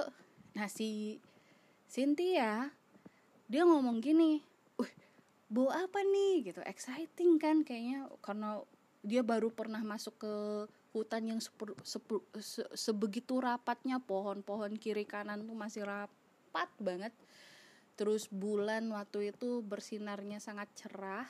nasi 0.57 1.21
Cynthia 1.93 2.73
dia 3.53 3.63
ngomong 3.69 4.01
gini 4.01 4.41
uh 4.81 4.93
bau 5.53 5.69
apa 5.69 6.01
nih? 6.01 6.53
Gitu 6.53 6.61
exciting 6.65 7.37
kan 7.37 7.61
kayaknya 7.61 8.09
karena 8.25 8.65
dia 9.03 9.21
baru 9.21 9.51
pernah 9.51 9.83
masuk 9.83 10.15
ke 10.17 10.35
hutan 10.95 11.25
yang 11.27 11.41
seper, 11.41 11.75
seper, 11.83 12.23
se, 12.39 12.63
sebegitu 12.77 13.41
rapatnya 13.41 13.99
pohon-pohon 13.99 14.79
kiri 14.79 15.09
kanan 15.09 15.43
tuh 15.45 15.57
masih 15.57 15.83
rapat 15.85 16.71
banget. 16.79 17.13
Terus 17.97 18.31
bulan 18.33 18.89
waktu 18.93 19.35
itu 19.35 19.61
bersinarnya 19.61 20.41
sangat 20.41 20.73
cerah 20.73 21.29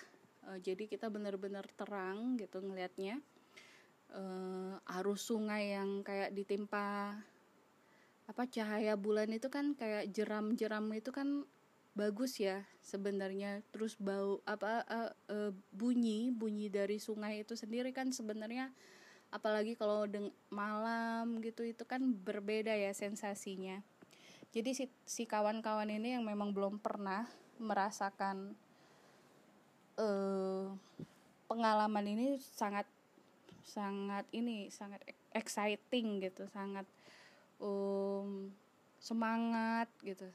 uh, 0.48 0.58
jadi 0.58 0.88
kita 0.88 1.08
benar-benar 1.08 1.66
terang 1.74 2.38
gitu 2.38 2.62
ngelihatnya. 2.62 3.20
Uh, 4.12 4.76
arus 5.00 5.24
sungai 5.24 5.72
yang 5.72 6.04
kayak 6.04 6.36
ditimpa 6.36 7.16
apa 8.28 8.42
cahaya 8.44 8.92
bulan 8.92 9.32
itu 9.32 9.48
kan 9.48 9.72
kayak 9.72 10.12
jeram-jeram 10.12 10.84
itu 10.92 11.08
kan 11.08 11.48
bagus 11.96 12.36
ya 12.40 12.64
sebenarnya. 12.84 13.64
Terus 13.72 13.96
bau 13.96 14.44
apa 14.44 14.84
uh, 15.30 15.52
bunyi 15.72 16.28
bunyi 16.28 16.68
dari 16.68 17.00
sungai 17.00 17.40
itu 17.44 17.56
sendiri 17.56 17.92
kan 17.96 18.12
sebenarnya 18.12 18.68
apalagi 19.32 19.80
kalau 19.80 20.04
malam 20.52 21.40
gitu 21.40 21.64
itu 21.64 21.88
kan 21.88 22.04
berbeda 22.04 22.76
ya 22.76 22.92
sensasinya. 22.92 23.80
Jadi 24.52 24.76
si, 24.76 24.84
si 25.08 25.24
kawan-kawan 25.24 25.88
ini 25.88 26.12
yang 26.12 26.28
memang 26.28 26.52
belum 26.52 26.76
pernah 26.76 27.24
merasakan 27.56 28.52
uh, 29.98 30.72
pengalaman 31.50 32.06
ini 32.08 32.40
sangat 32.40 32.88
sangat 33.62 34.26
ini 34.34 34.68
sangat 34.68 35.00
exciting 35.32 36.20
gitu 36.20 36.44
sangat 36.50 36.84
um, 37.62 38.50
semangat 38.98 39.88
gitu. 40.02 40.26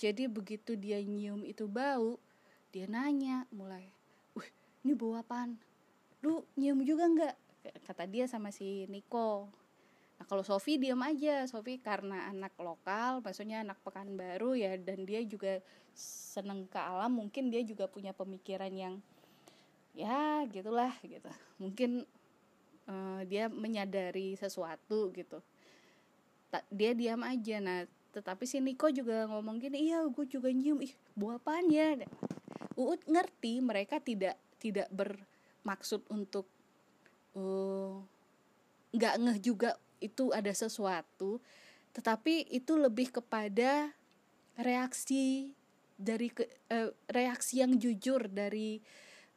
Jadi 0.00 0.28
begitu 0.28 0.76
dia 0.76 1.00
nyium 1.00 1.44
itu 1.44 1.68
bau 1.68 2.16
dia 2.70 2.88
nanya 2.88 3.44
mulai 3.52 3.90
wih 4.32 4.50
ini 4.86 4.92
bau 4.96 5.16
apaan? 5.18 5.60
Lu 6.24 6.44
nyium 6.56 6.80
juga 6.84 7.04
nggak? 7.08 7.34
Kata 7.84 8.08
dia 8.08 8.24
sama 8.24 8.48
si 8.48 8.88
Niko. 8.88 9.52
Nah 10.16 10.24
kalau 10.28 10.44
Sofi 10.44 10.80
diam 10.80 11.00
aja. 11.04 11.44
Sofi 11.48 11.80
karena 11.80 12.28
anak 12.28 12.56
lokal 12.60 13.20
maksudnya 13.20 13.60
anak 13.64 13.80
pekanbaru 13.84 14.56
ya 14.56 14.76
dan 14.80 15.04
dia 15.04 15.20
juga 15.24 15.60
seneng 15.96 16.66
ke 16.70 16.78
alam 16.78 17.10
mungkin 17.10 17.50
dia 17.50 17.60
juga 17.66 17.90
punya 17.90 18.14
pemikiran 18.14 18.70
yang 18.70 18.94
ya 19.94 20.46
gitulah 20.46 20.94
gitu. 21.02 21.30
Mungkin 21.58 22.06
uh, 22.86 23.20
dia 23.26 23.50
menyadari 23.50 24.38
sesuatu 24.38 25.10
gitu. 25.14 25.42
Dia 26.70 26.94
diam 26.94 27.22
aja. 27.26 27.58
Nah 27.58 27.86
tetapi 28.10 28.42
si 28.42 28.58
Niko 28.58 28.90
juga 28.90 29.30
ngomong 29.30 29.62
gini 29.62 29.90
iya 29.90 30.02
gue 30.06 30.26
juga 30.26 30.50
nyium. 30.50 30.82
Ih 30.82 30.94
buah 31.14 31.38
apaan 31.38 31.70
ya? 31.70 31.98
Uut 32.74 33.02
ngerti 33.06 33.62
mereka 33.62 34.02
tidak 34.02 34.38
tidak 34.58 34.90
bermaksud 34.90 36.02
untuk 36.10 36.46
uh, 37.34 38.02
nggak 38.90 39.14
ngeh 39.18 39.38
juga 39.42 39.70
itu 40.02 40.34
ada 40.34 40.50
sesuatu. 40.50 41.38
Tetapi 41.90 42.50
itu 42.54 42.78
lebih 42.78 43.10
kepada 43.10 43.90
reaksi 44.58 45.54
dari 46.00 46.32
ke, 46.32 46.48
uh, 46.72 46.88
reaksi 47.12 47.60
yang 47.60 47.76
jujur 47.76 48.24
dari 48.32 48.80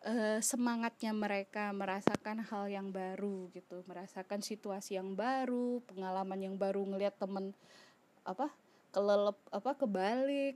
uh, 0.07 0.39
semangatnya 0.39 1.11
mereka 1.11 1.75
merasakan 1.75 2.39
hal 2.47 2.71
yang 2.71 2.87
baru 2.95 3.51
gitu. 3.51 3.83
Merasakan 3.83 4.39
situasi 4.39 4.95
yang 4.95 5.11
baru 5.19 5.83
pengalaman 5.91 6.39
yang 6.39 6.55
baru 6.55 6.87
ngelihat 6.87 7.19
temen 7.19 7.51
apa 8.23 8.47
kelelep 8.95 9.35
apa 9.51 9.71
kebalik. 9.75 10.55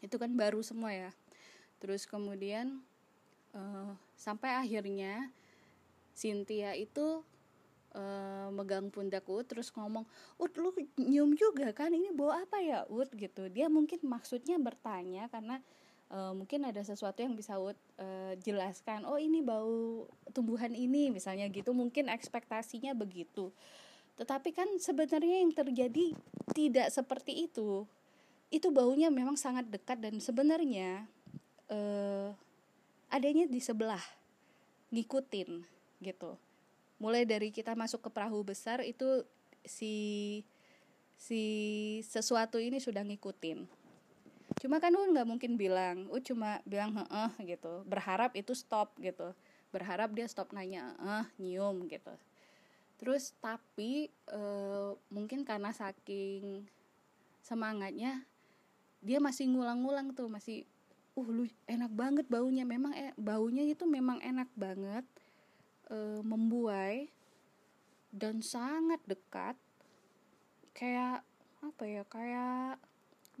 Itu 0.00 0.16
kan 0.16 0.32
baru 0.32 0.64
semua 0.64 0.96
ya. 0.96 1.10
Terus 1.76 2.08
kemudian 2.08 2.80
uh, 3.52 3.92
sampai 4.16 4.56
akhirnya 4.56 5.28
Cynthia 6.16 6.72
itu 6.72 7.20
uh, 7.94 8.48
megang 8.52 8.92
pundakku 8.92 9.40
terus 9.44 9.72
ngomong, 9.72 10.04
"Ut, 10.36 10.52
lu 10.56 10.72
nyium 10.96 11.36
juga 11.36 11.72
kan? 11.72 11.92
Ini 11.92 12.12
bawa 12.12 12.44
apa 12.44 12.60
ya, 12.60 12.84
Ut?" 12.88 13.12
gitu. 13.14 13.48
Dia 13.48 13.68
mungkin 13.72 14.00
maksudnya 14.04 14.60
bertanya 14.60 15.28
karena 15.28 15.62
uh, 16.12 16.32
mungkin 16.36 16.68
ada 16.68 16.84
sesuatu 16.84 17.24
yang 17.24 17.34
bisa 17.34 17.56
uh, 17.56 17.72
jelaskan 18.44 19.08
oh 19.08 19.16
ini 19.16 19.40
bau 19.40 20.06
tumbuhan 20.30 20.76
ini 20.76 21.08
misalnya 21.08 21.48
gitu 21.48 21.72
mungkin 21.72 22.12
ekspektasinya 22.12 22.92
begitu 22.92 23.50
tetapi 24.20 24.52
kan 24.52 24.68
sebenarnya 24.76 25.40
yang 25.40 25.50
terjadi 25.56 26.12
tidak 26.52 26.92
seperti 26.92 27.48
itu 27.48 27.88
itu 28.52 28.68
baunya 28.68 29.08
memang 29.08 29.40
sangat 29.40 29.64
dekat 29.72 29.96
dan 29.96 30.20
sebenarnya 30.20 31.08
uh, 31.72 32.36
adanya 33.08 33.48
di 33.48 33.58
sebelah 33.58 34.04
ngikutin 34.92 35.64
gitu 36.04 36.36
mulai 37.02 37.26
dari 37.26 37.50
kita 37.50 37.74
masuk 37.74 38.06
ke 38.06 38.10
perahu 38.14 38.46
besar 38.46 38.78
itu 38.86 39.26
si 39.66 39.94
si 41.18 41.42
sesuatu 42.06 42.62
ini 42.62 42.78
sudah 42.78 43.02
ngikutin. 43.02 43.66
Cuma 44.62 44.78
kan 44.78 44.94
lu 44.94 45.10
nggak 45.10 45.26
mungkin 45.26 45.58
bilang 45.58 46.06
u 46.14 46.22
cuma 46.22 46.62
bilang 46.62 46.94
heeh 46.94 47.58
gitu. 47.58 47.82
Berharap 47.90 48.38
itu 48.38 48.54
stop 48.54 48.94
gitu. 49.02 49.34
Berharap 49.74 50.14
dia 50.14 50.30
stop 50.30 50.54
nanya 50.54 50.94
eh 51.02 51.26
nyium 51.42 51.90
gitu. 51.90 52.14
Terus 53.02 53.34
tapi 53.42 54.06
e, 54.30 54.40
mungkin 55.10 55.42
karena 55.42 55.74
saking 55.74 56.62
semangatnya 57.42 58.22
dia 59.02 59.18
masih 59.18 59.50
ngulang-ngulang 59.50 60.14
tuh 60.14 60.30
masih 60.30 60.62
uh 61.18 61.26
lu 61.26 61.50
enak 61.66 61.90
banget 61.90 62.26
baunya. 62.30 62.62
Memang 62.62 62.94
eh, 62.94 63.10
baunya 63.18 63.66
itu 63.66 63.82
memang 63.90 64.22
enak 64.22 64.46
banget 64.54 65.02
e, 65.90 66.20
membuai 66.22 67.08
dan 68.12 68.44
sangat 68.44 69.00
dekat 69.08 69.56
kayak 70.76 71.24
apa 71.62 71.84
ya 71.86 72.02
kayak 72.04 72.76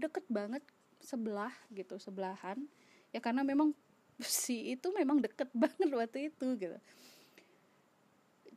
deket 0.00 0.24
banget 0.32 0.64
sebelah 1.02 1.52
gitu 1.74 1.98
sebelahan. 1.98 2.64
Ya 3.12 3.20
karena 3.20 3.44
memang 3.44 3.74
si 4.22 4.72
itu 4.78 4.88
memang 4.94 5.20
deket 5.20 5.50
banget 5.62 5.90
waktu 5.92 6.32
itu 6.32 6.46
gitu. 6.56 6.78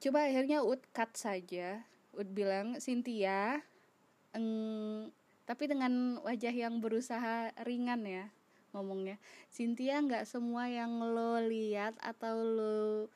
Coba 0.08 0.30
akhirnya 0.30 0.62
Ud 0.62 0.80
cut 0.94 1.12
saja. 1.18 1.84
Ud 2.16 2.32
bilang 2.32 2.80
Cynthia 2.80 3.60
eng, 4.32 4.48
tapi 5.44 5.68
dengan 5.68 6.20
wajah 6.24 6.52
yang 6.52 6.80
berusaha 6.80 7.52
ringan 7.64 8.04
ya 8.08 8.26
ngomongnya. 8.76 9.16
Cynthia 9.52 10.04
nggak 10.04 10.28
semua 10.28 10.68
yang 10.68 10.92
lo 11.00 11.40
lihat 11.40 11.96
atau 12.04 12.44
lo 12.44 13.08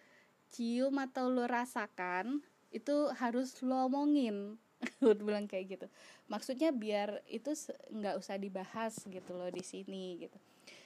cium 0.50 0.98
atau 0.98 1.30
lo 1.30 1.46
rasakan 1.46 2.42
itu 2.70 3.10
harus 3.18 3.58
lo 3.66 3.90
omongin. 3.90 4.58
Ud 5.04 5.20
bilang 5.22 5.46
kayak 5.50 5.80
gitu. 5.80 5.88
Maksudnya 6.32 6.72
biar 6.72 7.20
itu 7.28 7.52
nggak 7.92 8.16
usah 8.16 8.40
dibahas 8.40 8.96
gitu 9.04 9.32
loh 9.36 9.52
di 9.52 9.64
sini 9.66 10.24
gitu. 10.24 10.38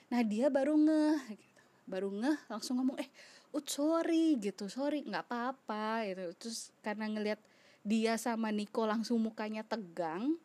Nah 0.09 0.21
dia 0.25 0.49
baru 0.49 0.75
ngeh 0.77 1.19
gitu. 1.35 1.61
baru 1.83 2.07
ngeh 2.07 2.37
langsung 2.47 2.79
ngomong 2.79 2.97
eh 2.99 3.09
Ud 3.53 3.69
sorry 3.69 4.39
gitu. 4.41 4.65
Sorry 4.71 5.05
nggak 5.05 5.29
apa-apa 5.29 6.09
gitu. 6.09 6.23
Terus 6.39 6.59
karena 6.81 7.05
ngelihat 7.05 7.39
dia 7.83 8.15
sama 8.15 8.49
Niko 8.49 8.87
langsung 8.87 9.21
mukanya 9.21 9.61
tegang 9.61 10.39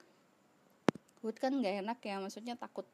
Ud 1.25 1.37
kan 1.41 1.57
nggak 1.57 1.87
enak 1.87 1.99
ya. 2.05 2.21
Maksudnya 2.21 2.59
takut 2.59 2.85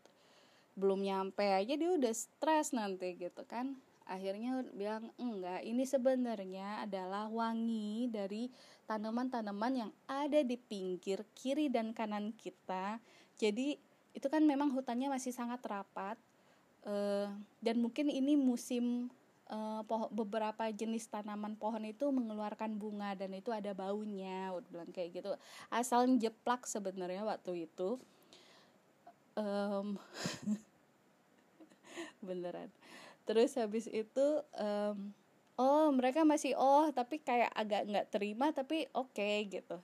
belum 0.75 1.07
nyampe 1.07 1.47
aja 1.47 1.75
dia 1.79 1.91
udah 1.95 2.11
stres 2.11 2.75
nanti 2.75 3.15
gitu 3.15 3.47
kan 3.47 3.79
akhirnya 4.05 4.61
bilang 4.77 5.09
enggak 5.17 5.65
ini 5.65 5.85
sebenarnya 5.89 6.85
adalah 6.85 7.29
wangi 7.33 8.13
dari 8.13 8.53
tanaman-tanaman 8.85 9.89
yang 9.89 9.93
ada 10.05 10.45
di 10.45 10.61
pinggir 10.61 11.25
kiri 11.33 11.73
dan 11.73 11.97
kanan 11.97 12.37
kita. 12.37 13.01
Jadi 13.41 13.81
itu 14.15 14.27
kan 14.29 14.45
memang 14.45 14.71
hutannya 14.71 15.11
masih 15.11 15.33
sangat 15.35 15.59
rapat 15.65 16.21
uh, 16.87 17.33
dan 17.65 17.77
mungkin 17.81 18.13
ini 18.13 18.37
musim 18.39 19.09
uh, 19.49 19.83
poho, 19.89 20.07
beberapa 20.13 20.69
jenis 20.71 21.09
tanaman 21.09 21.57
pohon 21.57 21.83
itu 21.83 22.07
mengeluarkan 22.13 22.77
bunga 22.77 23.17
dan 23.17 23.33
itu 23.35 23.51
ada 23.51 23.73
baunya 23.73 24.53
udah 24.53 24.69
bilang 24.69 24.91
kayak 24.93 25.17
gitu. 25.17 25.33
Asal 25.73 26.07
jeplak 26.21 26.69
sebenarnya 26.69 27.25
waktu 27.25 27.67
itu. 27.67 27.97
Um, 29.35 29.99
beneran 32.25 32.73
terus 33.25 33.57
habis 33.57 33.89
itu 33.89 34.27
um, 34.57 35.13
oh 35.57 35.89
mereka 35.95 36.23
masih 36.27 36.53
oh 36.59 36.93
tapi 36.93 37.21
kayak 37.23 37.51
agak 37.57 37.89
nggak 37.89 38.09
terima 38.13 38.53
tapi 38.53 38.87
oke 38.93 39.13
okay, 39.15 39.49
gitu. 39.49 39.81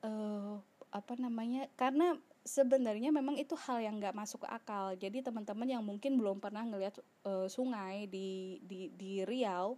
Uh, 0.00 0.56
apa 0.90 1.14
namanya 1.20 1.68
karena 1.76 2.16
sebenarnya 2.42 3.12
memang 3.12 3.36
itu 3.36 3.52
hal 3.54 3.84
yang 3.84 4.00
nggak 4.00 4.16
masuk 4.16 4.42
akal. 4.48 4.96
Jadi 4.96 5.20
teman-teman 5.20 5.68
yang 5.68 5.84
mungkin 5.84 6.16
belum 6.16 6.40
pernah 6.40 6.64
ngelihat 6.64 6.98
uh, 7.28 7.46
sungai 7.46 8.08
di 8.08 8.58
di 8.64 8.88
di 8.96 9.22
Riau 9.22 9.76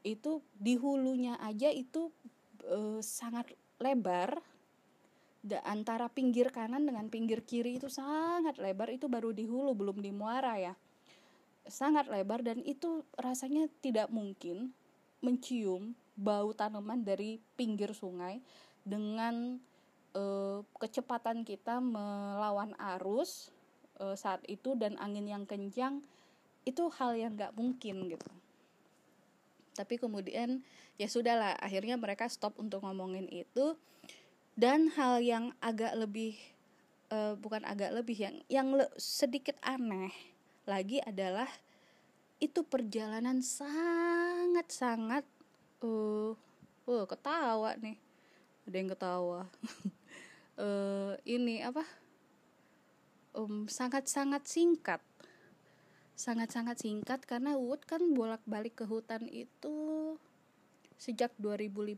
itu 0.00 0.40
di 0.56 0.74
hulunya 0.80 1.36
aja 1.38 1.70
itu 1.70 2.10
uh, 2.66 2.98
sangat 3.00 3.54
lebar. 3.78 4.42
Da, 5.40 5.56
antara 5.64 6.04
pinggir 6.12 6.52
kanan 6.52 6.84
dengan 6.84 7.08
pinggir 7.08 7.40
kiri 7.40 7.80
itu 7.80 7.88
sangat 7.88 8.60
lebar. 8.60 8.92
Itu 8.92 9.08
baru 9.08 9.32
di 9.32 9.48
hulu 9.48 9.72
belum 9.72 10.04
di 10.04 10.12
muara 10.12 10.60
ya 10.60 10.74
sangat 11.70 12.10
lebar 12.10 12.42
dan 12.44 12.60
itu 12.66 13.06
rasanya 13.16 13.70
tidak 13.80 14.10
mungkin 14.10 14.74
mencium 15.24 15.94
bau 16.18 16.52
tanaman 16.52 17.00
dari 17.00 17.40
pinggir 17.56 17.96
sungai 17.96 18.42
dengan 18.84 19.56
uh, 20.12 20.60
kecepatan 20.76 21.46
kita 21.46 21.78
melawan 21.80 22.76
arus 22.98 23.54
uh, 24.00 24.16
saat 24.16 24.44
itu 24.48 24.76
dan 24.76 24.96
angin 25.00 25.28
yang 25.28 25.44
kencang 25.48 26.04
itu 26.68 26.92
hal 27.00 27.16
yang 27.16 27.36
nggak 27.36 27.56
mungkin 27.56 28.10
gitu. 28.12 28.30
Tapi 29.72 29.96
kemudian 29.96 30.60
ya 31.00 31.08
sudahlah 31.08 31.56
akhirnya 31.56 31.96
mereka 31.96 32.28
stop 32.28 32.60
untuk 32.60 32.84
ngomongin 32.84 33.28
itu. 33.32 33.76
Dan 34.60 34.92
hal 34.92 35.24
yang 35.24 35.56
agak 35.64 35.96
lebih 35.96 36.36
uh, 37.08 37.32
bukan 37.40 37.64
agak 37.64 37.96
lebih 37.96 38.18
yang 38.18 38.36
yang 38.52 38.68
le 38.76 38.84
sedikit 39.00 39.56
aneh 39.64 40.12
lagi 40.68 41.00
adalah 41.04 41.48
itu 42.40 42.64
perjalanan 42.64 43.44
sangat-sangat 43.44 45.24
uh, 45.84 46.32
uh 46.88 47.04
ketawa 47.04 47.76
nih. 47.76 48.00
Ada 48.64 48.76
yang 48.76 48.90
ketawa. 48.92 49.48
Uh, 50.56 51.16
ini 51.36 51.60
apa? 51.60 51.84
Um, 53.36 53.68
sangat-sangat 53.68 54.48
singkat. 54.48 55.00
Sangat-sangat 56.16 56.80
singkat 56.80 57.24
karena 57.24 57.56
Wood 57.56 57.84
kan 57.88 58.00
bolak-balik 58.12 58.80
ke 58.80 58.84
hutan 58.84 59.24
itu 59.28 60.16
sejak 61.00 61.32
2015 61.40 61.96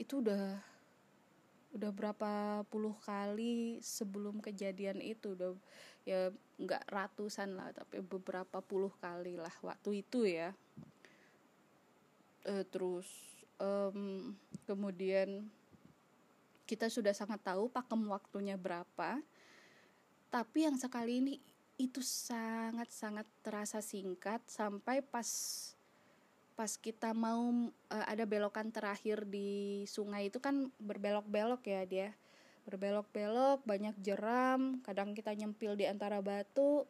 itu 0.00 0.24
udah 0.24 0.56
udah 1.72 1.90
berapa 1.92 2.32
puluh 2.68 2.96
kali 3.04 3.80
sebelum 3.80 4.40
kejadian 4.44 5.00
itu. 5.00 5.32
Udah 5.36 5.56
ya 6.02 6.30
nggak 6.58 6.90
ratusan 6.90 7.54
lah 7.58 7.70
tapi 7.74 8.02
beberapa 8.02 8.58
puluh 8.62 8.90
kali 8.98 9.38
lah 9.38 9.52
waktu 9.62 10.02
itu 10.02 10.26
ya. 10.26 10.50
E, 12.42 12.66
terus 12.66 13.06
um, 13.62 14.34
kemudian 14.66 15.46
kita 16.66 16.90
sudah 16.90 17.14
sangat 17.14 17.42
tahu 17.42 17.70
pakem 17.70 18.02
waktunya 18.10 18.58
berapa 18.58 19.22
tapi 20.32 20.64
yang 20.64 20.80
sekali 20.80 21.20
ini 21.20 21.34
itu 21.76 22.00
sangat 22.00 22.88
sangat 22.88 23.28
terasa 23.44 23.84
singkat 23.84 24.40
sampai 24.48 25.04
pas 25.04 25.28
pas 26.52 26.72
kita 26.76 27.12
mau 27.12 27.68
uh, 27.92 28.06
ada 28.08 28.24
belokan 28.24 28.72
terakhir 28.72 29.28
di 29.28 29.82
sungai 29.88 30.32
itu 30.32 30.40
kan 30.40 30.68
berbelok-belok 30.80 31.62
ya 31.68 31.82
dia 31.84 32.08
berbelok-belok 32.66 33.66
banyak 33.66 33.96
jeram 34.02 34.78
kadang 34.86 35.12
kita 35.12 35.34
nyempil 35.34 35.74
di 35.74 35.88
antara 35.88 36.22
batu. 36.22 36.86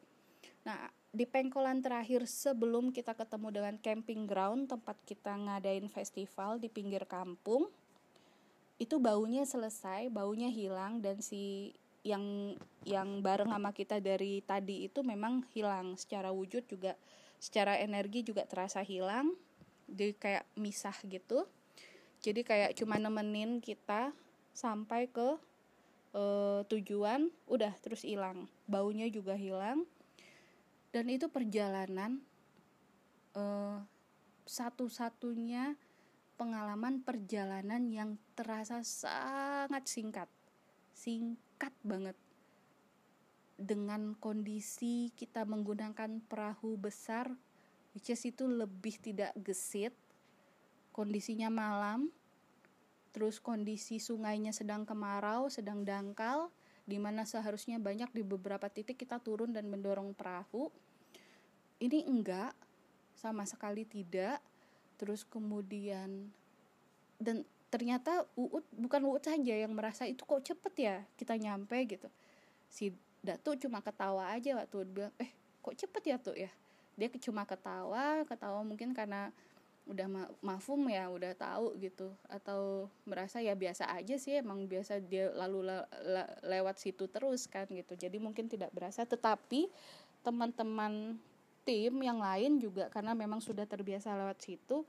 Nah 0.69 0.91
di 1.13 1.29
pengkolan 1.29 1.85
terakhir 1.85 2.25
sebelum 2.25 2.89
kita 2.89 3.13
ketemu 3.13 3.49
dengan 3.53 3.75
camping 3.81 4.25
ground 4.25 4.73
tempat 4.73 4.97
kita 5.05 5.37
ngadain 5.37 5.85
festival 5.93 6.57
di 6.57 6.73
pinggir 6.73 7.05
kampung 7.05 7.69
itu 8.81 8.97
baunya 8.97 9.45
selesai 9.45 10.09
baunya 10.09 10.49
hilang 10.49 11.05
dan 11.05 11.21
si 11.21 11.77
yang 12.03 12.57
yang 12.83 13.23
bareng 13.23 13.53
sama 13.53 13.71
kita 13.71 14.03
dari 14.03 14.43
tadi 14.43 14.91
itu 14.91 15.07
memang 15.07 15.47
hilang. 15.55 15.95
Secara 15.95 16.35
wujud 16.35 16.67
juga 16.67 16.99
secara 17.39 17.79
energi 17.79 18.27
juga 18.27 18.43
terasa 18.47 18.83
hilang 18.83 19.35
jadi 19.93 20.13
kayak 20.17 20.45
misah 20.57 20.97
gitu. 21.07 21.47
Jadi 22.23 22.47
kayak 22.47 22.79
cuma 22.79 22.97
nemenin 22.99 23.59
kita 23.59 24.15
sampai 24.55 25.11
ke 25.11 25.37
uh, 26.17 26.65
tujuan 26.69 27.29
udah 27.49 27.73
terus 27.81 28.05
hilang. 28.07 28.49
Baunya 28.69 29.09
juga 29.09 29.37
hilang. 29.37 29.85
Dan 30.93 31.09
itu 31.09 31.29
perjalanan 31.33 32.21
uh, 33.33 33.81
satu-satunya 34.45 35.77
pengalaman 36.37 37.01
perjalanan 37.01 37.89
yang 37.89 38.21
terasa 38.37 38.85
sangat 38.85 39.89
singkat. 39.89 40.29
Singkat 40.93 41.73
banget. 41.81 42.17
Dengan 43.57 44.19
kondisi 44.19 45.15
kita 45.15 45.47
menggunakan 45.47 46.21
perahu 46.27 46.77
besar 46.77 47.31
which 47.93 48.09
is 48.13 48.21
itu 48.25 48.45
lebih 48.45 49.01
tidak 49.01 49.33
gesit. 49.41 49.97
Kondisinya 50.93 51.49
malam 51.49 52.13
terus 53.13 53.39
kondisi 53.39 54.01
sungainya 54.01 54.57
sedang 54.57 54.89
kemarau 54.89 55.53
sedang 55.53 55.85
dangkal 55.85 56.49
di 56.83 56.99
mana 56.99 57.23
seharusnya 57.23 57.79
banyak 57.79 58.11
di 58.11 58.23
beberapa 58.27 58.67
titik 58.67 58.99
kita 58.99 59.23
turun 59.23 59.55
dan 59.55 59.71
mendorong 59.71 60.11
perahu. 60.19 60.69
Ini 61.79 62.07
enggak 62.11 62.55
sama 63.15 63.47
sekali 63.47 63.87
tidak. 63.87 64.43
Terus 64.99 65.27
kemudian 65.27 66.31
dan 67.23 67.47
ternyata 67.71 68.27
Uut 68.35 68.67
bukan 68.75 69.03
Uut 69.07 69.23
saja 69.23 69.55
yang 69.55 69.73
merasa 69.73 70.07
itu 70.07 70.27
kok 70.27 70.43
cepet 70.43 70.75
ya 70.79 70.97
kita 71.15 71.39
nyampe 71.39 71.79
gitu. 71.87 72.11
Si 72.67 72.91
Datu 73.23 73.55
cuma 73.55 73.79
ketawa 73.79 74.35
aja 74.35 74.59
waktu 74.59 74.83
bilang 74.83 75.15
eh 75.23 75.31
kok 75.63 75.79
cepet 75.79 76.03
ya 76.03 76.17
tuh 76.19 76.35
ya? 76.35 76.51
Dia 76.99 77.07
cuma 77.23 77.47
ketawa 77.47 78.27
ketawa 78.27 78.67
mungkin 78.67 78.91
karena 78.91 79.31
udah 79.83 80.07
ma 80.07 80.23
mafum 80.41 80.79
ya 80.87 81.11
udah 81.11 81.35
tahu 81.35 81.75
gitu. 81.83 82.15
Atau 82.31 82.91
merasa 83.07 83.43
ya 83.43 83.53
biasa 83.57 83.91
aja 83.91 84.15
sih 84.17 84.39
emang 84.39 84.65
biasa 84.71 85.03
dia 85.03 85.31
lalu 85.35 85.67
le 85.67 85.79
le 86.07 86.25
lewat 86.47 86.79
situ 86.79 87.11
terus 87.11 87.51
kan 87.51 87.67
gitu. 87.71 87.99
Jadi 87.99 88.17
mungkin 88.23 88.47
tidak 88.47 88.71
berasa. 88.71 89.03
Tetapi 89.03 89.67
teman-teman 90.23 91.19
tim 91.63 91.95
yang 92.03 92.19
lain 92.19 92.59
juga 92.59 92.91
karena 92.91 93.15
memang 93.15 93.39
sudah 93.39 93.67
terbiasa 93.67 94.15
lewat 94.19 94.39
situ 94.43 94.83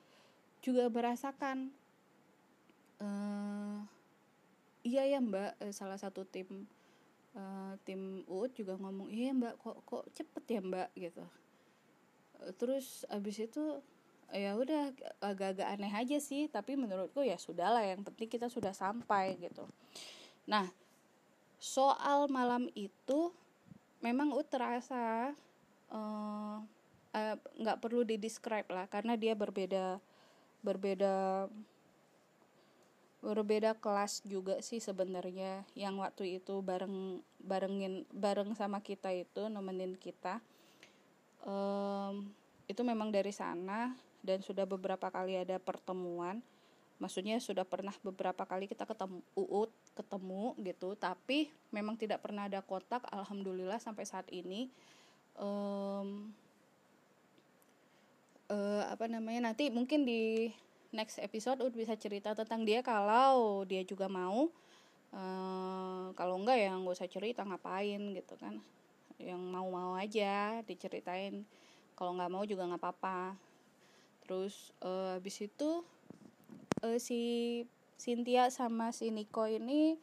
juga 0.64 0.90
merasakan 0.90 1.70
uh, 3.04 3.78
iya 4.82 5.06
ya 5.06 5.20
mbak 5.22 5.60
uh, 5.62 5.74
salah 5.74 6.00
satu 6.00 6.26
tim 6.26 6.66
uh, 7.38 7.78
tim 7.86 8.26
UUD 8.26 8.52
juga 8.58 8.74
ngomong 8.80 9.10
iya 9.10 9.36
mbak 9.36 9.60
kok 9.62 9.78
kok 9.86 10.06
cepet 10.14 10.44
ya 10.50 10.62
mbak? 10.64 10.90
gitu. 10.98 11.24
Terus 12.60 13.08
abis 13.08 13.40
itu 13.40 13.64
ya 14.34 14.58
udah 14.58 14.90
agak-agak 15.22 15.68
aneh 15.78 15.94
aja 15.94 16.18
sih 16.18 16.50
tapi 16.50 16.74
menurutku 16.74 17.22
ya 17.22 17.38
sudahlah 17.38 17.86
yang 17.86 18.02
penting 18.02 18.26
kita 18.26 18.50
sudah 18.50 18.74
sampai 18.74 19.38
gitu. 19.38 19.70
Nah 20.50 20.74
soal 21.62 22.26
malam 22.34 22.66
itu 22.74 23.30
memang 24.02 24.34
ut 24.34 24.50
terasa 24.50 25.32
nggak 27.62 27.78
uh, 27.78 27.80
uh, 27.80 27.82
perlu 27.82 28.02
didescribe 28.02 28.68
lah 28.74 28.90
karena 28.90 29.14
dia 29.14 29.38
berbeda 29.38 30.02
berbeda 30.66 31.48
berbeda 33.24 33.78
kelas 33.80 34.26
juga 34.26 34.60
sih 34.66 34.82
sebenarnya. 34.82 35.64
Yang 35.78 35.96
waktu 36.02 36.24
itu 36.42 36.60
bareng 36.60 37.22
barengin 37.38 38.10
bareng 38.10 38.58
sama 38.58 38.82
kita 38.82 39.14
itu 39.14 39.46
nemenin 39.46 39.94
kita 39.96 40.42
um, 41.46 42.28
itu 42.68 42.82
memang 42.82 43.12
dari 43.12 43.32
sana 43.32 43.94
dan 44.24 44.40
sudah 44.40 44.64
beberapa 44.64 45.12
kali 45.12 45.36
ada 45.36 45.60
pertemuan. 45.60 46.40
Maksudnya 46.98 47.36
sudah 47.44 47.68
pernah 47.68 47.92
beberapa 48.00 48.48
kali 48.48 48.72
kita 48.72 48.88
ketemu 48.88 49.20
uut 49.36 49.72
ketemu 49.92 50.56
gitu. 50.64 50.96
Tapi 50.96 51.52
memang 51.70 52.00
tidak 52.00 52.24
pernah 52.24 52.48
ada 52.48 52.64
kontak 52.64 53.04
alhamdulillah 53.12 53.78
sampai 53.84 54.08
saat 54.08 54.24
ini. 54.32 54.72
Um, 55.36 56.32
uh, 58.48 58.88
apa 58.88 59.12
namanya 59.12 59.52
nanti 59.52 59.68
mungkin 59.68 60.08
di 60.08 60.54
next 60.96 61.20
episode 61.20 61.60
Ut 61.60 61.76
bisa 61.76 62.00
cerita 62.00 62.32
tentang 62.32 62.64
dia. 62.64 62.80
Kalau 62.80 63.68
dia 63.68 63.84
juga 63.84 64.08
mau 64.08 64.48
uh, 65.12 66.08
kalau 66.16 66.40
enggak 66.40 66.64
ya 66.64 66.72
nggak 66.72 66.96
usah 66.96 67.12
cerita 67.12 67.44
ngapain 67.44 68.16
gitu 68.16 68.40
kan. 68.40 68.64
Yang 69.20 69.44
mau-mau 69.44 70.00
aja 70.00 70.64
diceritain. 70.64 71.44
Kalau 72.00 72.16
nggak 72.16 72.32
mau 72.32 72.48
juga 72.48 72.64
nggak 72.64 72.80
apa-apa 72.80 73.52
terus 74.24 74.72
uh, 74.84 75.20
habis 75.20 75.44
itu 75.44 75.84
uh, 76.84 76.98
si 77.00 77.64
Cynthia 78.00 78.52
sama 78.52 78.92
si 78.92 79.12
Nico 79.12 79.48
ini 79.48 79.96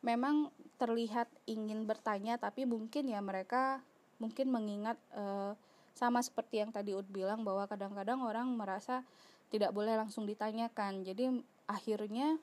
memang 0.00 0.48
terlihat 0.80 1.28
ingin 1.44 1.84
bertanya 1.84 2.40
tapi 2.40 2.64
mungkin 2.64 3.08
ya 3.12 3.20
mereka 3.20 3.84
mungkin 4.20 4.52
mengingat 4.52 4.96
uh, 5.16 5.56
sama 5.96 6.24
seperti 6.24 6.64
yang 6.64 6.72
tadi 6.72 6.96
Ud 6.96 7.08
bilang 7.12 7.44
bahwa 7.44 7.68
kadang-kadang 7.68 8.24
orang 8.24 8.48
merasa 8.56 9.04
tidak 9.50 9.74
boleh 9.74 9.98
langsung 9.98 10.24
ditanyakan. 10.24 11.02
Jadi 11.02 11.42
akhirnya 11.66 12.38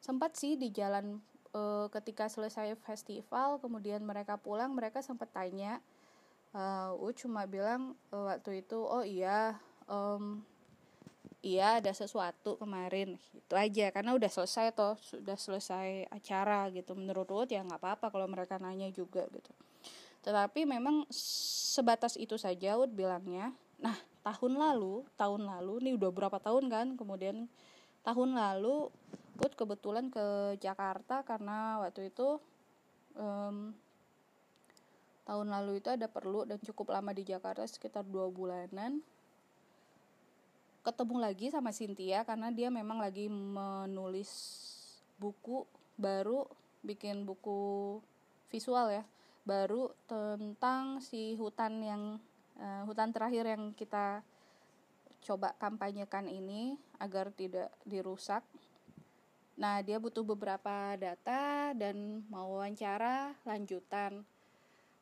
sempat 0.00 0.34
sih 0.34 0.58
di 0.58 0.72
jalan 0.72 1.22
uh, 1.52 1.86
ketika 1.92 2.30
selesai 2.30 2.74
festival 2.82 3.58
kemudian 3.58 4.02
mereka 4.02 4.38
pulang 4.38 4.72
mereka 4.72 5.02
sempat 5.02 5.28
tanya 5.34 5.82
uh, 6.54 6.94
Ud 6.94 7.18
cuma 7.18 7.44
bilang 7.50 7.98
uh, 8.14 8.30
waktu 8.30 8.62
itu 8.62 8.78
oh 8.78 9.02
iya 9.02 9.58
um, 9.88 10.44
iya 11.42 11.80
ada 11.80 11.90
sesuatu 11.90 12.60
kemarin. 12.60 13.16
Itu 13.34 13.54
aja 13.56 13.90
karena 13.90 14.14
udah 14.14 14.30
selesai 14.30 14.76
toh 14.76 14.94
sudah 15.00 15.34
selesai 15.34 16.06
acara 16.12 16.68
gitu. 16.70 16.94
Menurut 16.94 17.26
Ruth 17.26 17.50
ya 17.50 17.64
nggak 17.64 17.80
apa-apa 17.80 18.06
kalau 18.12 18.28
mereka 18.28 18.60
nanya 18.60 18.92
juga 18.92 19.26
gitu. 19.32 19.50
Tetapi 20.22 20.68
memang 20.68 21.08
sebatas 21.10 22.20
itu 22.20 22.36
saja 22.36 22.76
Ruth 22.76 22.92
bilangnya. 22.92 23.50
Nah 23.80 23.96
tahun 24.22 24.60
lalu 24.60 25.08
tahun 25.16 25.48
lalu 25.48 25.88
nih 25.88 25.92
udah 25.96 26.10
berapa 26.12 26.38
tahun 26.38 26.68
kan 26.68 26.86
kemudian? 26.94 27.48
Tahun 28.06 28.30
lalu 28.32 28.88
Ruth 29.38 29.54
kebetulan 29.54 30.10
ke 30.10 30.56
Jakarta 30.58 31.22
karena 31.22 31.78
waktu 31.82 32.10
itu 32.10 32.40
um, 33.14 33.70
tahun 35.28 35.46
lalu 35.52 35.84
itu 35.84 35.92
ada 35.92 36.08
perlu 36.08 36.48
dan 36.48 36.56
cukup 36.64 36.96
lama 36.96 37.12
di 37.12 37.22
Jakarta 37.22 37.68
sekitar 37.68 38.02
dua 38.02 38.32
bulanan 38.32 39.04
ketemu 40.88 41.20
lagi 41.20 41.52
sama 41.52 41.68
Cynthia 41.68 42.24
karena 42.24 42.48
dia 42.48 42.72
memang 42.72 42.96
lagi 42.96 43.28
menulis 43.28 44.32
buku 45.20 45.68
baru 46.00 46.48
bikin 46.80 47.28
buku 47.28 48.00
visual 48.48 48.88
ya 48.88 49.04
baru 49.44 49.92
tentang 50.08 51.04
si 51.04 51.36
hutan 51.36 51.84
yang 51.84 52.02
uh, 52.56 52.88
hutan 52.88 53.12
terakhir 53.12 53.44
yang 53.52 53.76
kita 53.76 54.24
coba 55.20 55.52
kampanyekan 55.60 56.24
ini 56.24 56.80
agar 56.96 57.28
tidak 57.36 57.68
dirusak. 57.84 58.40
Nah, 59.58 59.82
dia 59.82 59.98
butuh 59.98 60.22
beberapa 60.22 60.94
data 60.96 61.74
dan 61.74 62.22
mau 62.30 62.56
wawancara 62.56 63.34
lanjutan 63.42 64.22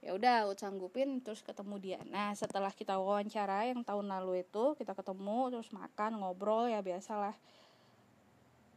ya 0.07 0.15
udah 0.15 0.47
Ut 0.47 0.63
sanggupin 0.63 1.19
terus 1.19 1.43
ketemu 1.43 1.83
dia. 1.83 2.01
Nah 2.07 2.31
setelah 2.39 2.71
kita 2.71 2.95
wawancara 2.95 3.67
yang 3.67 3.83
tahun 3.83 4.07
lalu 4.07 4.47
itu 4.47 4.79
kita 4.79 4.95
ketemu 4.95 5.51
terus 5.51 5.75
makan 5.75 6.23
ngobrol 6.23 6.71
ya 6.71 6.79
biasalah. 6.79 7.35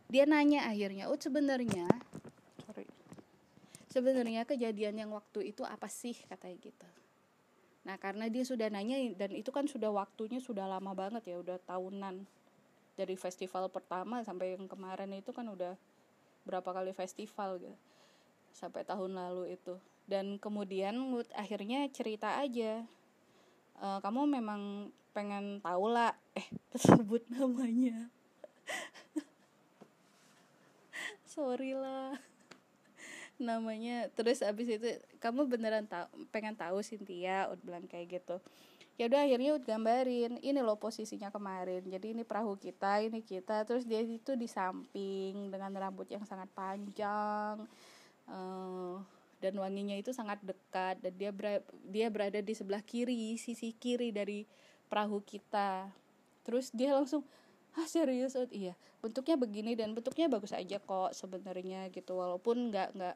Dia 0.09 0.25
nanya 0.25 0.65
akhirnya 0.65 1.05
Ut 1.05 1.21
sebenarnya 1.21 1.85
sorry. 2.65 2.89
sebenarnya 3.93 4.41
kejadian 4.49 5.05
yang 5.05 5.13
waktu 5.13 5.53
itu 5.53 5.61
apa 5.61 5.85
sih? 5.85 6.17
katanya 6.25 6.57
gitu. 6.65 6.89
Nah 7.85 8.01
karena 8.01 8.25
dia 8.25 8.41
sudah 8.41 8.73
nanya 8.73 8.97
dan 9.13 9.37
itu 9.37 9.53
kan 9.53 9.69
sudah 9.69 9.93
waktunya 9.93 10.41
sudah 10.41 10.65
lama 10.65 10.97
banget 10.97 11.29
ya 11.29 11.37
udah 11.37 11.61
tahunan. 11.61 12.25
Dari 12.97 13.13
festival 13.13 13.69
pertama 13.69 14.25
sampai 14.25 14.57
yang 14.57 14.65
kemarin 14.65 15.13
itu 15.13 15.29
kan 15.29 15.45
udah 15.45 15.77
berapa 16.41 16.73
kali 16.73 16.89
festival 16.97 17.61
gitu. 17.61 17.77
Sampai 18.49 18.81
tahun 18.81 19.13
lalu 19.13 19.53
itu 19.53 19.77
dan 20.09 20.41
kemudian 20.41 20.97
akhirnya 21.37 21.85
cerita 21.93 22.41
aja. 22.41 22.81
E, 23.77 23.87
kamu 24.01 24.25
memang 24.25 24.89
pengen 25.13 25.61
tahu 25.61 25.93
lah 25.93 26.17
eh 26.33 26.49
tersebut 26.73 27.21
namanya. 27.29 28.09
Sorry 31.29 31.77
lah. 31.77 32.17
Namanya 33.39 34.09
terus 34.17 34.41
abis 34.41 34.81
itu 34.81 34.89
kamu 35.21 35.45
beneran 35.45 35.85
tahu 35.85 36.09
pengen 36.33 36.57
tahu 36.57 36.81
Cynthia? 36.81 37.47
Ud 37.53 37.61
bilang 37.61 37.85
kayak 37.85 38.19
gitu. 38.19 38.41
Ya 38.99 39.07
udah 39.07 39.23
akhirnya 39.23 39.55
ud 39.55 39.63
gambarin 39.63 40.43
ini 40.43 40.59
loh 40.59 40.75
posisinya 40.75 41.31
kemarin. 41.31 41.87
Jadi 41.87 42.11
ini 42.11 42.27
perahu 42.27 42.59
kita 42.59 42.99
ini 42.99 43.23
kita. 43.23 43.63
Terus 43.63 43.87
dia 43.87 44.03
itu 44.03 44.35
di 44.35 44.49
samping 44.49 45.47
dengan 45.47 45.71
rambut 45.71 46.09
yang 46.11 46.27
sangat 46.27 46.51
panjang. 46.51 47.63
Uh, 48.27 48.99
dan 49.39 49.55
wanginya 49.55 49.95
itu 49.95 50.11
sangat 50.11 50.39
dekat 50.43 50.99
dan 50.99 51.13
dia 51.15 51.31
ber 51.31 51.63
dia 51.87 52.11
berada 52.11 52.43
di 52.43 52.51
sebelah 52.51 52.83
kiri 52.83 53.39
sisi 53.39 53.71
kiri 53.71 54.11
dari 54.11 54.43
perahu 54.91 55.23
kita. 55.23 55.87
Terus 56.43 56.71
dia 56.75 56.91
langsung 56.95 57.23
ah 57.75 57.87
serius? 57.87 58.35
Oh, 58.35 58.47
iya. 58.51 58.75
Bentuknya 58.99 59.39
begini 59.39 59.79
dan 59.79 59.95
bentuknya 59.95 60.27
bagus 60.27 60.51
aja 60.51 60.77
kok 60.83 61.15
sebenarnya 61.15 61.87
gitu. 61.95 62.19
Walaupun 62.19 62.71
nggak 62.71 62.89
nggak 62.99 63.15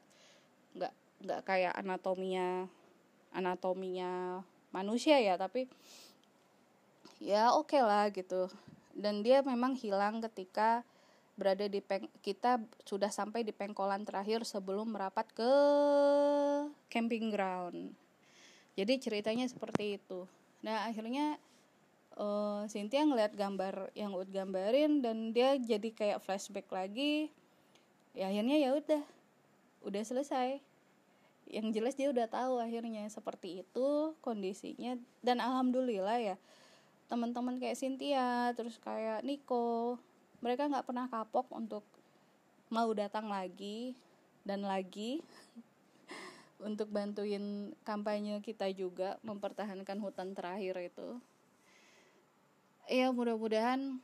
nggak 0.79 0.93
nggak 1.23 1.41
kayak 1.43 1.73
anatominya 1.75 2.67
anatominya 3.35 4.43
manusia 4.69 5.17
ya 5.19 5.35
tapi 5.35 5.67
ya 7.19 7.51
oke 7.51 7.75
okay 7.75 7.81
lah 7.83 8.07
gitu. 8.15 8.47
Dan 8.93 9.25
dia 9.25 9.43
memang 9.43 9.75
hilang 9.75 10.23
ketika 10.23 10.85
berada 11.33 11.65
di 11.65 11.81
peng 11.81 12.05
kita 12.21 12.61
sudah 12.85 13.09
sampai 13.09 13.41
di 13.41 13.49
pengkolan 13.49 14.05
terakhir 14.05 14.45
sebelum 14.45 14.93
merapat 14.93 15.25
ke 15.33 15.51
camping 16.93 17.33
ground. 17.33 17.89
Jadi 18.77 18.93
ceritanya 19.01 19.45
seperti 19.49 19.97
itu. 19.97 20.25
Nah 20.61 20.85
akhirnya 20.85 21.37
uh, 22.17 22.65
Cynthia 22.69 23.05
ngeliat 23.05 23.33
gambar 23.33 23.89
yang 23.97 24.13
Ud 24.13 24.29
gambarin 24.29 25.01
dan 25.01 25.33
dia 25.33 25.57
jadi 25.57 25.89
kayak 25.89 26.21
flashback 26.21 26.69
lagi. 26.69 27.33
Ya 28.13 28.29
akhirnya 28.29 28.57
ya 28.61 28.77
udah, 28.77 29.03
udah 29.89 30.03
selesai. 30.05 30.61
Yang 31.49 31.67
jelas 31.73 31.93
dia 31.97 32.07
udah 32.13 32.29
tahu 32.29 32.61
akhirnya 32.61 33.09
seperti 33.09 33.65
itu 33.65 34.15
kondisinya 34.21 34.95
dan 35.25 35.41
alhamdulillah 35.41 36.17
ya 36.21 36.37
teman-teman 37.11 37.59
kayak 37.59 37.77
Cynthia 37.77 38.55
terus 38.55 38.79
kayak 38.79 39.21
Nico 39.27 39.99
mereka 40.43 40.67
nggak 40.67 40.83
pernah 40.83 41.07
kapok 41.07 41.47
untuk 41.55 41.87
mau 42.67 42.91
datang 42.91 43.31
lagi 43.31 43.95
dan 44.43 44.67
lagi 44.67 45.23
untuk 46.67 46.91
bantuin 46.91 47.71
kampanye 47.87 48.43
kita 48.43 48.67
juga 48.75 49.15
mempertahankan 49.23 50.03
hutan 50.03 50.35
terakhir 50.35 50.91
itu. 50.91 51.15
Ya 52.91 53.07
mudah-mudahan 53.15 54.03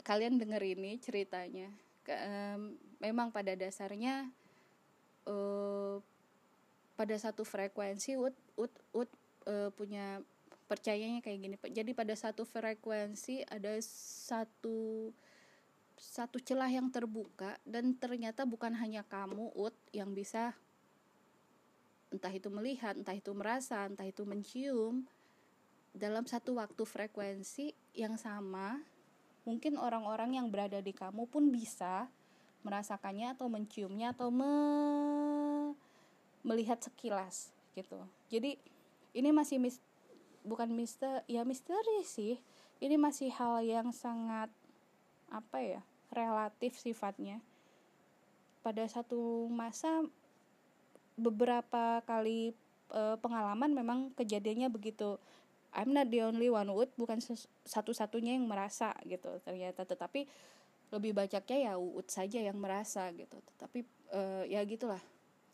kalian 0.00 0.40
denger 0.40 0.64
ini 0.64 0.96
ceritanya. 1.04 1.68
Ke, 2.00 2.16
um, 2.16 2.80
memang 2.96 3.28
pada 3.28 3.52
dasarnya 3.52 4.32
uh, 5.28 6.00
pada 6.96 7.12
satu 7.20 7.44
frekuensi 7.44 8.16
ut 8.16 8.32
ut 8.56 8.72
ut 8.96 9.10
uh, 9.44 9.68
punya 9.76 10.24
percayanya 10.66 11.22
kayak 11.22 11.38
gini 11.38 11.56
jadi 11.70 11.90
pada 11.94 12.14
satu 12.18 12.42
frekuensi 12.42 13.46
ada 13.46 13.78
satu 13.80 15.10
satu 15.96 16.36
celah 16.42 16.68
yang 16.68 16.92
terbuka 16.92 17.56
dan 17.64 17.96
ternyata 17.96 18.44
bukan 18.44 18.76
hanya 18.76 19.00
kamu 19.08 19.48
ut 19.56 19.72
yang 19.96 20.12
bisa 20.12 20.52
entah 22.12 22.30
itu 22.30 22.48
melihat 22.52 22.94
entah 22.94 23.16
itu 23.16 23.32
merasa 23.32 23.88
entah 23.88 24.06
itu 24.06 24.22
mencium. 24.22 25.08
Dalam 25.96 26.28
satu 26.28 26.60
waktu 26.60 26.84
frekuensi 26.84 27.72
yang 27.96 28.20
sama 28.20 28.76
mungkin 29.48 29.80
orang-orang 29.80 30.36
yang 30.36 30.52
berada 30.52 30.84
di 30.84 30.92
kamu 30.92 31.24
pun 31.24 31.48
bisa 31.48 32.12
merasakannya 32.60 33.32
atau 33.32 33.48
menciumnya 33.48 34.12
atau 34.12 34.28
me 34.28 34.52
melihat 36.44 36.76
sekilas 36.78 37.48
gitu. 37.72 37.96
Jadi 38.28 38.60
ini 39.16 39.32
masih 39.32 39.56
bukan 40.46 40.70
mister 40.70 41.26
ya 41.26 41.42
misteri 41.42 42.06
sih. 42.06 42.38
Ini 42.78 42.94
masih 42.94 43.34
hal 43.34 43.64
yang 43.66 43.90
sangat 43.90 44.48
apa 45.26 45.58
ya 45.58 45.80
relatif 46.14 46.78
sifatnya. 46.78 47.42
Pada 48.62 48.86
satu 48.86 49.50
masa 49.50 50.06
beberapa 51.18 52.02
kali 52.06 52.54
e, 52.92 53.02
pengalaman 53.18 53.72
memang 53.74 53.98
kejadiannya 54.14 54.70
begitu. 54.70 55.18
I'm 55.76 55.92
not 55.92 56.08
the 56.08 56.24
only 56.24 56.48
one 56.48 56.72
Uut 56.72 56.88
bukan 56.96 57.20
satu-satunya 57.66 58.38
yang 58.38 58.46
merasa 58.48 58.96
gitu 59.04 59.28
ternyata. 59.42 59.84
Tetapi 59.84 60.24
lebih 60.94 61.12
banyaknya 61.12 61.58
ya 61.58 61.72
Uut 61.76 62.06
saja 62.08 62.38
yang 62.40 62.56
merasa 62.56 63.10
gitu. 63.12 63.36
Tetapi 63.54 63.78
uh, 64.14 64.44
ya 64.46 64.62
gitulah. 64.64 65.00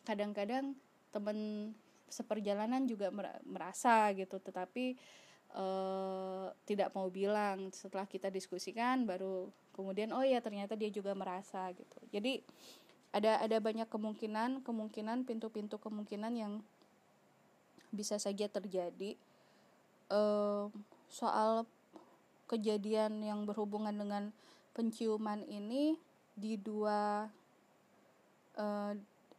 Kadang-kadang 0.02 0.74
temen 1.14 1.70
seperjalanan 2.12 2.84
juga 2.84 3.08
merasa 3.42 4.12
gitu. 4.12 4.36
Tetapi 4.36 4.94
uh, 5.56 6.52
tidak 6.68 6.92
mau 6.92 7.08
bilang. 7.08 7.72
Setelah 7.72 8.04
kita 8.04 8.28
diskusikan 8.28 9.08
baru 9.08 9.48
kemudian 9.72 10.12
oh 10.12 10.20
ya 10.20 10.44
ternyata 10.44 10.76
dia 10.76 10.92
juga 10.92 11.16
merasa 11.16 11.72
gitu. 11.72 11.98
Jadi 12.12 12.44
ada 13.12 13.40
ada 13.40 13.56
banyak 13.60 13.88
kemungkinan 13.88 14.64
kemungkinan 14.64 15.24
pintu-pintu 15.24 15.80
kemungkinan 15.80 16.32
yang 16.36 16.52
bisa 17.92 18.20
saja 18.20 18.48
terjadi. 18.48 19.16
Uh, 20.12 20.68
soal 21.08 21.64
kejadian 22.48 23.24
yang 23.24 23.48
berhubungan 23.48 23.96
dengan 23.96 24.28
penciuman 24.76 25.40
ini 25.48 25.96
di 26.36 26.56
dua 26.56 27.28
uh, 28.56 28.92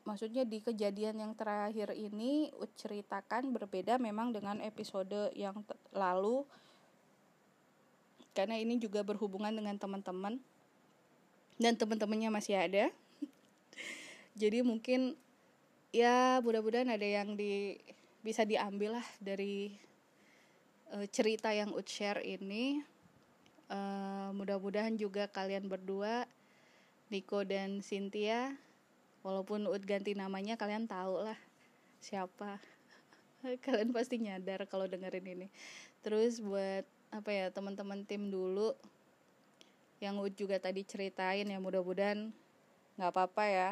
maksudnya 0.04 0.44
di 0.44 0.60
kejadian 0.60 1.20
yang 1.20 1.34
terakhir 1.36 1.96
ini 1.96 2.52
ceritakan 2.76 3.56
berbeda 3.56 3.96
memang 3.96 4.36
dengan 4.36 4.60
episode 4.60 5.32
yang 5.36 5.64
lalu. 5.96 6.44
Karena 8.34 8.58
ini 8.58 8.82
juga 8.82 9.06
berhubungan 9.06 9.54
dengan 9.54 9.78
teman-teman. 9.80 10.42
Dan 11.56 11.78
teman-temannya 11.78 12.30
masih 12.34 12.58
ada. 12.60 12.90
Jadi 14.42 14.66
mungkin 14.66 15.16
ya 15.94 16.42
mudah-mudahan 16.42 16.90
ada 16.90 17.06
yang 17.06 17.38
di 17.38 17.78
bisa 18.26 18.42
diambil 18.48 18.98
lah 18.98 19.08
dari 19.22 19.78
uh, 20.92 21.06
cerita 21.08 21.54
yang 21.54 21.72
Ut 21.72 21.86
share 21.86 22.20
ini. 22.26 22.82
Uh, 23.70 24.36
mudah-mudahan 24.36 24.98
juga 25.00 25.30
kalian 25.30 25.72
berdua 25.72 26.28
Niko 27.14 27.46
dan 27.46 27.80
Cynthia 27.86 28.58
walaupun 29.24 29.66
Ut 29.72 29.82
ganti 29.88 30.14
namanya 30.14 30.60
kalian 30.60 30.86
tahu 30.86 31.24
lah 31.26 31.40
siapa. 32.04 32.60
Kalian 33.66 33.96
pasti 33.96 34.20
nyadar 34.20 34.68
kalau 34.68 34.86
dengerin 34.86 35.26
ini. 35.26 35.48
Terus 36.04 36.44
buat 36.44 36.84
apa 37.10 37.30
ya 37.32 37.48
teman-teman 37.50 38.04
tim 38.04 38.28
dulu 38.28 38.76
yang 40.04 40.20
Ut 40.20 40.36
juga 40.36 40.60
tadi 40.60 40.84
ceritain 40.84 41.48
ya 41.48 41.58
mudah-mudahan 41.64 42.30
nggak 43.00 43.12
apa-apa 43.16 43.44
ya. 43.48 43.72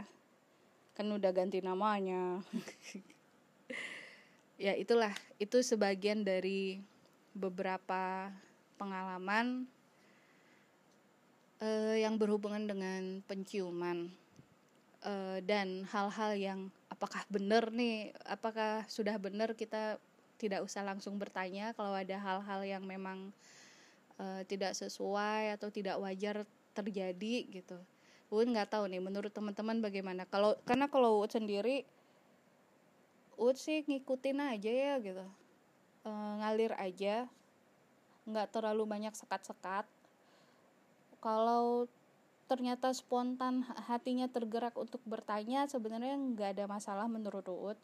Kan 0.95 1.11
udah 1.11 1.29
ganti 1.35 1.59
namanya. 1.59 2.39
Ya 4.61 4.77
itulah. 4.77 5.09
Itu 5.41 5.65
sebagian 5.65 6.21
dari 6.21 6.77
beberapa 7.33 8.29
pengalaman 8.77 9.65
uh, 11.65 11.97
yang 11.97 12.21
berhubungan 12.21 12.69
dengan 12.69 13.25
penciuman 13.25 14.20
uh, 15.05 15.37
dan 15.45 15.85
hal-hal 15.89 16.31
yang 16.37 16.59
apakah 16.89 17.25
benar 17.29 17.69
nih 17.73 18.13
apakah 18.25 18.85
sudah 18.85 19.17
benar 19.17 19.53
kita 19.57 19.97
tidak 20.41 20.65
usah 20.65 20.81
langsung 20.81 21.21
bertanya 21.21 21.73
kalau 21.77 21.93
ada 21.93 22.17
hal-hal 22.17 22.61
yang 22.65 22.83
memang 22.85 23.29
uh, 24.17 24.41
tidak 24.49 24.73
sesuai 24.73 25.53
atau 25.57 25.69
tidak 25.69 26.01
wajar 26.01 26.45
terjadi 26.73 27.61
gitu. 27.61 27.77
Uun 28.31 28.55
nggak 28.55 28.73
tahu 28.73 28.87
nih 28.89 29.03
menurut 29.03 29.29
teman-teman 29.29 29.83
bagaimana. 29.83 30.23
Kalau 30.25 30.57
karena 30.65 30.87
kalau 30.89 31.21
Uun 31.21 31.29
sendiri 31.29 31.85
Uun 33.41 33.57
sih 33.57 33.81
ngikutin 33.89 34.37
aja 34.37 34.69
ya 34.69 34.93
gitu. 35.01 35.25
Uh, 36.05 36.33
ngalir 36.41 36.77
aja. 36.77 37.25
nggak 38.21 38.53
terlalu 38.53 38.85
banyak 38.85 39.17
sekat-sekat. 39.17 39.89
Kalau 41.17 41.89
ternyata 42.51 42.91
spontan 42.91 43.63
hatinya 43.87 44.27
tergerak 44.27 44.75
untuk 44.75 44.99
bertanya 45.07 45.71
sebenarnya 45.71 46.19
nggak 46.19 46.59
ada 46.59 46.65
masalah 46.67 47.07
menurut 47.07 47.47
Uut. 47.47 47.79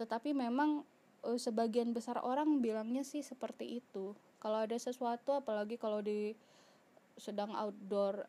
Tetapi 0.00 0.32
memang 0.32 0.88
uh, 1.20 1.36
sebagian 1.36 1.92
besar 1.92 2.16
orang 2.24 2.64
bilangnya 2.64 3.04
sih 3.04 3.20
seperti 3.20 3.84
itu. 3.84 4.16
Kalau 4.40 4.64
ada 4.64 4.72
sesuatu 4.80 5.36
apalagi 5.36 5.76
kalau 5.76 6.00
di 6.00 6.32
sedang 7.20 7.52
outdoor 7.52 8.24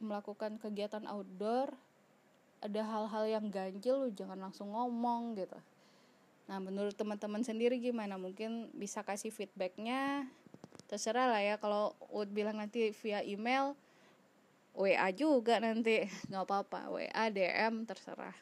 melakukan 0.00 0.56
kegiatan 0.56 1.04
outdoor 1.04 1.76
ada 2.64 2.80
hal-hal 2.80 3.24
yang 3.28 3.46
ganjil 3.52 4.08
jangan 4.16 4.40
langsung 4.48 4.72
ngomong 4.72 5.36
gitu. 5.36 5.60
Nah 6.48 6.56
menurut 6.56 6.96
teman-teman 6.96 7.44
sendiri 7.44 7.76
gimana? 7.76 8.16
Mungkin 8.16 8.72
bisa 8.72 9.04
kasih 9.04 9.28
feedbacknya? 9.28 10.24
Terserah 10.88 11.28
lah 11.28 11.44
ya 11.44 11.60
kalau 11.60 11.92
Ud 12.08 12.32
bilang 12.32 12.56
nanti 12.56 12.96
via 12.96 13.20
email 13.20 13.76
WA 14.76 15.08
juga 15.16 15.56
nanti. 15.58 16.04
Nggak 16.28 16.44
apa-apa 16.44 16.92
WA 16.92 17.24
DM 17.32 17.88
terserah. 17.88 18.36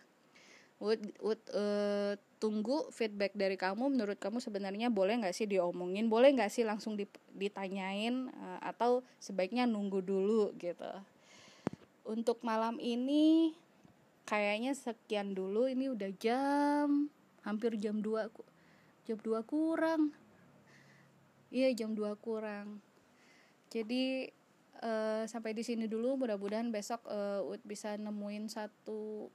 Would, 0.82 1.14
would 1.22 1.40
uh, 1.54 2.18
tunggu 2.42 2.90
feedback 2.90 3.32
dari 3.32 3.54
kamu. 3.54 3.94
Menurut 3.94 4.18
kamu 4.18 4.42
sebenarnya 4.42 4.90
boleh 4.90 5.22
nggak 5.22 5.32
sih 5.32 5.46
diomongin? 5.46 6.10
Boleh 6.10 6.34
nggak 6.34 6.50
sih 6.50 6.66
langsung 6.66 6.98
ditanyain 7.32 8.28
uh, 8.34 8.60
atau 8.60 9.06
sebaiknya 9.22 9.64
nunggu 9.64 10.02
dulu 10.02 10.50
gitu. 10.58 10.90
Untuk 12.04 12.42
malam 12.44 12.76
ini 12.82 13.54
kayaknya 14.26 14.74
sekian 14.74 15.32
dulu. 15.32 15.70
Ini 15.70 15.94
udah 15.94 16.10
jam 16.18 17.08
hampir 17.46 17.78
jam 17.78 18.02
2 18.02 18.28
jam 19.06 19.18
2 19.22 19.40
kurang. 19.46 20.10
Iya 21.54 21.70
jam 21.72 21.94
2 21.94 22.18
kurang. 22.18 22.82
Jadi 23.70 24.34
uh, 24.84 25.24
sampai 25.24 25.56
di 25.56 25.64
sini 25.64 25.88
dulu. 25.88 26.20
Mudah-mudahan 26.20 26.68
besok 26.68 27.08
uh, 27.08 27.40
bisa 27.64 27.96
nemuin 27.96 28.52
satu 28.52 29.32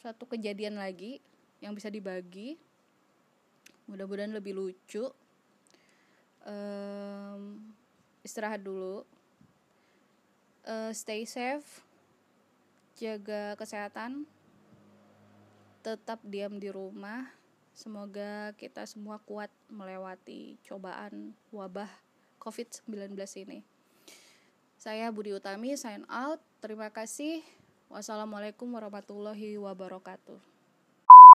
satu 0.00 0.24
kejadian 0.28 0.80
lagi 0.80 1.20
yang 1.60 1.76
bisa 1.76 1.92
dibagi. 1.92 2.56
Mudah-mudahan 3.84 4.32
lebih 4.32 4.56
lucu. 4.56 5.12
Um, 6.44 7.72
istirahat 8.24 8.64
dulu. 8.64 9.04
Uh, 10.64 10.92
stay 10.96 11.28
safe. 11.28 11.84
Jaga 12.96 13.56
kesehatan. 13.60 14.24
Tetap 15.84 16.24
diam 16.24 16.56
di 16.56 16.72
rumah. 16.72 17.28
Semoga 17.74 18.54
kita 18.54 18.86
semua 18.86 19.18
kuat 19.18 19.50
melewati 19.66 20.56
cobaan 20.62 21.34
wabah 21.50 21.90
COVID-19 22.38 23.18
ini. 23.44 23.73
Saya 24.84 25.08
Budi 25.08 25.32
Utami, 25.32 25.80
sign 25.80 26.04
out. 26.12 26.44
Terima 26.60 26.92
kasih. 26.92 27.40
Wassalamualaikum 27.88 28.68
warahmatullahi 28.68 29.56
wabarakatuh. 29.56 30.53